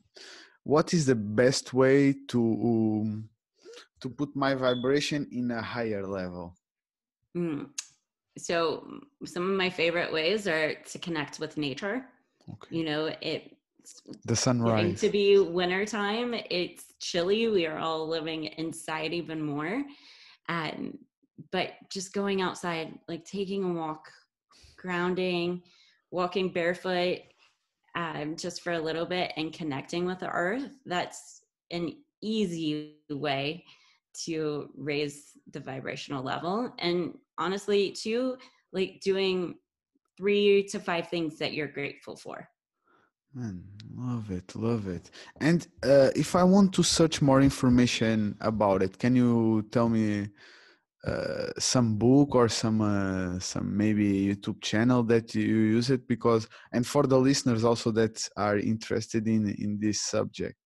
what 0.64 0.94
is 0.94 1.06
the 1.06 1.16
best 1.16 1.74
way 1.74 2.14
to 2.28 2.40
um, 2.40 3.30
to 4.00 4.10
put 4.10 4.36
my 4.36 4.54
vibration 4.56 5.28
in 5.32 5.52
a 5.52 5.62
higher 5.62 6.06
level 6.06 6.56
mm. 7.36 7.68
so 8.38 9.02
some 9.26 9.50
of 9.50 9.58
my 9.58 9.70
favorite 9.70 10.12
ways 10.12 10.48
are 10.48 10.76
to 10.76 11.00
connect 11.00 11.40
with 11.40 11.58
nature 11.58 12.06
okay. 12.50 12.76
you 12.76 12.84
know 12.84 13.12
it 13.22 13.58
the 14.26 14.36
sunrise 14.36 15.00
to 15.00 15.10
be 15.10 15.40
winter 15.40 15.86
time 15.86 16.36
it's 16.50 16.86
chilly 17.00 17.48
we 17.48 17.66
are 17.66 17.80
all 17.80 18.08
living 18.08 18.46
inside 18.46 19.14
even 19.14 19.42
more 19.42 19.84
um, 20.50 20.98
but 21.52 21.74
just 21.90 22.14
going 22.14 22.42
outside 22.42 22.94
like 23.08 23.26
taking 23.26 23.64
a 23.64 23.74
walk 23.74 24.12
grounding 24.78 25.64
walking 26.12 26.50
barefoot 26.50 27.20
um, 27.96 28.36
just 28.36 28.62
for 28.62 28.74
a 28.74 28.80
little 28.80 29.06
bit 29.06 29.34
and 29.38 29.54
connecting 29.54 30.06
with 30.06 30.20
the 30.20 30.30
earth, 30.30 30.70
that's 30.86 31.42
an 31.72 31.96
easy 32.22 32.98
way 33.10 33.66
to 34.26 34.70
raise 34.76 35.32
the 35.52 35.60
vibrational 35.60 36.24
level. 36.24 36.74
And 36.80 37.18
honestly, 37.38 37.92
too, 37.92 38.38
like 38.74 39.02
doing 39.02 39.56
three 40.18 40.64
to 40.64 40.80
five 40.80 41.08
things 41.10 41.38
that 41.40 41.54
you're 41.54 41.68
grateful 41.68 42.16
for. 42.16 42.48
Man, 43.34 43.64
love 43.96 44.30
it, 44.30 44.56
love 44.56 44.88
it. 44.88 45.10
And 45.40 45.66
uh, 45.84 46.10
if 46.16 46.36
I 46.36 46.44
want 46.44 46.74
to 46.74 46.84
search 46.84 47.22
more 47.22 47.42
information 47.42 48.36
about 48.42 48.84
it, 48.84 49.00
can 49.00 49.16
you 49.16 49.66
tell 49.72 49.88
me 49.88 50.28
uh, 51.06 51.48
some 51.58 51.98
book 51.98 52.36
or 52.36 52.48
some 52.48 52.82
uh, 52.82 53.40
some 53.40 53.76
maybe 53.76 54.28
youtube 54.28 54.62
channel 54.62 55.02
that 55.04 55.34
you 55.34 55.42
use 55.42 55.90
it 55.90 56.08
because 56.08 56.48
and 56.74 56.86
for 56.86 57.04
the 57.04 57.18
listeners 57.18 57.64
also 57.64 57.90
that 57.92 58.28
are 58.38 58.58
interested 58.58 59.28
in 59.28 59.50
in 59.58 59.80
this 59.80 60.02
subject? 60.02 60.58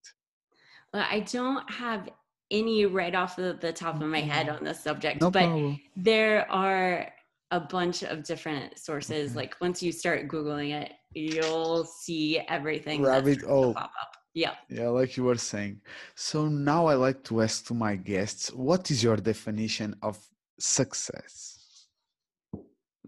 Well 0.92 1.06
i 1.10 1.20
don't 1.20 1.68
have 1.70 2.08
any 2.50 2.86
right 2.86 3.14
off 3.14 3.36
the, 3.36 3.58
the 3.60 3.72
top 3.72 4.00
of 4.00 4.08
my 4.08 4.20
head 4.20 4.48
on 4.48 4.62
this 4.62 4.80
subject 4.82 5.20
no 5.20 5.30
but 5.30 5.40
problem. 5.40 5.80
there 5.96 6.50
are 6.50 7.08
a 7.52 7.60
bunch 7.60 8.02
of 8.02 8.24
different 8.24 8.78
sources. 8.78 9.30
Okay. 9.30 9.36
like 9.36 9.56
once 9.60 9.82
you 9.82 9.92
start 9.92 10.28
googling 10.28 10.72
it 10.72 10.92
you'll 11.14 11.84
see 11.84 12.40
everything 12.48 13.02
rabbit 13.02 13.42
oh 13.48 13.72
pop 13.72 13.90
up 14.00 14.15
yeah. 14.36 14.54
Yeah, 14.68 14.88
like 14.88 15.16
you 15.16 15.24
were 15.24 15.38
saying. 15.38 15.80
So 16.14 16.46
now 16.46 16.84
I 16.86 16.94
like 16.94 17.24
to 17.24 17.40
ask 17.40 17.66
to 17.68 17.74
my 17.74 17.96
guests, 17.96 18.52
what 18.52 18.90
is 18.90 19.02
your 19.02 19.16
definition 19.16 19.96
of 20.02 20.18
success? 20.58 21.86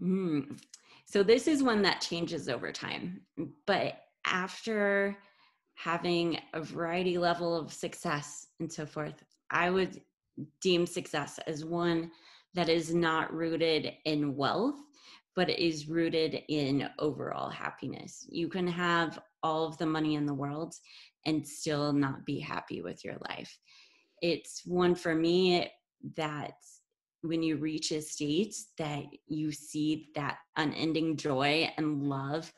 Mm. 0.01 0.59
So 1.05 1.21
this 1.21 1.47
is 1.47 1.61
one 1.61 1.83
that 1.83 2.01
changes 2.01 2.49
over 2.49 2.71
time. 2.71 3.21
But 3.67 4.05
after 4.25 5.17
having 5.75 6.39
a 6.55 6.61
variety 6.61 7.19
level 7.19 7.55
of 7.55 7.71
success 7.71 8.47
and 8.59 8.71
so 8.71 8.87
forth, 8.87 9.23
I 9.51 9.69
would 9.69 10.01
deem 10.61 10.87
success 10.87 11.39
as 11.45 11.63
one 11.63 12.09
that 12.55 12.69
is 12.69 12.91
not 12.91 13.31
rooted 13.31 13.93
in 14.05 14.35
wealth, 14.35 14.79
but 15.35 15.51
is 15.51 15.87
rooted 15.87 16.41
in 16.47 16.89
overall 16.97 17.51
happiness. 17.51 18.25
You 18.29 18.47
can 18.47 18.65
have 18.67 19.19
all 19.43 19.65
of 19.65 19.77
the 19.77 19.85
money 19.85 20.15
in 20.15 20.25
the 20.25 20.33
world 20.33 20.75
and 21.29 21.47
still 21.47 21.93
not 21.93 22.25
be 22.25 22.39
happy 22.39 22.81
with 22.81 23.05
your 23.05 23.15
life. 23.29 23.57
It's 24.21 24.63
one 24.65 24.95
for 24.95 25.13
me 25.13 25.71
that 26.17 26.53
when 27.21 27.43
you 27.43 27.57
reach 27.57 27.91
a 27.91 28.01
state 28.01 28.55
that 28.77 29.03
you 29.27 29.51
see 29.51 30.09
that 30.15 30.37
unending 30.57 31.17
joy 31.17 31.69
and 31.77 32.03
love 32.03 32.51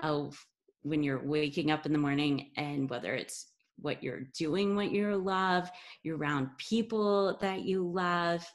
of 0.00 0.42
when 0.82 1.02
you're 1.02 1.24
waking 1.24 1.70
up 1.70 1.84
in 1.84 1.92
the 1.92 1.98
morning 1.98 2.50
and 2.56 2.88
whether 2.88 3.14
it's 3.14 3.48
what 3.76 4.02
you're 4.02 4.22
doing 4.38 4.76
what 4.76 4.92
you 4.92 5.16
love 5.16 5.68
you're 6.04 6.16
around 6.16 6.48
people 6.58 7.36
that 7.40 7.62
you 7.62 7.84
love 7.84 8.46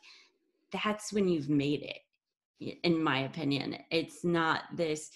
that's 0.72 1.12
when 1.12 1.28
you've 1.28 1.50
made 1.50 1.82
it 1.82 2.78
in 2.84 3.04
my 3.04 3.20
opinion 3.20 3.78
it's 3.92 4.24
not 4.24 4.64
this 4.74 5.10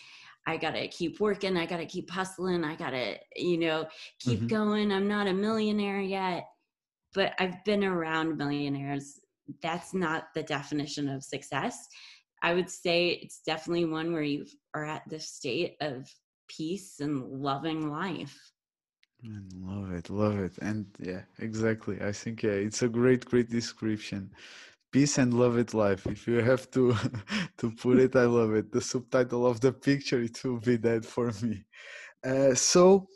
I 0.45 0.57
gotta 0.57 0.87
keep 0.87 1.19
working, 1.19 1.57
I 1.57 1.65
gotta 1.65 1.85
keep 1.85 2.09
hustling, 2.09 2.63
I 2.63 2.75
gotta, 2.75 3.17
you 3.35 3.57
know, 3.57 3.87
keep 4.19 4.39
mm-hmm. 4.39 4.47
going. 4.47 4.91
I'm 4.91 5.07
not 5.07 5.27
a 5.27 5.33
millionaire 5.33 6.01
yet, 6.01 6.47
but 7.13 7.33
I've 7.39 7.63
been 7.63 7.83
around 7.83 8.37
millionaires. 8.37 9.19
That's 9.61 9.93
not 9.93 10.25
the 10.35 10.43
definition 10.43 11.07
of 11.09 11.23
success. 11.23 11.87
I 12.41 12.53
would 12.53 12.69
say 12.69 13.19
it's 13.21 13.41
definitely 13.45 13.85
one 13.85 14.11
where 14.11 14.23
you 14.23 14.45
are 14.73 14.85
at 14.85 15.03
the 15.09 15.19
state 15.19 15.75
of 15.79 16.13
peace 16.49 16.99
and 16.99 17.23
loving 17.23 17.89
life. 17.89 18.37
love 19.55 19.91
it, 19.93 20.09
love 20.09 20.37
it. 20.37 20.57
And 20.61 20.85
yeah, 20.99 21.21
exactly. 21.39 22.01
I 22.01 22.11
think 22.11 22.43
yeah, 22.43 22.51
it's 22.51 22.81
a 22.81 22.89
great, 22.89 23.23
great 23.25 23.49
description 23.49 24.31
peace 24.93 25.17
and 25.17 25.33
love 25.33 25.57
it 25.57 25.73
life. 25.73 26.05
If 26.05 26.27
you 26.27 26.37
have 26.51 26.69
to 26.71 26.95
to 27.59 27.71
put 27.71 27.97
it 28.05 28.15
i 28.15 28.25
love 28.39 28.53
it. 28.59 28.71
The 28.71 28.81
subtitle 28.81 29.45
of 29.51 29.59
the 29.59 29.73
picture 29.73 30.21
it 30.21 30.35
will 30.43 30.59
be 30.59 30.77
that 30.87 31.03
for 31.03 31.31
me. 31.41 31.65
Uh, 32.29 32.53
so 32.53 33.07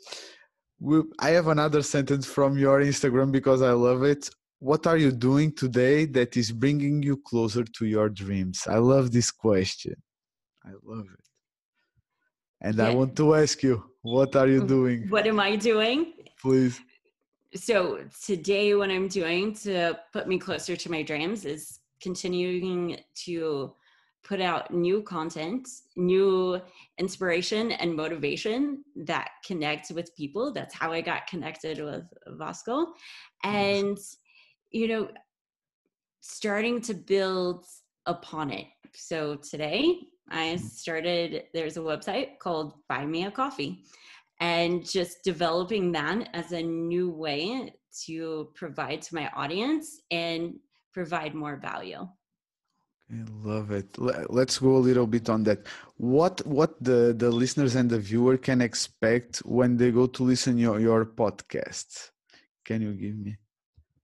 we, 0.80 0.96
i 1.18 1.30
have 1.30 1.48
another 1.48 1.82
sentence 1.82 2.26
from 2.36 2.58
your 2.64 2.80
instagram 2.90 3.30
because 3.38 3.62
i 3.62 3.74
love 3.88 4.02
it. 4.02 4.28
What 4.70 4.86
are 4.90 4.98
you 5.04 5.12
doing 5.12 5.52
today 5.52 6.04
that 6.16 6.36
is 6.36 6.50
bringing 6.50 6.96
you 7.08 7.16
closer 7.30 7.64
to 7.76 7.86
your 7.86 8.08
dreams? 8.08 8.66
I 8.66 8.78
love 8.78 9.12
this 9.12 9.30
question. 9.30 9.94
I 10.64 10.72
love 10.82 11.06
it. 11.18 11.26
And 12.60 12.74
yeah. 12.76 12.88
i 12.88 12.94
want 12.98 13.16
to 13.20 13.26
ask 13.42 13.62
you 13.62 13.76
what 14.02 14.34
are 14.40 14.48
you 14.54 14.62
doing? 14.76 15.08
what 15.08 15.26
am 15.32 15.40
i 15.40 15.54
doing? 15.70 16.00
Please 16.42 16.76
so 17.54 18.04
today 18.24 18.74
what 18.74 18.90
i'm 18.90 19.08
doing 19.08 19.54
to 19.54 19.98
put 20.12 20.28
me 20.28 20.38
closer 20.38 20.76
to 20.76 20.90
my 20.90 21.02
dreams 21.02 21.44
is 21.44 21.80
continuing 22.00 22.96
to 23.14 23.74
put 24.24 24.40
out 24.40 24.72
new 24.72 25.02
content 25.02 25.66
new 25.96 26.60
inspiration 26.98 27.72
and 27.72 27.94
motivation 27.94 28.84
that 28.96 29.30
connect 29.44 29.90
with 29.90 30.14
people. 30.16 30.52
That's 30.52 30.74
how 30.74 30.92
i 30.92 31.00
got 31.00 31.26
connected 31.26 31.82
with 31.82 32.04
vasco 32.26 32.86
and 33.44 33.96
you 34.70 34.88
know 34.88 35.08
starting 36.20 36.80
to 36.82 36.94
build 36.94 37.64
upon 38.06 38.50
it. 38.50 38.66
So 38.94 39.36
today 39.36 40.00
i 40.30 40.46
mm-hmm. 40.46 40.66
started 40.66 41.44
there's 41.54 41.76
a 41.76 41.80
website 41.80 42.38
called 42.38 42.74
buy 42.88 43.06
me 43.06 43.24
a 43.24 43.30
coffee 43.30 43.84
and 44.40 44.88
just 44.88 45.22
developing 45.24 45.92
that 45.92 46.28
as 46.32 46.52
a 46.52 46.62
new 46.62 47.10
way 47.10 47.74
to 48.06 48.48
provide 48.54 49.02
to 49.02 49.14
my 49.14 49.28
audience 49.34 50.00
and 50.10 50.54
provide 50.92 51.34
more 51.34 51.56
value 51.56 52.06
I 53.10 53.24
love 53.42 53.70
it. 53.70 53.96
Let's 53.98 54.58
go 54.58 54.76
a 54.76 54.84
little 54.84 55.06
bit 55.06 55.30
on 55.30 55.42
that. 55.44 55.66
What 55.96 56.46
what 56.46 56.76
the 56.82 57.14
the 57.16 57.30
listeners 57.30 57.74
and 57.74 57.88
the 57.88 57.98
viewer 57.98 58.36
can 58.36 58.60
expect 58.60 59.38
when 59.38 59.78
they 59.78 59.90
go 59.90 60.06
to 60.06 60.22
listen 60.22 60.58
your 60.58 60.78
your 60.78 61.06
podcast? 61.06 62.10
Can 62.64 62.82
you 62.82 62.92
give 62.92 63.16
me? 63.16 63.38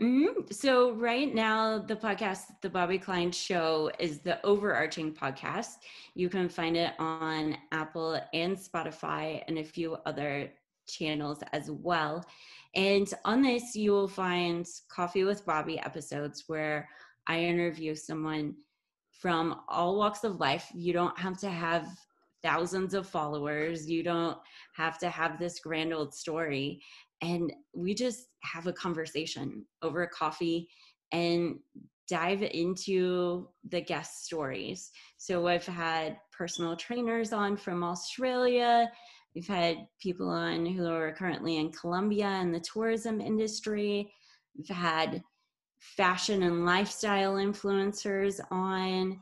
Mm-hmm. 0.00 0.50
So 0.50 0.92
right 0.92 1.32
now, 1.32 1.78
the 1.78 1.94
podcast, 1.94 2.46
the 2.62 2.68
Bobby 2.68 2.98
Klein 2.98 3.30
Show, 3.30 3.90
is 3.98 4.18
the 4.18 4.44
overarching 4.44 5.14
podcast. 5.14 5.76
You 6.14 6.28
can 6.28 6.48
find 6.48 6.76
it 6.76 6.92
on 6.98 7.56
Apple 7.70 8.20
and 8.32 8.56
Spotify 8.56 9.42
and 9.46 9.58
a 9.58 9.64
few 9.64 9.96
other 10.04 10.50
channels 10.88 11.38
as 11.52 11.70
well. 11.70 12.24
And 12.74 13.08
on 13.24 13.42
this, 13.42 13.76
you 13.76 13.92
will 13.92 14.08
find 14.08 14.66
Coffee 14.88 15.24
with 15.24 15.46
Bobby 15.46 15.78
episodes 15.78 16.44
where 16.48 16.88
I 17.28 17.40
interview 17.40 17.94
someone 17.94 18.56
from 19.12 19.60
all 19.68 19.96
walks 19.96 20.24
of 20.24 20.40
life. 20.40 20.70
You 20.74 20.92
don't 20.92 21.18
have 21.18 21.38
to 21.38 21.48
have 21.48 21.86
thousands 22.44 22.94
of 22.94 23.08
followers, 23.08 23.90
you 23.90 24.04
don't 24.04 24.38
have 24.76 24.98
to 24.98 25.08
have 25.08 25.38
this 25.38 25.58
grand 25.58 25.92
old 25.92 26.14
story. 26.14 26.80
And 27.22 27.52
we 27.74 27.94
just 27.94 28.26
have 28.42 28.66
a 28.66 28.72
conversation 28.72 29.64
over 29.82 30.02
a 30.02 30.08
coffee 30.08 30.68
and 31.10 31.56
dive 32.08 32.42
into 32.42 33.48
the 33.70 33.80
guest 33.80 34.26
stories. 34.26 34.90
So 35.16 35.46
I've 35.48 35.66
had 35.66 36.18
personal 36.36 36.76
trainers 36.76 37.32
on 37.32 37.56
from 37.56 37.82
Australia. 37.82 38.90
We've 39.34 39.48
had 39.48 39.78
people 40.00 40.28
on 40.28 40.66
who 40.66 40.86
are 40.86 41.14
currently 41.14 41.56
in 41.56 41.72
Colombia 41.72 42.28
in 42.42 42.52
the 42.52 42.60
tourism 42.60 43.20
industry. 43.20 44.12
We've 44.54 44.76
had 44.76 45.22
fashion 45.96 46.42
and 46.42 46.64
lifestyle 46.64 47.34
influencers 47.34 48.40
on. 48.50 49.20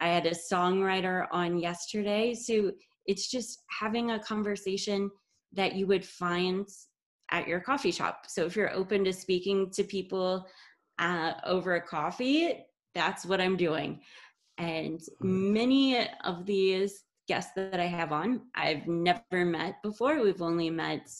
I 0.00 0.08
had 0.08 0.26
a 0.26 0.30
songwriter 0.30 1.26
on 1.32 1.58
yesterday. 1.58 2.32
So 2.34 2.72
it's 3.06 3.30
just 3.30 3.62
having 3.68 4.12
a 4.12 4.18
conversation 4.18 5.10
that 5.52 5.74
you 5.74 5.86
would 5.86 6.04
find 6.04 6.66
at 7.30 7.48
your 7.48 7.60
coffee 7.60 7.90
shop. 7.90 8.26
So 8.28 8.46
if 8.46 8.54
you're 8.56 8.72
open 8.72 9.04
to 9.04 9.12
speaking 9.12 9.70
to 9.72 9.82
people 9.84 10.46
uh, 10.98 11.32
over 11.44 11.74
a 11.74 11.82
coffee, 11.82 12.64
that's 12.94 13.26
what 13.26 13.40
I'm 13.40 13.56
doing. 13.56 14.00
And 14.58 15.00
many 15.20 16.08
of 16.24 16.46
these 16.46 17.02
guests 17.28 17.52
that 17.56 17.80
I 17.80 17.86
have 17.86 18.12
on, 18.12 18.42
I've 18.54 18.86
never 18.86 19.44
met 19.44 19.82
before. 19.82 20.22
We've 20.22 20.40
only 20.40 20.70
met 20.70 21.10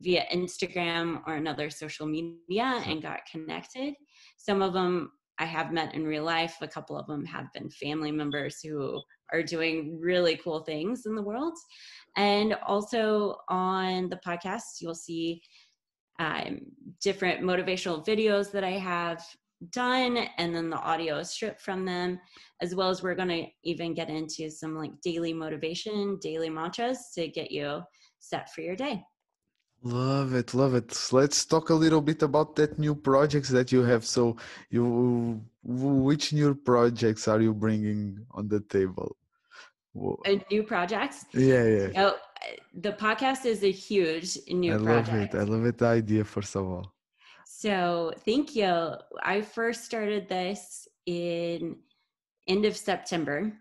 via 0.00 0.24
Instagram 0.32 1.22
or 1.26 1.34
another 1.34 1.70
social 1.70 2.06
media 2.06 2.82
and 2.86 3.02
got 3.02 3.20
connected. 3.30 3.94
Some 4.36 4.62
of 4.62 4.72
them 4.72 5.12
I 5.38 5.44
have 5.44 5.72
met 5.72 5.94
in 5.94 6.06
real 6.06 6.24
life. 6.24 6.56
A 6.60 6.68
couple 6.68 6.98
of 6.98 7.06
them 7.06 7.24
have 7.26 7.52
been 7.52 7.68
family 7.70 8.10
members 8.10 8.60
who 8.62 9.00
are 9.32 9.42
doing 9.42 9.98
really 10.00 10.36
cool 10.36 10.60
things 10.60 11.04
in 11.06 11.14
the 11.14 11.22
world. 11.22 11.54
And 12.16 12.54
also 12.66 13.36
on 13.48 14.08
the 14.08 14.20
podcast, 14.26 14.80
you'll 14.80 14.94
see 14.94 15.42
um, 16.18 16.60
different 17.02 17.42
motivational 17.42 18.06
videos 18.06 18.50
that 18.52 18.64
I 18.64 18.72
have 18.72 19.22
done, 19.70 20.16
and 20.38 20.54
then 20.54 20.70
the 20.70 20.76
audio 20.76 21.18
is 21.18 21.30
stripped 21.30 21.60
from 21.60 21.84
them, 21.84 22.18
as 22.60 22.74
well 22.74 22.88
as 22.88 23.02
we're 23.02 23.14
going 23.14 23.28
to 23.28 23.46
even 23.64 23.94
get 23.94 24.08
into 24.08 24.50
some 24.50 24.76
like 24.76 24.92
daily 25.02 25.32
motivation, 25.32 26.18
daily 26.20 26.50
mantras 26.50 27.10
to 27.14 27.28
get 27.28 27.50
you 27.50 27.82
set 28.18 28.52
for 28.52 28.62
your 28.62 28.76
day. 28.76 29.02
Love 29.86 30.34
it, 30.34 30.52
love 30.52 30.74
it. 30.74 30.90
Let's 31.12 31.44
talk 31.44 31.70
a 31.70 31.74
little 31.74 32.00
bit 32.00 32.22
about 32.22 32.56
that 32.56 32.76
new 32.76 32.92
projects 32.92 33.50
that 33.50 33.70
you 33.70 33.82
have. 33.84 34.04
So, 34.04 34.36
you 34.68 35.40
which 35.62 36.32
new 36.32 36.56
projects 36.56 37.28
are 37.28 37.40
you 37.40 37.54
bringing 37.54 38.26
on 38.32 38.48
the 38.48 38.58
table? 38.58 39.16
A 39.94 40.34
uh, 40.34 40.38
new 40.50 40.64
projects? 40.64 41.24
Yeah, 41.32 41.64
yeah. 41.64 41.88
Oh, 42.02 42.08
uh, 42.08 42.16
the 42.74 42.94
podcast 42.94 43.46
is 43.46 43.62
a 43.62 43.70
huge 43.70 44.36
new 44.48 44.74
I 44.74 44.78
project. 44.78 45.34
love 45.34 45.42
it. 45.42 45.50
I 45.50 45.54
love 45.54 45.64
it. 45.66 45.78
The 45.78 45.86
idea, 45.86 46.24
first 46.24 46.56
of 46.56 46.66
all. 46.66 46.92
So, 47.44 48.12
thank 48.24 48.56
you. 48.56 48.94
I 49.22 49.40
first 49.40 49.84
started 49.84 50.28
this 50.28 50.88
in 51.06 51.76
end 52.48 52.64
of 52.64 52.76
September 52.76 53.52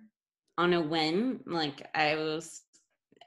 on 0.57 0.73
a 0.73 0.81
whim. 0.81 1.41
Like 1.45 1.87
I 1.93 2.15
was 2.15 2.64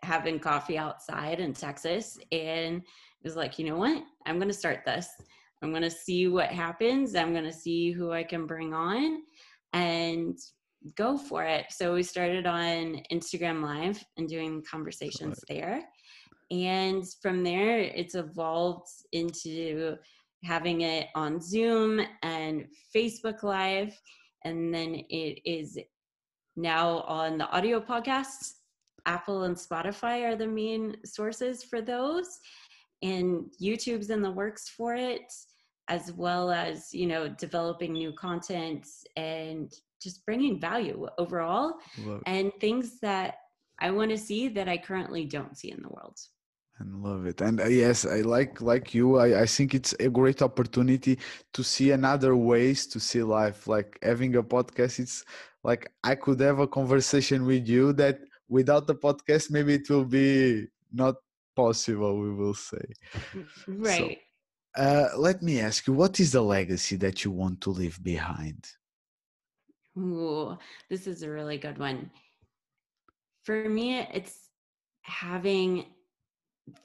having 0.03 0.39
coffee 0.39 0.79
outside 0.79 1.41
in 1.41 1.53
Texas 1.53 2.19
and 2.33 2.77
it 2.77 3.25
was 3.25 3.37
like, 3.37 3.59
you 3.59 3.67
know 3.67 3.77
what? 3.77 4.03
I'm 4.27 4.37
going 4.37 4.49
to 4.49 4.55
start 4.55 4.85
this. 4.85 5.09
I'm 5.63 5.71
going 5.71 5.83
to 5.83 5.91
see 5.91 6.29
what 6.29 6.51
happens. 6.51 7.17
I'm 7.17 7.33
going 7.33 7.45
to 7.45 7.53
see 7.53 7.91
who 7.91 8.13
I 8.13 8.23
can 8.23 8.47
bring 8.47 8.73
on 8.73 9.23
and 9.73 10.39
go 10.97 11.19
for 11.19 11.43
it. 11.43 11.67
So 11.71 11.95
we 11.95 12.03
started 12.03 12.47
on 12.47 13.03
Instagram 13.13 13.63
Live 13.63 14.03
and 14.17 14.29
doing 14.29 14.63
conversations 14.71 15.41
there. 15.49 15.83
And 16.51 17.05
from 17.21 17.43
there, 17.43 17.79
it's 17.79 18.15
evolved 18.15 18.89
into 19.13 19.97
having 20.45 20.83
it 20.83 21.09
on 21.15 21.41
Zoom 21.41 22.01
and 22.23 22.67
Facebook 22.95 23.43
Live. 23.43 24.01
And 24.45 24.73
then 24.73 24.95
it 24.95 25.41
is 25.45 25.77
now 26.57 27.01
on 27.01 27.39
the 27.39 27.49
audio 27.51 27.81
podcasts 27.81 28.58
Apple 29.07 29.45
and 29.45 29.57
Spotify 29.57 30.25
are 30.25 30.37
the 30.37 30.47
main 30.47 30.97
sources 31.05 31.63
for 31.63 31.81
those. 31.81 32.41
And 33.03 33.47
YouTube's 33.63 34.11
in 34.11 34.23
the 34.23 34.31
works 34.31 34.69
for 34.69 34.95
it, 34.95 35.33
as 35.89 36.13
well 36.13 36.51
as, 36.51 36.93
you 36.93 37.07
know, 37.07 37.29
developing 37.29 37.93
new 37.93 38.13
content 38.13 38.87
and 39.17 39.73
just 40.03 40.25
bringing 40.27 40.61
value 40.61 41.07
overall 41.19 41.75
Look. 42.05 42.23
and 42.27 42.53
things 42.61 43.01
that 43.01 43.37
I 43.81 43.91
want 43.91 44.11
to 44.11 44.19
see 44.19 44.49
that 44.49 44.69
I 44.69 44.77
currently 44.77 45.25
don't 45.25 45.57
see 45.57 45.71
in 45.71 45.83
the 45.83 45.89
world 45.89 46.19
and 46.81 47.03
love 47.03 47.27
it 47.27 47.41
and 47.41 47.61
uh, 47.61 47.67
yes 47.67 48.07
i 48.07 48.21
like 48.21 48.61
like 48.61 48.95
you 48.95 49.19
I, 49.19 49.43
I 49.43 49.47
think 49.47 49.75
it's 49.75 49.95
a 50.01 50.09
great 50.09 50.43
opportunity 50.43 51.19
to 51.53 51.63
see 51.63 51.91
another 51.91 52.37
ways 52.37 52.87
to 52.89 53.01
see 53.01 53.23
life 53.23 53.67
like 53.67 53.99
having 54.03 54.37
a 54.37 54.43
podcast 54.43 55.01
it's 55.01 55.25
like 55.65 55.91
i 56.05 56.15
could 56.15 56.41
have 56.41 56.61
a 56.61 56.69
conversation 56.69 57.45
with 57.47 57.69
you 57.69 57.93
that 57.95 58.21
without 58.49 58.87
the 58.87 58.95
podcast 58.95 59.51
maybe 59.51 59.75
it 59.75 59.89
will 59.91 60.05
be 60.05 60.67
not 60.93 61.17
possible 61.57 62.19
we 62.19 62.33
will 62.33 62.55
say. 62.55 62.87
Right. 63.67 64.19
so, 64.77 64.83
uh, 64.83 65.09
let 65.17 65.43
me 65.43 65.61
ask 65.61 65.87
you 65.87 65.93
what 65.93 66.21
is 66.21 66.33
the 66.33 66.43
legacy 66.43 66.97
that 66.97 67.25
you 67.25 67.31
want 67.31 67.61
to 67.63 67.71
leave 67.71 68.03
behind? 68.03 68.67
Ooh, 69.99 70.57
this 70.89 71.07
is 71.07 71.23
a 71.23 71.31
really 71.31 71.59
good 71.59 71.79
one. 71.79 72.11
For 73.45 73.69
me 73.69 74.01
it's 74.13 74.51
having 75.03 75.87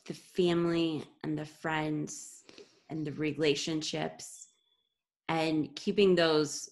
the 0.05 0.14
family 0.14 1.03
and 1.24 1.38
the 1.38 1.45
friends 1.45 2.43
and 2.89 3.05
the 3.05 3.11
relationships 3.14 4.47
and 5.30 5.74
keeping 5.76 6.16
those 6.16 6.70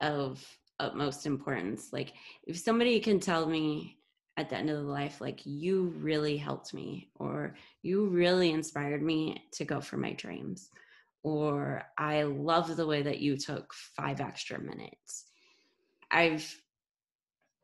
of 0.00 0.44
utmost 0.80 1.26
importance. 1.26 1.92
Like 1.92 2.14
if 2.44 2.58
somebody 2.58 2.98
can 3.00 3.20
tell 3.20 3.46
me 3.46 3.98
at 4.36 4.48
the 4.48 4.56
end 4.56 4.70
of 4.70 4.76
the 4.76 4.90
life, 4.90 5.20
like 5.20 5.40
you 5.44 5.92
really 5.98 6.36
helped 6.36 6.72
me, 6.72 7.10
or 7.16 7.54
you 7.82 8.06
really 8.08 8.50
inspired 8.50 9.02
me 9.02 9.44
to 9.52 9.64
go 9.64 9.80
for 9.80 9.96
my 9.96 10.12
dreams, 10.14 10.70
or 11.22 11.82
I 11.98 12.22
love 12.22 12.76
the 12.76 12.86
way 12.86 13.02
that 13.02 13.20
you 13.20 13.36
took 13.36 13.72
five 13.74 14.20
extra 14.20 14.58
minutes. 14.58 15.26
I've 16.10 16.56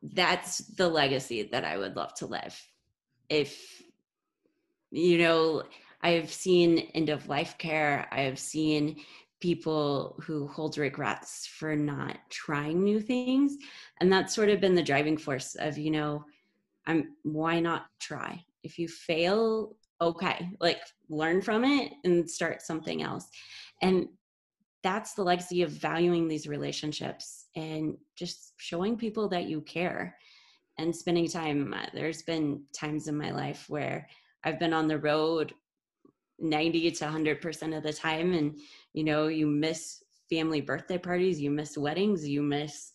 that's 0.02 0.58
the 0.58 0.88
legacy 0.88 1.48
that 1.50 1.64
I 1.64 1.78
would 1.78 1.96
love 1.96 2.14
to 2.16 2.26
live. 2.26 2.60
If 3.28 3.82
you 4.90 5.18
know, 5.18 5.64
I've 6.02 6.32
seen 6.32 6.78
end 6.94 7.08
of 7.08 7.28
life 7.28 7.58
care, 7.58 8.06
I've 8.12 8.38
seen 8.38 8.96
people 9.40 10.16
who 10.22 10.46
hold 10.46 10.78
regrets 10.78 11.46
for 11.46 11.76
not 11.76 12.18
trying 12.30 12.82
new 12.82 13.00
things. 13.00 13.56
And 14.00 14.12
that's 14.12 14.34
sort 14.34 14.48
of 14.48 14.60
been 14.60 14.74
the 14.74 14.82
driving 14.82 15.16
force 15.16 15.54
of 15.56 15.76
you 15.78 15.90
know 15.90 16.24
i'm 16.86 17.14
why 17.22 17.60
not 17.60 17.86
try? 18.00 18.42
If 18.62 18.78
you 18.78 18.88
fail 18.88 19.76
okay 20.00 20.50
like 20.60 20.80
learn 21.08 21.40
from 21.40 21.64
it 21.64 21.92
and 22.04 22.28
start 22.30 22.62
something 22.62 23.02
else. 23.02 23.28
And 23.82 24.08
that's 24.82 25.14
the 25.14 25.22
legacy 25.22 25.62
of 25.62 25.70
valuing 25.70 26.28
these 26.28 26.46
relationships 26.46 27.46
and 27.56 27.96
just 28.14 28.52
showing 28.58 28.96
people 28.96 29.28
that 29.28 29.46
you 29.46 29.60
care 29.62 30.16
and 30.78 30.94
spending 30.94 31.28
time. 31.28 31.74
There's 31.94 32.22
been 32.22 32.62
times 32.72 33.08
in 33.08 33.16
my 33.16 33.30
life 33.30 33.66
where 33.68 34.08
i've 34.44 34.58
been 34.58 34.72
on 34.72 34.86
the 34.86 34.98
road 34.98 35.52
90 36.38 36.90
to 36.90 37.04
100% 37.04 37.76
of 37.76 37.82
the 37.82 37.92
time 37.92 38.34
and 38.34 38.58
you 38.96 39.04
know 39.04 39.28
you 39.28 39.46
miss 39.46 40.02
family 40.28 40.60
birthday 40.60 40.98
parties 40.98 41.40
you 41.40 41.50
miss 41.50 41.78
weddings 41.78 42.26
you 42.26 42.42
miss 42.42 42.90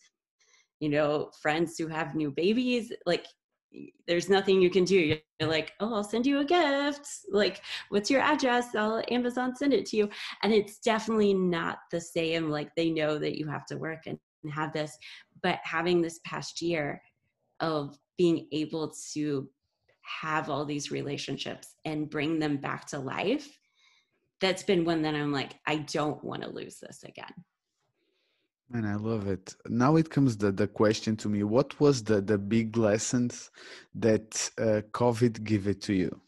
you 0.80 0.90
know 0.90 1.30
friends 1.40 1.78
who 1.78 1.86
have 1.86 2.14
new 2.14 2.30
babies 2.30 2.92
like 3.06 3.24
there's 4.06 4.28
nothing 4.28 4.60
you 4.60 4.68
can 4.68 4.84
do. 4.84 4.98
You're 5.40 5.48
like 5.48 5.72
oh 5.80 5.94
i'll 5.94 6.04
send 6.04 6.26
you 6.26 6.40
a 6.40 6.44
gift. 6.44 7.08
Like 7.30 7.62
what's 7.88 8.10
your 8.10 8.20
address? 8.20 8.74
I'll 8.74 9.02
amazon 9.10 9.56
send 9.56 9.72
it 9.72 9.86
to 9.86 9.96
you. 9.96 10.10
And 10.42 10.52
it's 10.52 10.78
definitely 10.78 11.34
not 11.34 11.78
the 11.90 12.00
same 12.00 12.50
like 12.50 12.74
they 12.76 12.90
know 12.90 13.18
that 13.18 13.38
you 13.38 13.48
have 13.48 13.64
to 13.66 13.78
work 13.78 14.02
and 14.06 14.18
have 14.52 14.72
this 14.72 14.98
but 15.42 15.60
having 15.62 16.02
this 16.02 16.20
past 16.26 16.60
year 16.60 17.00
of 17.60 17.96
being 18.18 18.48
able 18.52 18.92
to 19.14 19.48
have 20.02 20.50
all 20.50 20.64
these 20.64 20.90
relationships 20.90 21.76
and 21.84 22.10
bring 22.10 22.40
them 22.40 22.56
back 22.56 22.86
to 22.88 22.98
life 22.98 23.56
that's 24.42 24.64
been 24.64 24.84
one 24.84 25.00
that 25.00 25.14
i'm 25.14 25.32
like 25.32 25.54
i 25.66 25.76
don't 25.76 26.22
want 26.22 26.42
to 26.42 26.50
lose 26.50 26.76
this 26.80 27.02
again 27.04 27.34
and 28.74 28.86
I 28.86 28.94
love 28.94 29.26
it. 29.26 29.54
Now 29.68 29.96
it 29.96 30.10
comes 30.10 30.36
the, 30.36 30.50
the 30.50 30.66
question 30.66 31.16
to 31.18 31.28
me: 31.28 31.42
What 31.42 31.78
was 31.80 32.02
the 32.02 32.20
the 32.20 32.38
big 32.38 32.76
lessons 32.76 33.50
that 33.94 34.50
uh, 34.58 34.80
COVID 34.92 35.44
gave 35.44 35.66
it 35.66 35.80
to 35.82 35.94
you? 35.94 36.20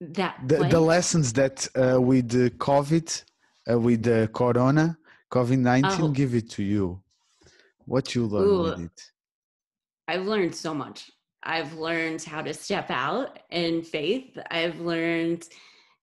That 0.00 0.36
the, 0.46 0.64
the 0.68 0.80
lessons 0.80 1.32
that 1.34 1.68
uh, 1.76 2.00
with 2.00 2.28
the 2.30 2.50
COVID, 2.50 3.24
uh, 3.70 3.78
with 3.78 4.02
the 4.02 4.28
Corona, 4.32 4.98
COVID 5.30 5.58
nineteen, 5.58 6.06
oh. 6.06 6.08
give 6.08 6.34
it 6.34 6.50
to 6.50 6.62
you. 6.62 7.00
What 7.86 8.14
you 8.14 8.26
learned 8.26 8.50
Ooh, 8.50 8.62
with 8.62 8.80
it? 8.80 9.02
I've 10.08 10.26
learned 10.26 10.54
so 10.54 10.74
much. 10.74 11.10
I've 11.42 11.74
learned 11.74 12.22
how 12.22 12.42
to 12.42 12.54
step 12.54 12.90
out 12.90 13.38
in 13.50 13.82
faith. 13.82 14.36
I've 14.50 14.80
learned 14.80 15.46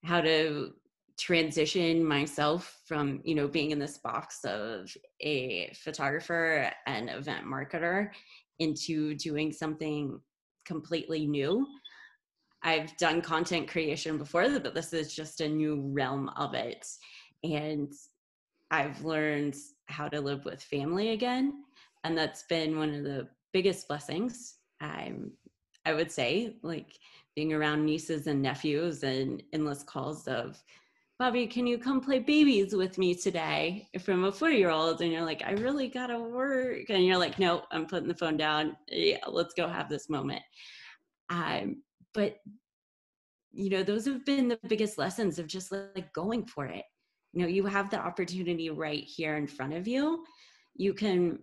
how 0.04 0.22
to 0.22 0.74
transition 1.18 2.04
myself 2.04 2.80
from 2.86 3.22
you 3.24 3.36
know 3.36 3.48
being 3.48 3.72
in 3.72 3.80
this 3.80 3.98
box 4.00 4.44
of 4.44 4.92
a 5.22 5.72
photographer 5.84 6.72
and 6.88 7.10
event 7.10 7.46
marketer 7.46 8.10
into 8.60 9.14
doing 9.16 9.52
something 9.52 10.20
completely 10.66 11.26
new. 11.28 11.68
I've 12.64 12.96
done 12.98 13.22
content 13.22 13.68
creation 13.68 14.18
before 14.18 14.60
but 14.60 14.76
this 14.76 14.94
is 14.94 15.14
just 15.14 15.42
a 15.42 15.48
new 15.48 15.82
realm 15.94 16.30
of 16.38 16.54
it 16.54 16.86
and 17.44 17.92
i've 18.70 19.04
learned 19.04 19.56
how 19.88 20.08
to 20.08 20.22
live 20.22 20.46
with 20.46 20.62
family 20.62 21.10
again 21.10 21.64
and 22.04 22.18
that's 22.18 22.44
been 22.44 22.78
one 22.78 22.94
of 22.94 23.04
the 23.04 23.28
biggest 23.54 23.88
blessings 23.88 24.58
i'm 24.80 25.32
i 25.86 25.94
would 25.94 26.12
say 26.12 26.56
like 26.64 26.98
being 27.36 27.54
around 27.54 27.86
nieces 27.86 28.28
and 28.28 28.42
nephews 28.42 29.04
and 29.04 29.42
endless 29.54 29.84
calls 29.84 30.28
of 30.28 30.62
Bobby, 31.22 31.46
can 31.46 31.68
you 31.68 31.78
come 31.78 32.02
play 32.02 32.18
babies 32.18 32.74
with 32.74 32.98
me 32.98 33.14
today 33.14 33.88
from 34.04 34.24
a 34.24 34.32
four 34.32 34.50
year 34.50 34.72
old? 34.72 35.02
And 35.02 35.12
you're 35.12 35.24
like, 35.24 35.44
I 35.46 35.52
really 35.52 35.88
got 35.88 36.08
to 36.08 36.20
work. 36.20 36.90
And 36.90 37.06
you're 37.06 37.20
like, 37.20 37.38
no, 37.38 37.62
I'm 37.72 37.86
putting 37.86 38.08
the 38.08 38.16
phone 38.16 38.38
down. 38.38 38.76
Yeah, 38.88 39.20
let's 39.28 39.54
go 39.54 39.68
have 39.68 39.88
this 39.88 40.10
moment. 40.10 40.42
Um, 41.30 41.84
but, 42.16 42.38
you 43.52 43.70
know, 43.70 43.84
those 43.84 44.06
have 44.06 44.26
been 44.26 44.48
the 44.48 44.58
biggest 44.68 44.98
lessons 44.98 45.38
of 45.38 45.46
just 45.46 45.72
like 45.72 46.12
going 46.12 46.44
for 46.48 46.66
it. 46.66 46.86
You 47.34 47.44
know, 47.44 47.48
you 47.48 47.68
have 47.68 47.92
the 47.92 48.00
opportunity 48.00 48.72
right 48.72 49.04
here 49.04 49.38
in 49.38 49.46
front 49.46 49.74
of 49.74 49.88
you. 49.88 50.26
You 50.76 50.96
can, 50.96 51.38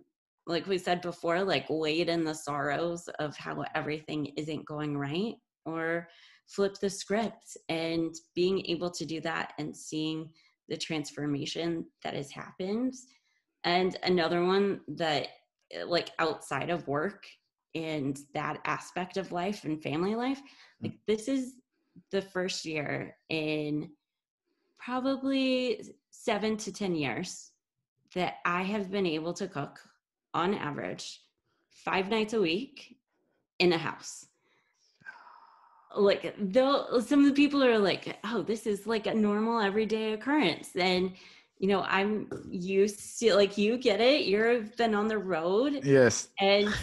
like 0.45 0.67
we 0.67 0.77
said 0.77 0.99
before, 0.99 1.41
like 1.41 1.67
wade 1.69 2.09
in 2.09 2.25
the 2.25 2.35
sorrows 2.35 3.07
of 3.19 3.37
how 3.37 3.63
everything 3.75 4.25
isn't 4.35 4.65
going 4.65 4.97
right 4.97 5.35
or 5.65 6.07
flip 6.47 6.75
the 6.79 6.89
script 6.89 7.57
and 7.69 8.13
being 8.35 8.65
able 8.65 8.89
to 8.89 9.05
do 9.05 9.21
that 9.21 9.53
and 9.59 9.75
seeing 9.75 10.29
the 10.67 10.77
transformation 10.77 11.85
that 12.03 12.13
has 12.13 12.31
happened. 12.31 12.93
And 13.63 13.97
another 14.03 14.43
one 14.43 14.81
that 14.87 15.27
eh, 15.71 15.83
like 15.85 16.11
outside 16.19 16.69
of 16.69 16.87
work 16.87 17.25
and 17.75 18.19
that 18.33 18.59
aspect 18.65 19.17
of 19.17 19.31
life 19.31 19.63
and 19.63 19.81
family 19.81 20.15
life 20.15 20.39
hmm. 20.39 20.87
like 20.87 20.97
this 21.07 21.27
is 21.27 21.55
the 22.11 22.21
first 22.21 22.65
year 22.65 23.15
in 23.29 23.89
probably 24.77 25.81
seven 26.09 26.57
to 26.57 26.71
ten 26.71 26.95
years 26.95 27.51
that 28.15 28.35
i 28.45 28.63
have 28.63 28.89
been 28.89 29.05
able 29.05 29.33
to 29.33 29.47
cook 29.47 29.79
on 30.33 30.53
average 30.55 31.21
five 31.69 32.09
nights 32.09 32.33
a 32.33 32.41
week 32.41 32.97
in 33.59 33.73
a 33.73 33.77
house 33.77 34.25
like 35.95 36.35
though 36.37 36.99
some 36.99 37.19
of 37.19 37.25
the 37.25 37.33
people 37.33 37.63
are 37.63 37.79
like 37.79 38.17
oh 38.23 38.43
this 38.43 38.67
is 38.67 38.85
like 38.85 39.07
a 39.07 39.13
normal 39.13 39.59
everyday 39.59 40.13
occurrence. 40.13 40.69
And 40.75 41.13
you 41.59 41.67
know 41.67 41.81
i'm 41.81 42.29
used 42.49 43.19
to 43.19 43.35
like 43.35 43.57
you 43.57 43.77
get 43.77 43.99
it 43.99 44.23
you've 44.23 44.75
been 44.77 44.95
on 44.95 45.07
the 45.07 45.17
road 45.17 45.81
yes. 45.83 46.29
and 46.39 46.73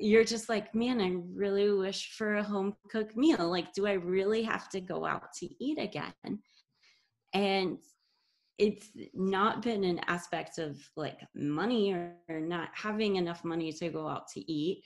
you're 0.00 0.24
just 0.24 0.48
like 0.48 0.74
man 0.74 1.02
i 1.02 1.14
really 1.34 1.70
wish 1.70 2.12
for 2.16 2.36
a 2.36 2.42
home 2.42 2.74
cooked 2.90 3.14
meal. 3.16 3.50
Like 3.50 3.72
do 3.74 3.86
i 3.86 3.92
really 3.92 4.42
have 4.42 4.68
to 4.70 4.80
go 4.80 5.04
out 5.04 5.32
to 5.40 5.64
eat 5.64 5.78
again? 5.78 6.12
And 7.34 7.78
it's 8.58 8.90
not 9.14 9.62
been 9.62 9.84
an 9.84 10.00
aspect 10.06 10.58
of 10.58 10.78
like 10.96 11.18
money 11.34 11.92
or, 11.92 12.14
or 12.28 12.40
not 12.40 12.68
having 12.74 13.16
enough 13.16 13.44
money 13.44 13.72
to 13.72 13.88
go 13.88 14.06
out 14.06 14.28
to 14.28 14.52
eat 14.52 14.84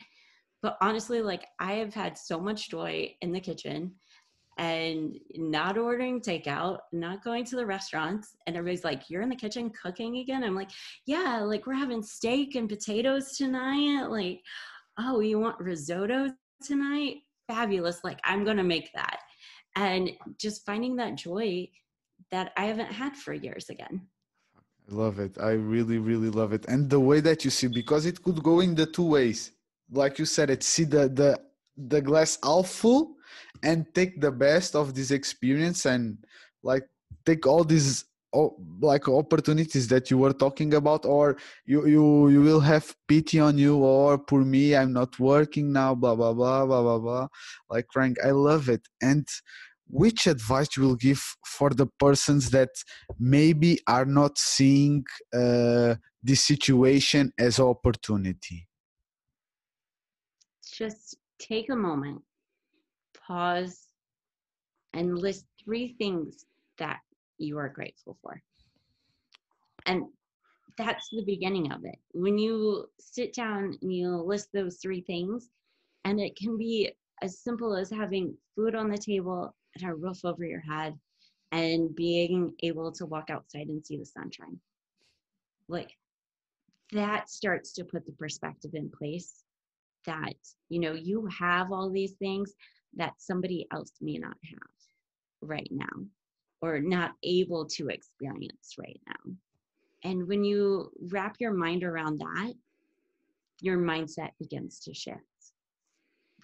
but 0.66 0.76
honestly, 0.80 1.22
like 1.22 1.46
I 1.60 1.74
have 1.74 1.94
had 1.94 2.18
so 2.18 2.40
much 2.40 2.70
joy 2.70 3.14
in 3.20 3.30
the 3.30 3.38
kitchen 3.38 3.92
and 4.58 5.16
not 5.36 5.78
ordering 5.78 6.20
takeout, 6.20 6.78
not 6.90 7.22
going 7.22 7.44
to 7.44 7.54
the 7.54 7.64
restaurants. 7.64 8.34
And 8.48 8.56
everybody's 8.56 8.82
like, 8.82 9.08
You're 9.08 9.22
in 9.22 9.28
the 9.28 9.36
kitchen 9.36 9.70
cooking 9.70 10.16
again? 10.16 10.42
I'm 10.42 10.56
like, 10.56 10.72
Yeah, 11.06 11.38
like 11.44 11.68
we're 11.68 11.74
having 11.74 12.02
steak 12.02 12.56
and 12.56 12.68
potatoes 12.68 13.36
tonight. 13.36 14.08
Like, 14.10 14.40
oh, 14.98 15.20
you 15.20 15.38
want 15.38 15.60
risotto 15.60 16.32
tonight? 16.64 17.18
Fabulous. 17.46 18.02
Like, 18.02 18.18
I'm 18.24 18.42
going 18.42 18.56
to 18.56 18.64
make 18.64 18.90
that. 18.94 19.20
And 19.76 20.10
just 20.36 20.66
finding 20.66 20.96
that 20.96 21.14
joy 21.14 21.68
that 22.32 22.50
I 22.56 22.64
haven't 22.64 22.90
had 22.90 23.14
for 23.14 23.32
years 23.32 23.68
again. 23.68 24.00
I 24.90 24.94
love 24.96 25.20
it. 25.20 25.38
I 25.40 25.52
really, 25.52 25.98
really 25.98 26.30
love 26.30 26.52
it. 26.52 26.64
And 26.66 26.90
the 26.90 26.98
way 26.98 27.20
that 27.20 27.44
you 27.44 27.52
see, 27.52 27.68
because 27.68 28.04
it 28.04 28.20
could 28.20 28.42
go 28.42 28.58
in 28.58 28.74
the 28.74 28.86
two 28.86 29.06
ways 29.06 29.52
like 29.90 30.18
you 30.18 30.24
said 30.24 30.50
it 30.50 30.62
see 30.62 30.84
the 30.84 31.08
the 31.08 31.38
the 31.76 32.00
glass 32.00 32.38
half 32.42 32.68
full 32.68 33.16
and 33.62 33.86
take 33.94 34.20
the 34.20 34.30
best 34.30 34.74
of 34.74 34.94
this 34.94 35.10
experience 35.10 35.86
and 35.86 36.18
like 36.62 36.84
take 37.24 37.46
all 37.46 37.64
these 37.64 38.04
like 38.80 39.08
opportunities 39.08 39.88
that 39.88 40.10
you 40.10 40.18
were 40.18 40.32
talking 40.32 40.74
about 40.74 41.04
or 41.04 41.36
you 41.64 41.86
you 41.86 42.28
you 42.28 42.42
will 42.42 42.60
have 42.60 42.94
pity 43.08 43.40
on 43.40 43.56
you 43.56 43.76
or 43.76 44.20
for 44.28 44.44
me 44.44 44.76
i'm 44.76 44.92
not 44.92 45.18
working 45.18 45.72
now 45.72 45.94
blah 45.94 46.14
blah 46.14 46.32
blah 46.32 46.66
blah 46.66 46.82
blah 46.82 46.98
blah. 46.98 47.28
Like 47.70 47.86
frank 47.92 48.16
i 48.24 48.30
love 48.30 48.68
it. 48.68 48.82
And 49.00 49.26
which 49.88 50.26
advice 50.26 50.76
you 50.76 50.82
will 50.82 50.96
give 50.96 51.22
for 51.44 51.70
the 51.70 51.86
persons 51.86 52.50
that 52.50 52.70
maybe 53.18 53.78
are 53.86 54.04
not 54.04 54.36
seeing 54.36 55.04
uh, 55.32 55.94
this 56.22 56.42
situation 56.44 57.32
as 57.38 57.60
opportunity 57.60 58.66
just 60.76 61.16
take 61.38 61.70
a 61.70 61.76
moment, 61.76 62.20
pause, 63.26 63.88
and 64.92 65.18
list 65.18 65.46
three 65.64 65.94
things 65.98 66.44
that 66.78 67.00
you 67.38 67.58
are 67.58 67.68
grateful 67.68 68.18
for. 68.22 68.42
And 69.86 70.04
that's 70.76 71.08
the 71.10 71.24
beginning 71.24 71.72
of 71.72 71.84
it. 71.84 71.98
When 72.12 72.38
you 72.38 72.86
sit 72.98 73.34
down 73.34 73.78
and 73.80 73.94
you 73.94 74.16
list 74.16 74.48
those 74.52 74.76
three 74.76 75.00
things, 75.00 75.48
and 76.04 76.20
it 76.20 76.36
can 76.36 76.58
be 76.58 76.92
as 77.22 77.38
simple 77.38 77.74
as 77.74 77.90
having 77.90 78.36
food 78.54 78.74
on 78.74 78.90
the 78.90 78.98
table 78.98 79.54
and 79.74 79.90
a 79.90 79.94
roof 79.94 80.24
over 80.24 80.44
your 80.44 80.60
head 80.60 80.94
and 81.52 81.94
being 81.94 82.52
able 82.62 82.92
to 82.92 83.06
walk 83.06 83.30
outside 83.30 83.68
and 83.68 83.84
see 83.84 83.96
the 83.96 84.04
sunshine. 84.04 84.60
Like 85.68 85.90
that 86.92 87.30
starts 87.30 87.72
to 87.74 87.84
put 87.84 88.04
the 88.06 88.12
perspective 88.12 88.72
in 88.74 88.90
place 88.90 89.45
that 90.06 90.34
you 90.68 90.80
know 90.80 90.92
you 90.92 91.26
have 91.26 91.72
all 91.72 91.90
these 91.90 92.12
things 92.12 92.54
that 92.94 93.14
somebody 93.18 93.66
else 93.72 93.92
may 94.00 94.18
not 94.18 94.36
have 94.48 95.48
right 95.48 95.68
now 95.70 96.06
or 96.62 96.80
not 96.80 97.12
able 97.22 97.66
to 97.66 97.88
experience 97.88 98.74
right 98.78 99.00
now. 99.06 99.34
And 100.04 100.26
when 100.26 100.42
you 100.44 100.90
wrap 101.10 101.36
your 101.38 101.52
mind 101.52 101.84
around 101.84 102.20
that 102.20 102.54
your 103.60 103.78
mindset 103.78 104.30
begins 104.38 104.80
to 104.80 104.94
shift. 104.94 105.20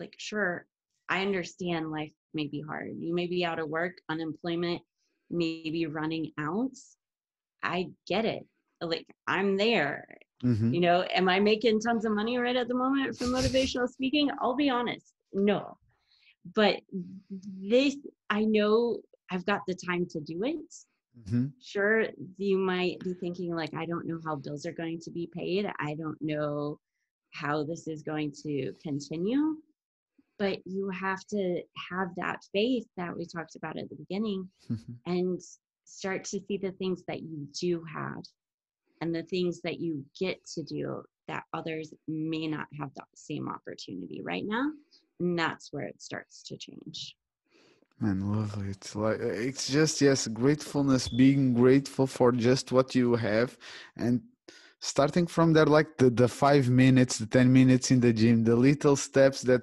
Like 0.01 0.15
sure 0.19 0.67
i 1.09 1.21
understand 1.21 1.91
life 1.91 2.13
may 2.35 2.47
be 2.47 2.63
hard. 2.63 2.93
You 2.99 3.15
may 3.15 3.27
be 3.27 3.45
out 3.45 3.59
of 3.59 3.69
work 3.69 3.99
unemployment 4.09 4.81
may 5.31 5.63
be 5.63 5.87
running 5.87 6.33
out. 6.39 6.77
I 7.63 7.91
get 8.07 8.25
it. 8.25 8.47
Like 8.81 9.07
i'm 9.27 9.57
there 9.57 10.07
Mm-hmm. 10.45 10.75
You 10.75 10.81
know, 10.81 11.05
am 11.15 11.29
I 11.29 11.41
making 11.41 11.81
tons 11.81 12.05
of 12.05 12.13
money 12.13 12.37
right 12.39 12.57
at 12.57 12.69
the 12.69 12.75
moment 12.75 13.17
from 13.17 13.29
motivational 13.29 13.89
speaking? 13.89 14.31
I'll 14.41 14.57
be 14.57 14.71
honest, 14.71 15.13
no. 15.33 15.77
But 16.55 16.81
this, 17.61 17.97
I 18.31 18.45
know 18.45 18.99
I've 19.31 19.47
got 19.47 19.61
the 19.67 19.75
time 19.75 20.07
to 20.11 20.21
do 20.21 20.43
it. 20.43 20.75
Mm-hmm. 21.21 21.47
Sure, 21.63 22.07
you 22.39 22.59
might 22.59 22.99
be 23.01 23.15
thinking, 23.15 23.55
like, 23.55 23.75
I 23.75 23.87
don't 23.87 24.07
know 24.07 24.19
how 24.25 24.37
bills 24.37 24.67
are 24.67 24.73
going 24.73 24.99
to 25.01 25.11
be 25.11 25.29
paid. 25.33 25.71
I 25.79 25.95
don't 25.95 26.21
know 26.21 26.79
how 27.33 27.63
this 27.65 27.87
is 27.87 28.03
going 28.03 28.33
to 28.43 28.73
continue. 28.83 29.57
But 30.39 30.59
you 30.65 30.91
have 30.91 31.25
to 31.29 31.63
have 31.91 32.09
that 32.17 32.41
faith 32.53 32.87
that 32.97 33.17
we 33.17 33.27
talked 33.27 33.55
about 33.55 33.79
at 33.79 33.89
the 33.91 33.97
beginning 33.97 34.49
mm-hmm. 34.69 34.93
and 35.07 35.41
start 35.85 36.25
to 36.25 36.41
see 36.49 36.57
the 36.57 36.73
things 36.73 37.05
that 37.07 37.23
you 37.23 37.47
do 37.61 37.85
have 37.85 38.25
and 39.03 39.15
the 39.15 39.25
things 39.25 39.61
that 39.63 39.81
you 39.81 40.05
get 40.19 40.39
to 40.47 40.63
do 40.63 41.03
that 41.29 41.43
others 41.53 41.93
may 42.09 42.47
not 42.47 42.69
have 42.79 42.91
that 42.95 43.09
same 43.15 43.49
opportunity 43.49 44.23
right 44.23 44.47
now 44.47 44.71
and 45.21 45.39
that's 45.39 45.73
where 45.73 45.85
it 45.85 46.01
starts 46.01 46.43
to 46.45 46.57
change 46.57 47.17
Man, 48.01 48.33
lovely. 48.33 48.71
It's 48.71 48.97
like 48.97 49.21
it's 49.21 49.69
just 49.71 50.01
yes, 50.01 50.27
gratefulness, 50.27 51.07
being 51.09 51.55
grateful 51.55 52.09
for 52.09 52.33
just 52.33 52.73
what 52.73 52.97
you 52.97 53.15
have, 53.15 53.57
and 53.97 54.21
starting 54.81 55.27
from 55.29 55.53
there, 55.53 55.67
like 55.67 55.97
the 55.99 56.11
the 56.11 56.27
five 56.27 56.69
minutes, 56.69 57.19
the 57.19 57.27
ten 57.27 57.53
minutes 57.53 57.93
in 57.93 58.01
the 58.01 58.13
gym, 58.13 58.43
the 58.43 58.57
little 58.57 58.97
steps 58.97 59.43
that 59.43 59.63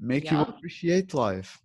make 0.00 0.30
you 0.32 0.40
appreciate 0.40 1.14
life. 1.14 1.62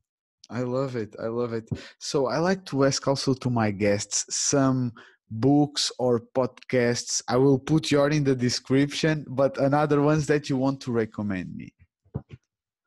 I 0.49 0.61
love 0.61 0.95
it. 0.95 1.15
I 1.19 1.27
love 1.27 1.53
it. 1.53 1.67
So 1.97 2.27
I 2.27 2.37
like 2.37 2.65
to 2.65 2.85
ask 2.85 3.07
also 3.07 3.33
to 3.33 3.49
my 3.49 3.71
guests 3.71 4.25
some 4.29 4.93
books 5.29 5.91
or 5.99 6.21
podcasts. 6.35 7.21
I 7.27 7.37
will 7.37 7.59
put 7.59 7.91
your 7.91 8.09
in 8.09 8.23
the 8.23 8.35
description, 8.35 9.25
but 9.27 9.57
another 9.57 10.01
ones 10.01 10.27
that 10.27 10.49
you 10.49 10.57
want 10.57 10.81
to 10.81 10.91
recommend 10.91 11.55
me. 11.55 11.73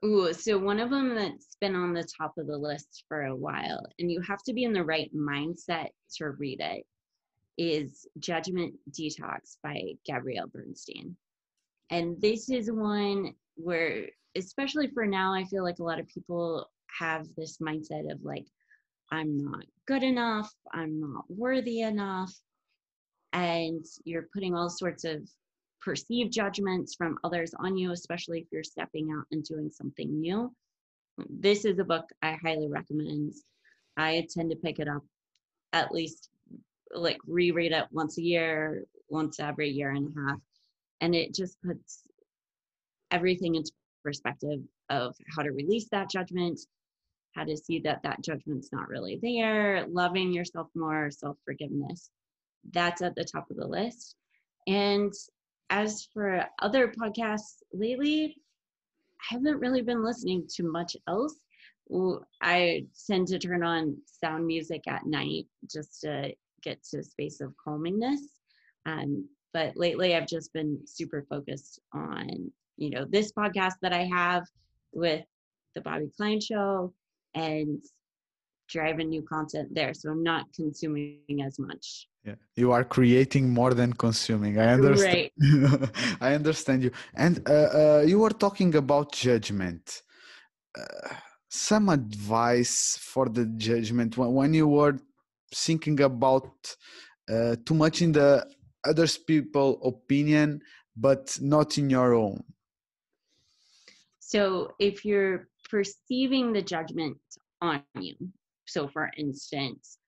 Ooh, 0.05 0.33
so 0.33 0.57
one 0.59 0.79
of 0.79 0.91
them 0.91 1.17
that's 1.17 1.57
been 1.61 1.75
on 1.75 1.93
the 1.93 2.07
top 2.17 2.35
of 2.39 2.47
the 2.47 2.57
list 2.57 3.05
for 3.09 3.25
a 3.25 3.35
while, 3.35 3.85
and 3.99 4.11
you 4.11 4.21
have 4.21 4.43
to 4.45 4.53
be 4.53 4.63
in 4.63 4.73
the 4.73 4.85
right 4.85 5.11
mindset 5.15 5.89
to 6.17 6.31
read 6.39 6.61
it, 6.61 6.85
is 7.59 8.07
Judgment 8.21 8.75
Detox 8.93 9.57
by 9.65 9.81
Gabrielle 10.07 10.47
Bernstein. 10.47 11.17
And 11.91 12.21
this 12.21 12.49
is 12.49 12.71
one 12.71 13.35
where, 13.57 14.07
especially 14.37 14.87
for 14.87 15.05
now, 15.05 15.35
I 15.35 15.43
feel 15.45 15.65
like 15.65 15.81
a 15.81 15.85
lot 15.85 15.99
of 15.99 16.07
people 16.07 16.71
have 16.97 17.27
this 17.37 17.59
mindset 17.59 18.09
of 18.13 18.23
like, 18.23 18.47
I'm 19.11 19.39
not 19.39 19.65
good 19.87 20.03
enough, 20.03 20.53
I'm 20.73 21.01
not 21.01 21.25
worthy 21.29 21.81
enough. 21.81 22.33
And 23.33 23.85
you're 24.05 24.29
putting 24.33 24.55
all 24.55 24.71
sorts 24.71 25.05
of 25.05 25.29
perceived 25.81 26.33
judgments 26.33 26.95
from 26.95 27.19
others 27.25 27.53
on 27.59 27.77
you, 27.77 27.93
especially 27.93 28.41
if 28.41 28.47
you're 28.51 28.65
stepping 28.65 29.11
out 29.17 29.25
and 29.31 29.45
doing 29.45 29.71
something 29.71 30.21
new. 30.21 30.53
This 31.29 31.65
is 31.65 31.79
a 31.79 31.85
book 31.85 32.09
I 32.23 32.37
highly 32.43 32.69
recommend. 32.69 33.35
I 33.97 34.27
tend 34.31 34.51
to 34.51 34.57
pick 34.57 34.79
it 34.79 34.89
up 34.89 35.03
at 35.73 35.93
least 35.93 36.31
like 36.95 37.19
reread 37.27 37.73
it 37.73 37.85
once 37.91 38.19
a 38.19 38.23
year, 38.23 38.85
once 39.09 39.41
every 39.41 39.69
year 39.69 39.91
and 39.91 40.09
a 40.09 40.21
half. 40.21 40.41
And 41.01 41.15
it 41.15 41.35
just 41.35 41.61
puts 41.63 42.03
everything 43.11 43.55
into 43.55 43.71
perspective 44.05 44.61
of 44.91 45.15
how 45.37 45.43
to 45.43 45.51
release 45.51 45.89
that 45.91 46.11
judgment, 46.11 46.61
how 47.35 47.45
to 47.45 47.57
see 47.57 47.79
that 47.81 48.03
that 48.03 48.23
judgment's 48.23 48.73
not 48.73 48.89
really 48.89 49.19
there, 49.23 49.87
loving 49.89 50.33
yourself 50.33 50.69
more, 50.75 51.11
self 51.11 51.37
forgiveness. 51.45 52.11
That's 52.73 53.03
at 53.03 53.15
the 53.15 53.25
top 53.25 53.51
of 53.51 53.57
the 53.57 53.67
list. 53.67 54.17
And 54.67 55.13
as 55.71 56.09
for 56.13 56.45
other 56.61 56.89
podcasts 56.89 57.63
lately, 57.73 58.37
I 59.21 59.35
haven't 59.35 59.61
really 59.61 59.83
been 59.83 60.05
listening 60.05 60.47
to 60.57 60.63
much 60.65 60.97
else. 61.07 61.35
I 62.43 62.87
tend 63.07 63.29
to 63.29 63.39
turn 63.39 63.63
on 63.63 63.97
sound 64.07 64.47
music 64.47 64.83
at 64.89 65.07
night 65.07 65.47
just 65.71 66.01
to 66.03 66.33
get 66.63 66.83
to 66.91 66.99
a 66.99 67.03
space 67.03 67.41
of 67.41 67.55
calmingness. 67.67 68.21
Um, 68.85 69.29
but 69.55 69.77
lately, 69.77 70.15
I've 70.15 70.27
just 70.27 70.53
been 70.53 70.81
super 70.87 71.25
focused 71.29 71.81
on, 71.95 72.53
you 72.77 72.91
know, 72.91 73.07
this 73.09 73.33
podcast 73.33 73.75
that 73.83 73.93
I 73.93 74.05
have 74.05 74.45
with 74.93 75.25
the 75.75 75.81
Bobby 75.81 76.11
Klein 76.17 76.41
Show 76.41 76.93
and 77.39 77.83
driving 78.69 79.09
new 79.09 79.23
content 79.23 79.69
there. 79.75 79.95
So 79.95 80.11
I'm 80.11 80.23
not 80.23 80.47
consuming 80.55 81.43
as 81.47 81.59
much. 81.59 82.09
Yeah 82.25 82.39
you 82.59 82.73
are 82.73 82.85
creating 82.85 83.49
more 83.61 83.73
than 83.81 83.93
consuming. 83.93 84.59
I 84.59 84.69
understand 84.79 85.31
right. 85.41 85.91
i 86.29 86.35
understand 86.35 86.83
you. 86.83 86.91
And 87.15 87.35
uh, 87.49 87.53
uh, 87.81 88.05
you 88.11 88.19
were 88.19 88.37
talking 88.45 88.75
about 88.75 89.13
judgment. 89.13 90.03
Uh, 90.79 91.15
some 91.49 91.89
advice 91.89 92.99
for 93.01 93.27
the 93.29 93.47
judgment 93.69 94.17
when, 94.19 94.33
when 94.39 94.55
you 94.55 94.69
were 94.69 94.97
thinking 95.55 95.99
about 96.01 96.51
uh, 97.33 97.57
too 97.65 97.75
much 97.75 98.03
in 98.03 98.13
the 98.13 98.31
others 98.85 99.17
people 99.17 99.81
opinion 99.83 100.61
but 100.97 101.39
not 101.41 101.79
in 101.79 101.89
your 101.89 102.15
own? 102.15 102.43
So 104.19 104.73
if 104.79 105.05
you're 105.05 105.49
perceiving 105.69 106.53
the 106.53 106.63
judgment 106.63 107.19
on 107.61 107.83
you 108.01 108.15
so 108.67 108.89
for 108.89 109.11
instance 109.17 109.99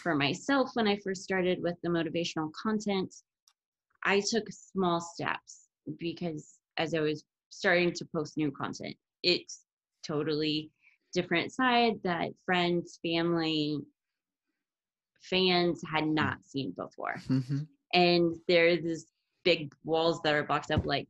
for 0.00 0.14
myself 0.14 0.70
when 0.74 0.88
I 0.88 0.96
first 0.96 1.22
started 1.22 1.62
with 1.62 1.76
the 1.82 1.90
motivational 1.90 2.50
content, 2.52 3.14
I 4.04 4.20
took 4.20 4.46
small 4.50 5.00
steps 5.00 5.68
because 5.98 6.58
as 6.76 6.94
I 6.94 7.00
was 7.00 7.24
starting 7.50 7.92
to 7.92 8.08
post 8.14 8.36
new 8.36 8.50
content, 8.50 8.96
it's 9.22 9.64
totally 10.06 10.70
different 11.12 11.52
side 11.52 11.94
that 12.04 12.30
friends, 12.46 12.98
family, 13.04 13.78
fans 15.22 15.82
had 15.90 16.06
not 16.06 16.38
seen 16.46 16.72
before. 16.72 17.16
Mm-hmm. 17.28 17.58
And 17.92 18.36
there's 18.48 18.82
this 18.82 19.06
big 19.44 19.74
walls 19.84 20.20
that 20.22 20.34
are 20.34 20.44
boxed 20.44 20.70
up 20.70 20.86
like, 20.86 21.08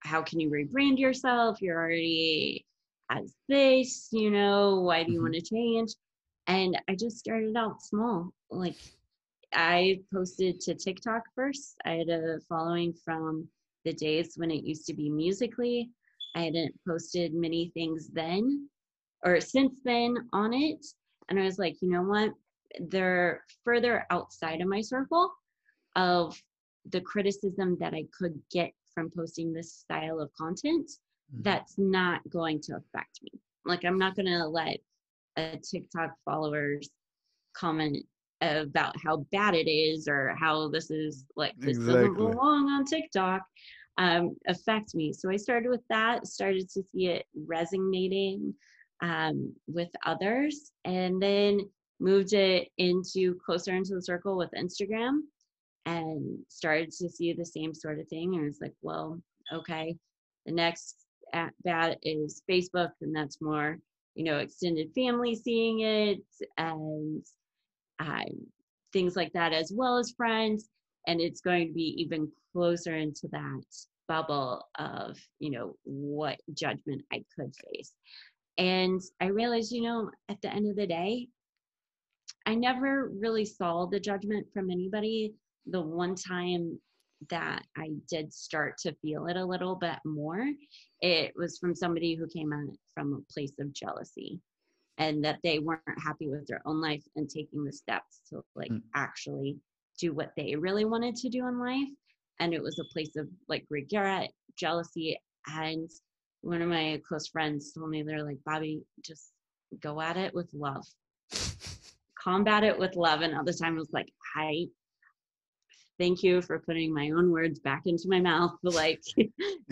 how 0.00 0.22
can 0.22 0.40
you 0.40 0.50
rebrand 0.50 0.98
yourself? 0.98 1.62
You're 1.62 1.78
already 1.78 2.66
as 3.10 3.34
this, 3.48 4.08
you 4.12 4.30
know, 4.30 4.80
why 4.80 5.02
do 5.02 5.12
you 5.12 5.18
mm-hmm. 5.18 5.24
want 5.24 5.34
to 5.34 5.42
change? 5.42 5.94
and 6.46 6.78
I 6.88 6.94
just 6.94 7.18
started 7.18 7.56
out 7.56 7.82
small. 7.82 8.32
Like 8.50 8.76
I 9.52 10.00
posted 10.12 10.60
to 10.60 10.74
TikTok 10.74 11.22
first. 11.34 11.76
I 11.84 11.92
had 11.92 12.08
a 12.08 12.40
following 12.48 12.92
from 13.04 13.48
the 13.84 13.92
days 13.92 14.34
when 14.36 14.50
it 14.50 14.64
used 14.64 14.86
to 14.86 14.94
be 14.94 15.10
Musical.ly. 15.10 15.86
I 16.34 16.44
hadn't 16.44 16.74
posted 16.86 17.32
many 17.32 17.70
things 17.74 18.08
then 18.08 18.68
or 19.24 19.40
since 19.40 19.74
then 19.84 20.16
on 20.32 20.52
it. 20.52 20.84
And 21.28 21.38
I 21.38 21.44
was 21.44 21.58
like, 21.58 21.76
you 21.80 21.90
know 21.90 22.02
what? 22.02 22.32
They're 22.80 23.44
further 23.64 24.04
outside 24.10 24.60
of 24.60 24.68
my 24.68 24.80
circle 24.80 25.32
of 25.96 26.36
the 26.90 27.00
criticism 27.00 27.78
that 27.78 27.94
I 27.94 28.04
could 28.18 28.38
get 28.50 28.72
from 28.92 29.10
posting 29.16 29.52
this 29.52 29.72
style 29.72 30.20
of 30.20 30.30
content. 30.34 30.90
Mm-hmm. 31.34 31.42
That's 31.42 31.74
not 31.78 32.20
going 32.30 32.60
to 32.62 32.76
affect 32.76 33.20
me. 33.22 33.40
Like, 33.64 33.84
I'm 33.84 33.98
not 33.98 34.16
going 34.16 34.26
to 34.26 34.46
let 34.46 34.78
a 35.36 35.58
TikTok 35.58 36.12
followers 36.24 36.88
comment 37.56 38.04
about 38.40 38.94
how 39.02 39.26
bad 39.32 39.54
it 39.54 39.70
is 39.70 40.06
or 40.06 40.34
how 40.38 40.68
this 40.68 40.90
is 40.90 41.24
like 41.34 41.54
this 41.58 41.78
exactly. 41.78 41.94
doesn't 41.94 42.16
belong 42.16 42.68
on 42.68 42.84
TikTok 42.84 43.42
um, 43.98 44.36
affect 44.48 44.94
me. 44.94 45.12
So 45.12 45.30
I 45.30 45.36
started 45.36 45.70
with 45.70 45.86
that, 45.88 46.26
started 46.26 46.68
to 46.70 46.82
see 46.82 47.06
it 47.08 47.26
resonating 47.46 48.54
um, 49.02 49.54
with 49.66 49.88
others, 50.04 50.72
and 50.84 51.22
then 51.22 51.60
moved 52.00 52.32
it 52.32 52.68
into 52.78 53.36
closer 53.44 53.74
into 53.74 53.94
the 53.94 54.02
circle 54.02 54.36
with 54.36 54.50
Instagram 54.58 55.20
and 55.86 56.38
started 56.48 56.90
to 56.90 57.08
see 57.08 57.32
the 57.32 57.46
same 57.46 57.74
sort 57.74 58.00
of 58.00 58.08
thing. 58.08 58.34
And 58.34 58.46
it's 58.46 58.60
like, 58.60 58.74
well, 58.82 59.20
okay, 59.52 59.96
the 60.46 60.52
next 60.52 61.03
at 61.34 61.52
bat 61.64 61.98
is 62.02 62.42
Facebook, 62.48 62.92
and 63.02 63.14
that's 63.14 63.42
more 63.42 63.78
you 64.14 64.24
know, 64.24 64.38
extended 64.38 64.92
family 64.94 65.34
seeing 65.34 65.80
it 65.80 66.20
and 66.56 67.24
um, 67.98 68.46
things 68.92 69.16
like 69.16 69.32
that, 69.32 69.52
as 69.52 69.72
well 69.74 69.98
as 69.98 70.14
friends. 70.16 70.68
And 71.06 71.20
it's 71.20 71.40
going 71.40 71.68
to 71.68 71.74
be 71.74 71.94
even 71.98 72.30
closer 72.52 72.96
into 72.96 73.28
that 73.32 73.64
bubble 74.08 74.66
of, 74.78 75.18
you 75.38 75.50
know, 75.50 75.76
what 75.84 76.38
judgment 76.54 77.02
I 77.12 77.24
could 77.36 77.52
face. 77.72 77.92
And 78.56 79.00
I 79.20 79.26
realized, 79.26 79.72
you 79.72 79.82
know, 79.82 80.10
at 80.28 80.40
the 80.40 80.52
end 80.52 80.70
of 80.70 80.76
the 80.76 80.86
day, 80.86 81.28
I 82.46 82.54
never 82.54 83.08
really 83.08 83.44
saw 83.44 83.86
the 83.86 84.00
judgment 84.00 84.46
from 84.52 84.70
anybody. 84.70 85.34
The 85.66 85.80
one 85.80 86.14
time 86.14 86.78
that 87.30 87.64
I 87.76 87.90
did 88.08 88.32
start 88.32 88.76
to 88.78 88.94
feel 89.02 89.26
it 89.26 89.36
a 89.36 89.44
little 89.44 89.74
bit 89.74 89.98
more, 90.04 90.46
it 91.04 91.34
was 91.36 91.58
from 91.58 91.74
somebody 91.74 92.14
who 92.14 92.26
came 92.26 92.50
it 92.54 92.78
from 92.94 93.12
a 93.12 93.32
place 93.32 93.52
of 93.60 93.74
jealousy 93.74 94.40
and 94.96 95.22
that 95.22 95.38
they 95.44 95.58
weren't 95.58 95.82
happy 96.02 96.30
with 96.30 96.46
their 96.46 96.62
own 96.64 96.80
life 96.80 97.04
and 97.14 97.28
taking 97.28 97.62
the 97.62 97.72
steps 97.72 98.22
to 98.30 98.42
like 98.56 98.70
mm. 98.70 98.80
actually 98.94 99.58
do 100.00 100.14
what 100.14 100.32
they 100.34 100.56
really 100.56 100.86
wanted 100.86 101.14
to 101.14 101.28
do 101.28 101.46
in 101.46 101.58
life. 101.58 101.88
And 102.40 102.54
it 102.54 102.62
was 102.62 102.78
a 102.78 102.90
place 102.90 103.16
of 103.16 103.28
like 103.50 103.66
regret, 103.68 104.30
jealousy. 104.56 105.18
And 105.46 105.90
one 106.40 106.62
of 106.62 106.70
my 106.70 107.02
close 107.06 107.28
friends 107.28 107.74
told 107.74 107.90
me, 107.90 108.02
they're 108.02 108.24
like, 108.24 108.38
Bobby, 108.46 108.82
just 109.04 109.32
go 109.82 110.00
at 110.00 110.16
it 110.16 110.34
with 110.34 110.48
love. 110.54 110.86
Combat 112.18 112.64
it 112.64 112.78
with 112.78 112.96
love. 112.96 113.20
And 113.20 113.34
all 113.34 113.44
the 113.44 113.52
time 113.52 113.76
was 113.76 113.92
like, 113.92 114.08
I 114.36 114.68
thank 115.98 116.22
you 116.22 116.42
for 116.42 116.58
putting 116.58 116.92
my 116.92 117.10
own 117.10 117.30
words 117.30 117.58
back 117.58 117.82
into 117.86 118.08
my 118.08 118.20
mouth 118.20 118.54
like 118.62 119.02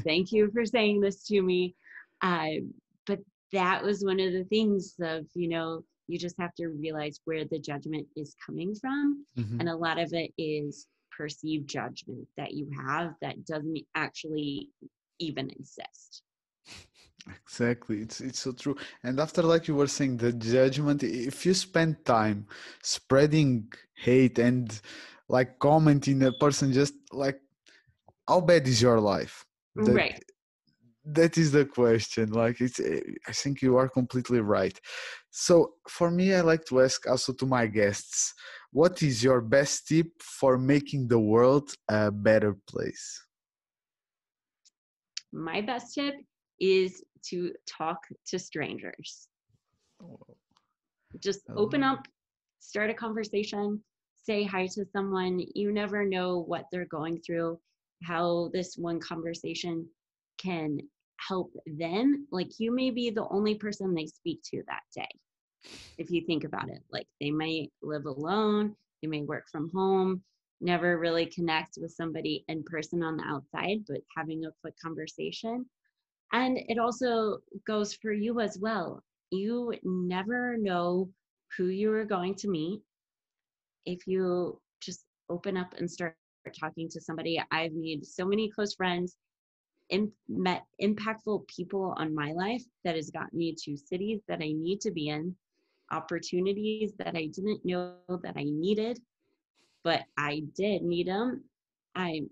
thank 0.00 0.32
you 0.32 0.50
for 0.52 0.64
saying 0.64 1.00
this 1.00 1.24
to 1.26 1.42
me. 1.42 1.74
Uh, 2.20 2.62
but 3.06 3.18
that 3.52 3.82
was 3.82 4.04
one 4.04 4.20
of 4.20 4.32
the 4.32 4.44
things 4.44 4.94
of 5.00 5.26
you 5.34 5.48
know 5.48 5.84
you 6.08 6.18
just 6.18 6.36
have 6.38 6.54
to 6.54 6.68
realize 6.68 7.20
where 7.24 7.44
the 7.44 7.58
judgment 7.58 8.06
is 8.16 8.34
coming 8.44 8.74
from 8.74 9.24
mm-hmm. 9.38 9.60
and 9.60 9.68
a 9.68 9.76
lot 9.76 9.98
of 9.98 10.12
it 10.12 10.32
is 10.36 10.86
perceived 11.16 11.68
judgment 11.68 12.26
that 12.36 12.52
you 12.52 12.68
have 12.86 13.14
that 13.20 13.44
doesn't 13.44 13.78
actually 13.94 14.68
even 15.18 15.50
exist. 15.50 16.22
Exactly. 17.44 17.98
It's 18.00 18.20
it's 18.20 18.40
so 18.40 18.52
true. 18.52 18.76
And 19.04 19.20
after 19.20 19.42
like 19.42 19.68
you 19.68 19.76
were 19.76 19.86
saying 19.86 20.16
the 20.16 20.32
judgment 20.32 21.04
if 21.04 21.46
you 21.46 21.54
spend 21.54 22.04
time 22.04 22.46
spreading 22.82 23.72
hate 23.94 24.38
and 24.38 24.80
like 25.28 25.58
commenting 25.58 26.22
a 26.22 26.32
person 26.32 26.72
just 26.72 26.94
like 27.12 27.40
how 28.28 28.40
bad 28.40 28.66
is 28.66 28.80
your 28.80 29.00
life? 29.00 29.44
That, 29.76 29.94
right. 29.94 30.24
that 31.04 31.38
is 31.38 31.50
the 31.50 31.64
question 31.64 32.30
like 32.30 32.60
it's 32.60 32.78
eh, 32.78 33.00
i 33.26 33.32
think 33.32 33.62
you 33.62 33.76
are 33.76 33.88
completely 33.88 34.40
right. 34.40 34.78
So 35.30 35.74
for 35.88 36.10
me 36.10 36.34
i 36.34 36.40
like 36.40 36.64
to 36.66 36.82
ask 36.82 37.08
also 37.08 37.32
to 37.32 37.46
my 37.46 37.66
guests 37.66 38.34
what 38.72 39.02
is 39.02 39.22
your 39.22 39.42
best 39.42 39.88
tip 39.88 40.06
for 40.20 40.56
making 40.56 41.06
the 41.06 41.18
world 41.18 41.74
a 41.88 42.10
better 42.10 42.56
place? 42.66 43.22
My 45.30 45.60
best 45.60 45.94
tip 45.94 46.14
is 46.58 47.04
to 47.28 47.52
talk 47.66 47.98
to 48.28 48.38
strangers. 48.38 49.28
Oh. 50.02 50.18
just 51.20 51.42
open 51.56 51.82
up 51.84 52.00
start 52.58 52.90
a 52.90 52.94
conversation 52.94 53.80
say 54.24 54.44
hi 54.44 54.66
to 54.68 54.84
someone 54.92 55.42
you 55.54 55.72
never 55.72 56.04
know 56.04 56.38
what 56.38 56.66
they're 56.70 56.86
going 56.86 57.20
through 57.20 57.58
how 58.02 58.50
this 58.52 58.76
one 58.76 59.00
conversation 59.00 59.86
can 60.38 60.78
help 61.28 61.52
them. 61.66 62.26
Like 62.32 62.58
you 62.58 62.74
may 62.74 62.90
be 62.90 63.10
the 63.10 63.28
only 63.28 63.54
person 63.54 63.94
they 63.94 64.06
speak 64.06 64.40
to 64.50 64.62
that 64.66 64.82
day 64.94 65.08
if 65.98 66.10
you 66.10 66.22
think 66.26 66.44
about 66.44 66.68
it. 66.68 66.82
Like 66.90 67.06
they 67.20 67.30
might 67.30 67.70
live 67.82 68.06
alone 68.06 68.74
they 69.02 69.08
may 69.08 69.22
work 69.22 69.44
from 69.50 69.70
home 69.74 70.22
never 70.60 70.96
really 70.96 71.26
connect 71.26 71.76
with 71.80 71.90
somebody 71.90 72.44
in 72.46 72.62
person 72.62 73.02
on 73.02 73.16
the 73.16 73.24
outside 73.24 73.78
but 73.88 74.00
having 74.16 74.44
a 74.44 74.52
quick 74.60 74.74
conversation. 74.80 75.66
And 76.32 76.58
it 76.68 76.78
also 76.78 77.38
goes 77.66 77.94
for 77.94 78.12
you 78.12 78.40
as 78.40 78.58
well. 78.58 79.02
You 79.30 79.74
never 79.82 80.56
know 80.56 81.10
who 81.56 81.66
you 81.66 81.92
are 81.92 82.04
going 82.04 82.34
to 82.36 82.48
meet 82.48 82.80
if 83.86 84.06
you 84.06 84.60
just 84.80 85.04
open 85.28 85.56
up 85.56 85.74
and 85.78 85.90
start 85.90 86.16
talking 86.58 86.88
to 86.88 87.00
somebody 87.00 87.42
i've 87.52 87.72
made 87.72 88.04
so 88.04 88.24
many 88.24 88.50
close 88.50 88.74
friends 88.74 89.16
Im- 89.90 90.12
met 90.28 90.64
impactful 90.80 91.46
people 91.48 91.94
on 91.98 92.14
my 92.14 92.32
life 92.32 92.64
that 92.84 92.96
has 92.96 93.10
gotten 93.10 93.38
me 93.38 93.54
to 93.64 93.76
cities 93.76 94.22
that 94.26 94.40
I 94.40 94.52
need 94.52 94.80
to 94.82 94.90
be 94.90 95.08
in, 95.08 95.36
opportunities 95.90 96.94
that 96.98 97.14
I 97.14 97.26
didn't 97.26 97.64
know 97.64 97.96
that 98.22 98.36
I 98.36 98.44
needed, 98.44 99.00
but 99.84 100.02
I 100.16 100.44
did 100.56 100.82
need 100.82 101.08
them. 101.08 101.44
I 101.94 102.22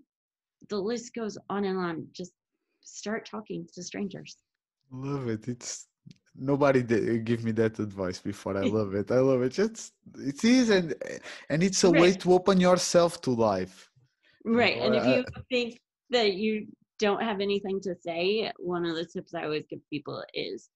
the 0.69 0.77
list 0.77 1.13
goes 1.13 1.37
on 1.49 1.65
and 1.65 1.77
on. 1.77 2.07
Just 2.13 2.33
start 2.81 3.27
talking 3.29 3.67
to 3.73 3.83
strangers. 3.83 4.37
Love 4.91 5.27
it. 5.27 5.47
It's 5.47 5.87
nobody 6.35 6.81
did 6.81 7.25
give 7.25 7.43
me 7.43 7.51
that 7.53 7.79
advice 7.79 8.19
before. 8.19 8.57
I 8.57 8.61
love 8.79 8.93
it. 8.95 9.11
I 9.11 9.19
love 9.19 9.41
it. 9.43 9.57
It's 9.59 9.91
it 10.17 10.43
is 10.43 10.69
and 10.69 10.93
and 11.49 11.63
it's 11.63 11.83
a 11.83 11.89
right. 11.89 12.01
way 12.01 12.11
to 12.13 12.33
open 12.33 12.59
yourself 12.59 13.21
to 13.21 13.31
life. 13.31 13.89
Right. 14.43 14.77
and 14.77 14.95
if 14.95 15.03
uh, 15.03 15.09
you 15.09 15.25
think 15.51 15.79
that 16.09 16.33
you 16.33 16.67
don't 16.97 17.21
have 17.21 17.41
anything 17.41 17.79
to 17.81 17.95
say, 17.95 18.51
one 18.57 18.85
of 18.85 18.95
the 18.95 19.05
tips 19.05 19.33
I 19.33 19.43
always 19.43 19.65
give 19.69 19.79
people 19.89 20.23
is 20.33 20.69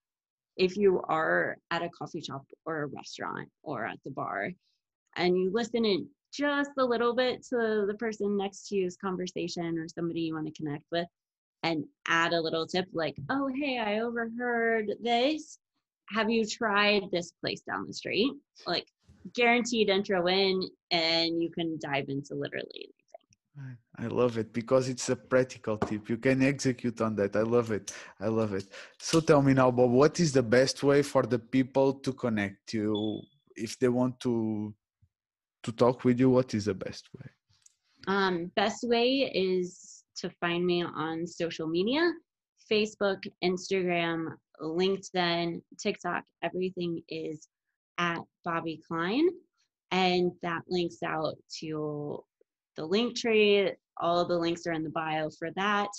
if 0.57 0.77
you 0.77 1.01
are 1.09 1.57
at 1.71 1.83
a 1.83 1.89
coffee 1.89 2.21
shop 2.21 2.45
or 2.65 2.83
a 2.83 2.87
restaurant 2.87 3.49
or 3.63 3.85
at 3.85 3.99
the 4.05 4.11
bar 4.11 4.51
and 5.17 5.37
you 5.37 5.51
listen 5.53 5.85
in 5.85 6.07
just 6.33 6.71
a 6.77 6.85
little 6.85 7.15
bit 7.15 7.43
to 7.47 7.85
the 7.87 7.95
person 7.99 8.37
next 8.37 8.67
to 8.67 8.75
you's 8.75 8.97
conversation 8.97 9.77
or 9.77 9.87
somebody 9.87 10.21
you 10.21 10.33
want 10.33 10.47
to 10.47 10.53
connect 10.53 10.83
with 10.91 11.07
and 11.65 11.83
add 12.07 12.31
a 12.33 12.39
little 12.39 12.67
tip 12.67 12.85
like, 12.93 13.15
oh, 13.29 13.49
hey, 13.59 13.79
I 13.79 13.99
overheard 13.99 14.91
this. 15.01 15.57
Have 16.15 16.29
you 16.29 16.45
tried 16.45 17.03
this 17.11 17.31
place 17.41 17.61
down 17.61 17.87
the 17.87 17.93
street? 17.93 18.31
Like, 18.67 18.85
guaranteed 19.33 19.89
intro 19.89 20.27
in, 20.27 20.61
and 20.91 21.41
you 21.41 21.49
can 21.49 21.79
dive 21.81 22.05
into 22.09 22.35
literally 22.35 22.69
anything. 22.75 23.77
I 23.97 24.07
love 24.07 24.37
it 24.37 24.53
because 24.53 24.89
it's 24.89 25.09
a 25.09 25.15
practical 25.15 25.77
tip. 25.77 26.09
You 26.09 26.17
can 26.17 26.43
execute 26.43 26.99
on 27.01 27.15
that. 27.15 27.35
I 27.35 27.41
love 27.41 27.71
it. 27.71 27.93
I 28.19 28.27
love 28.27 28.53
it. 28.53 28.67
So 28.99 29.21
tell 29.21 29.41
me 29.41 29.53
now, 29.53 29.71
Bob, 29.71 29.91
what 29.91 30.19
is 30.19 30.33
the 30.33 30.43
best 30.43 30.83
way 30.83 31.01
for 31.01 31.23
the 31.23 31.39
people 31.39 31.93
to 31.93 32.11
connect 32.13 32.73
you 32.73 33.21
if 33.55 33.79
they 33.79 33.87
want 33.87 34.19
to 34.19 34.75
to 35.63 35.71
talk 35.71 36.03
with 36.03 36.19
you? 36.19 36.29
What 36.29 36.53
is 36.53 36.65
the 36.65 36.73
best 36.73 37.07
way? 37.17 37.29
Um, 38.07 38.51
best 38.55 38.81
way 38.87 39.31
is 39.33 39.94
to 40.17 40.29
find 40.41 40.65
me 40.65 40.83
on 40.83 41.27
social 41.27 41.67
media, 41.67 42.11
Facebook, 42.71 43.23
Instagram, 43.43 44.27
LinkedIn, 44.61 45.61
TikTok. 45.79 46.23
Everything 46.43 47.01
is 47.09 47.47
at 47.97 48.19
Bobby 48.43 48.81
Klein, 48.87 49.27
and 49.91 50.31
that 50.41 50.61
links 50.67 51.03
out 51.03 51.35
to 51.59 52.23
the 52.75 52.85
link 52.85 53.15
tree. 53.15 53.71
All 53.97 54.25
the 54.25 54.37
links 54.37 54.67
are 54.67 54.73
in 54.73 54.83
the 54.83 54.89
bio 54.89 55.29
for 55.29 55.51
that. 55.55 55.89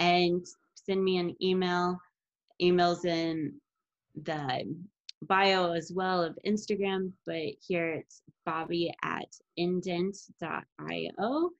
And 0.00 0.44
send 0.74 1.02
me 1.02 1.18
an 1.18 1.34
email. 1.42 1.98
Emails 2.60 3.04
in 3.04 3.54
the 4.24 4.64
bio 5.22 5.72
as 5.72 5.92
well 5.94 6.22
of 6.22 6.38
Instagram, 6.46 7.12
but 7.26 7.54
here 7.66 7.94
it's 7.94 8.22
bobby 8.44 8.92
at 9.02 9.28
indent.io. 9.56 11.50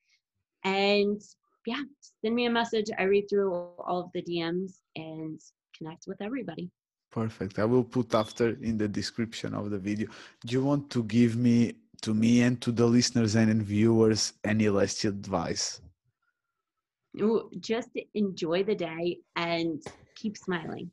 And 0.64 1.20
yeah, 1.72 1.82
send 2.20 2.34
me 2.34 2.46
a 2.46 2.54
message. 2.60 2.88
I 2.98 3.04
read 3.14 3.26
through 3.28 3.52
all 3.88 3.98
of 4.04 4.10
the 4.14 4.22
DMs 4.22 4.72
and 4.96 5.38
connect 5.76 6.02
with 6.10 6.20
everybody. 6.28 6.70
Perfect. 7.10 7.58
I 7.58 7.66
will 7.72 7.84
put 7.84 8.14
after 8.14 8.46
in 8.68 8.78
the 8.82 8.88
description 9.00 9.50
of 9.54 9.64
the 9.72 9.80
video. 9.88 10.06
Do 10.46 10.52
you 10.56 10.64
want 10.70 10.88
to 10.94 11.00
give 11.04 11.36
me 11.36 11.58
to 12.00 12.14
me 12.14 12.32
and 12.46 12.60
to 12.64 12.70
the 12.72 12.86
listeners 12.86 13.34
and 13.34 13.62
viewers 13.62 14.32
any 14.44 14.68
last 14.68 15.04
advice? 15.04 15.80
Just 17.60 17.90
enjoy 18.14 18.62
the 18.70 18.74
day 18.74 19.18
and 19.36 19.82
keep 20.20 20.34
smiling. 20.36 20.90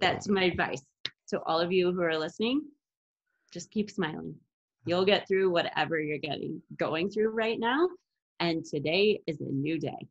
That's 0.00 0.26
my 0.28 0.44
advice 0.52 0.82
to 1.30 1.40
all 1.46 1.60
of 1.60 1.70
you 1.70 1.92
who 1.92 2.02
are 2.02 2.18
listening. 2.18 2.62
Just 3.52 3.70
keep 3.70 3.90
smiling. 3.90 4.34
You'll 4.86 5.04
get 5.12 5.28
through 5.28 5.50
whatever 5.50 6.00
you're 6.00 6.26
getting 6.30 6.62
going 6.84 7.10
through 7.10 7.30
right 7.44 7.60
now. 7.60 7.88
And 8.40 8.64
today 8.64 9.20
is 9.26 9.40
a 9.40 9.44
new 9.44 9.78
day. 9.78 10.08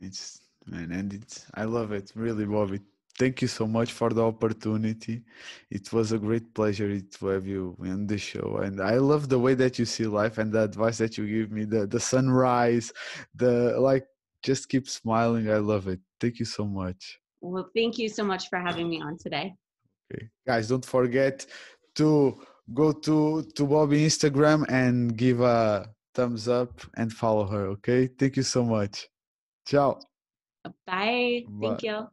It's 0.00 0.40
man, 0.66 0.92
and 0.92 1.12
it's 1.12 1.46
I 1.54 1.64
love 1.64 1.92
it. 1.92 2.12
Really 2.14 2.44
love 2.44 2.72
it 2.72 2.82
thank 3.18 3.42
you 3.42 3.48
so 3.48 3.66
much 3.66 3.92
for 3.92 4.10
the 4.10 4.22
opportunity. 4.22 5.22
It 5.70 5.92
was 5.92 6.12
a 6.12 6.18
great 6.18 6.54
pleasure 6.54 7.00
to 7.00 7.26
have 7.26 7.46
you 7.46 7.76
on 7.80 8.06
the 8.06 8.18
show, 8.18 8.60
and 8.62 8.80
I 8.80 8.96
love 8.98 9.28
the 9.28 9.38
way 9.38 9.54
that 9.54 9.78
you 9.78 9.84
see 9.84 10.06
life 10.06 10.38
and 10.38 10.52
the 10.52 10.62
advice 10.62 10.98
that 10.98 11.16
you 11.18 11.26
give 11.26 11.50
me. 11.50 11.64
The 11.64 11.86
the 11.86 12.00
sunrise, 12.00 12.92
the 13.34 13.78
like, 13.78 14.06
just 14.42 14.68
keep 14.68 14.88
smiling. 14.88 15.50
I 15.50 15.58
love 15.58 15.88
it. 15.88 16.00
Thank 16.20 16.38
you 16.38 16.44
so 16.46 16.64
much. 16.64 17.18
Well, 17.40 17.70
thank 17.74 17.98
you 17.98 18.08
so 18.08 18.24
much 18.24 18.48
for 18.48 18.58
having 18.58 18.88
me 18.88 19.00
on 19.00 19.18
today. 19.18 19.54
Okay, 20.12 20.28
guys, 20.46 20.68
don't 20.68 20.84
forget 20.84 21.46
to 21.94 22.38
go 22.74 22.92
to 22.92 23.42
to 23.54 23.66
Bobby 23.66 24.06
Instagram 24.06 24.66
and 24.68 25.16
give 25.16 25.40
a 25.40 25.88
thumbs 26.16 26.48
up 26.48 26.80
and 26.96 27.12
follow 27.12 27.46
her. 27.46 27.66
Okay, 27.76 28.08
thank 28.08 28.36
you 28.36 28.42
so 28.42 28.64
much. 28.64 29.08
Ciao. 29.66 30.00
Bye. 30.86 31.44
Bye. 31.46 31.78
Thank 31.78 31.82
you. 31.84 32.08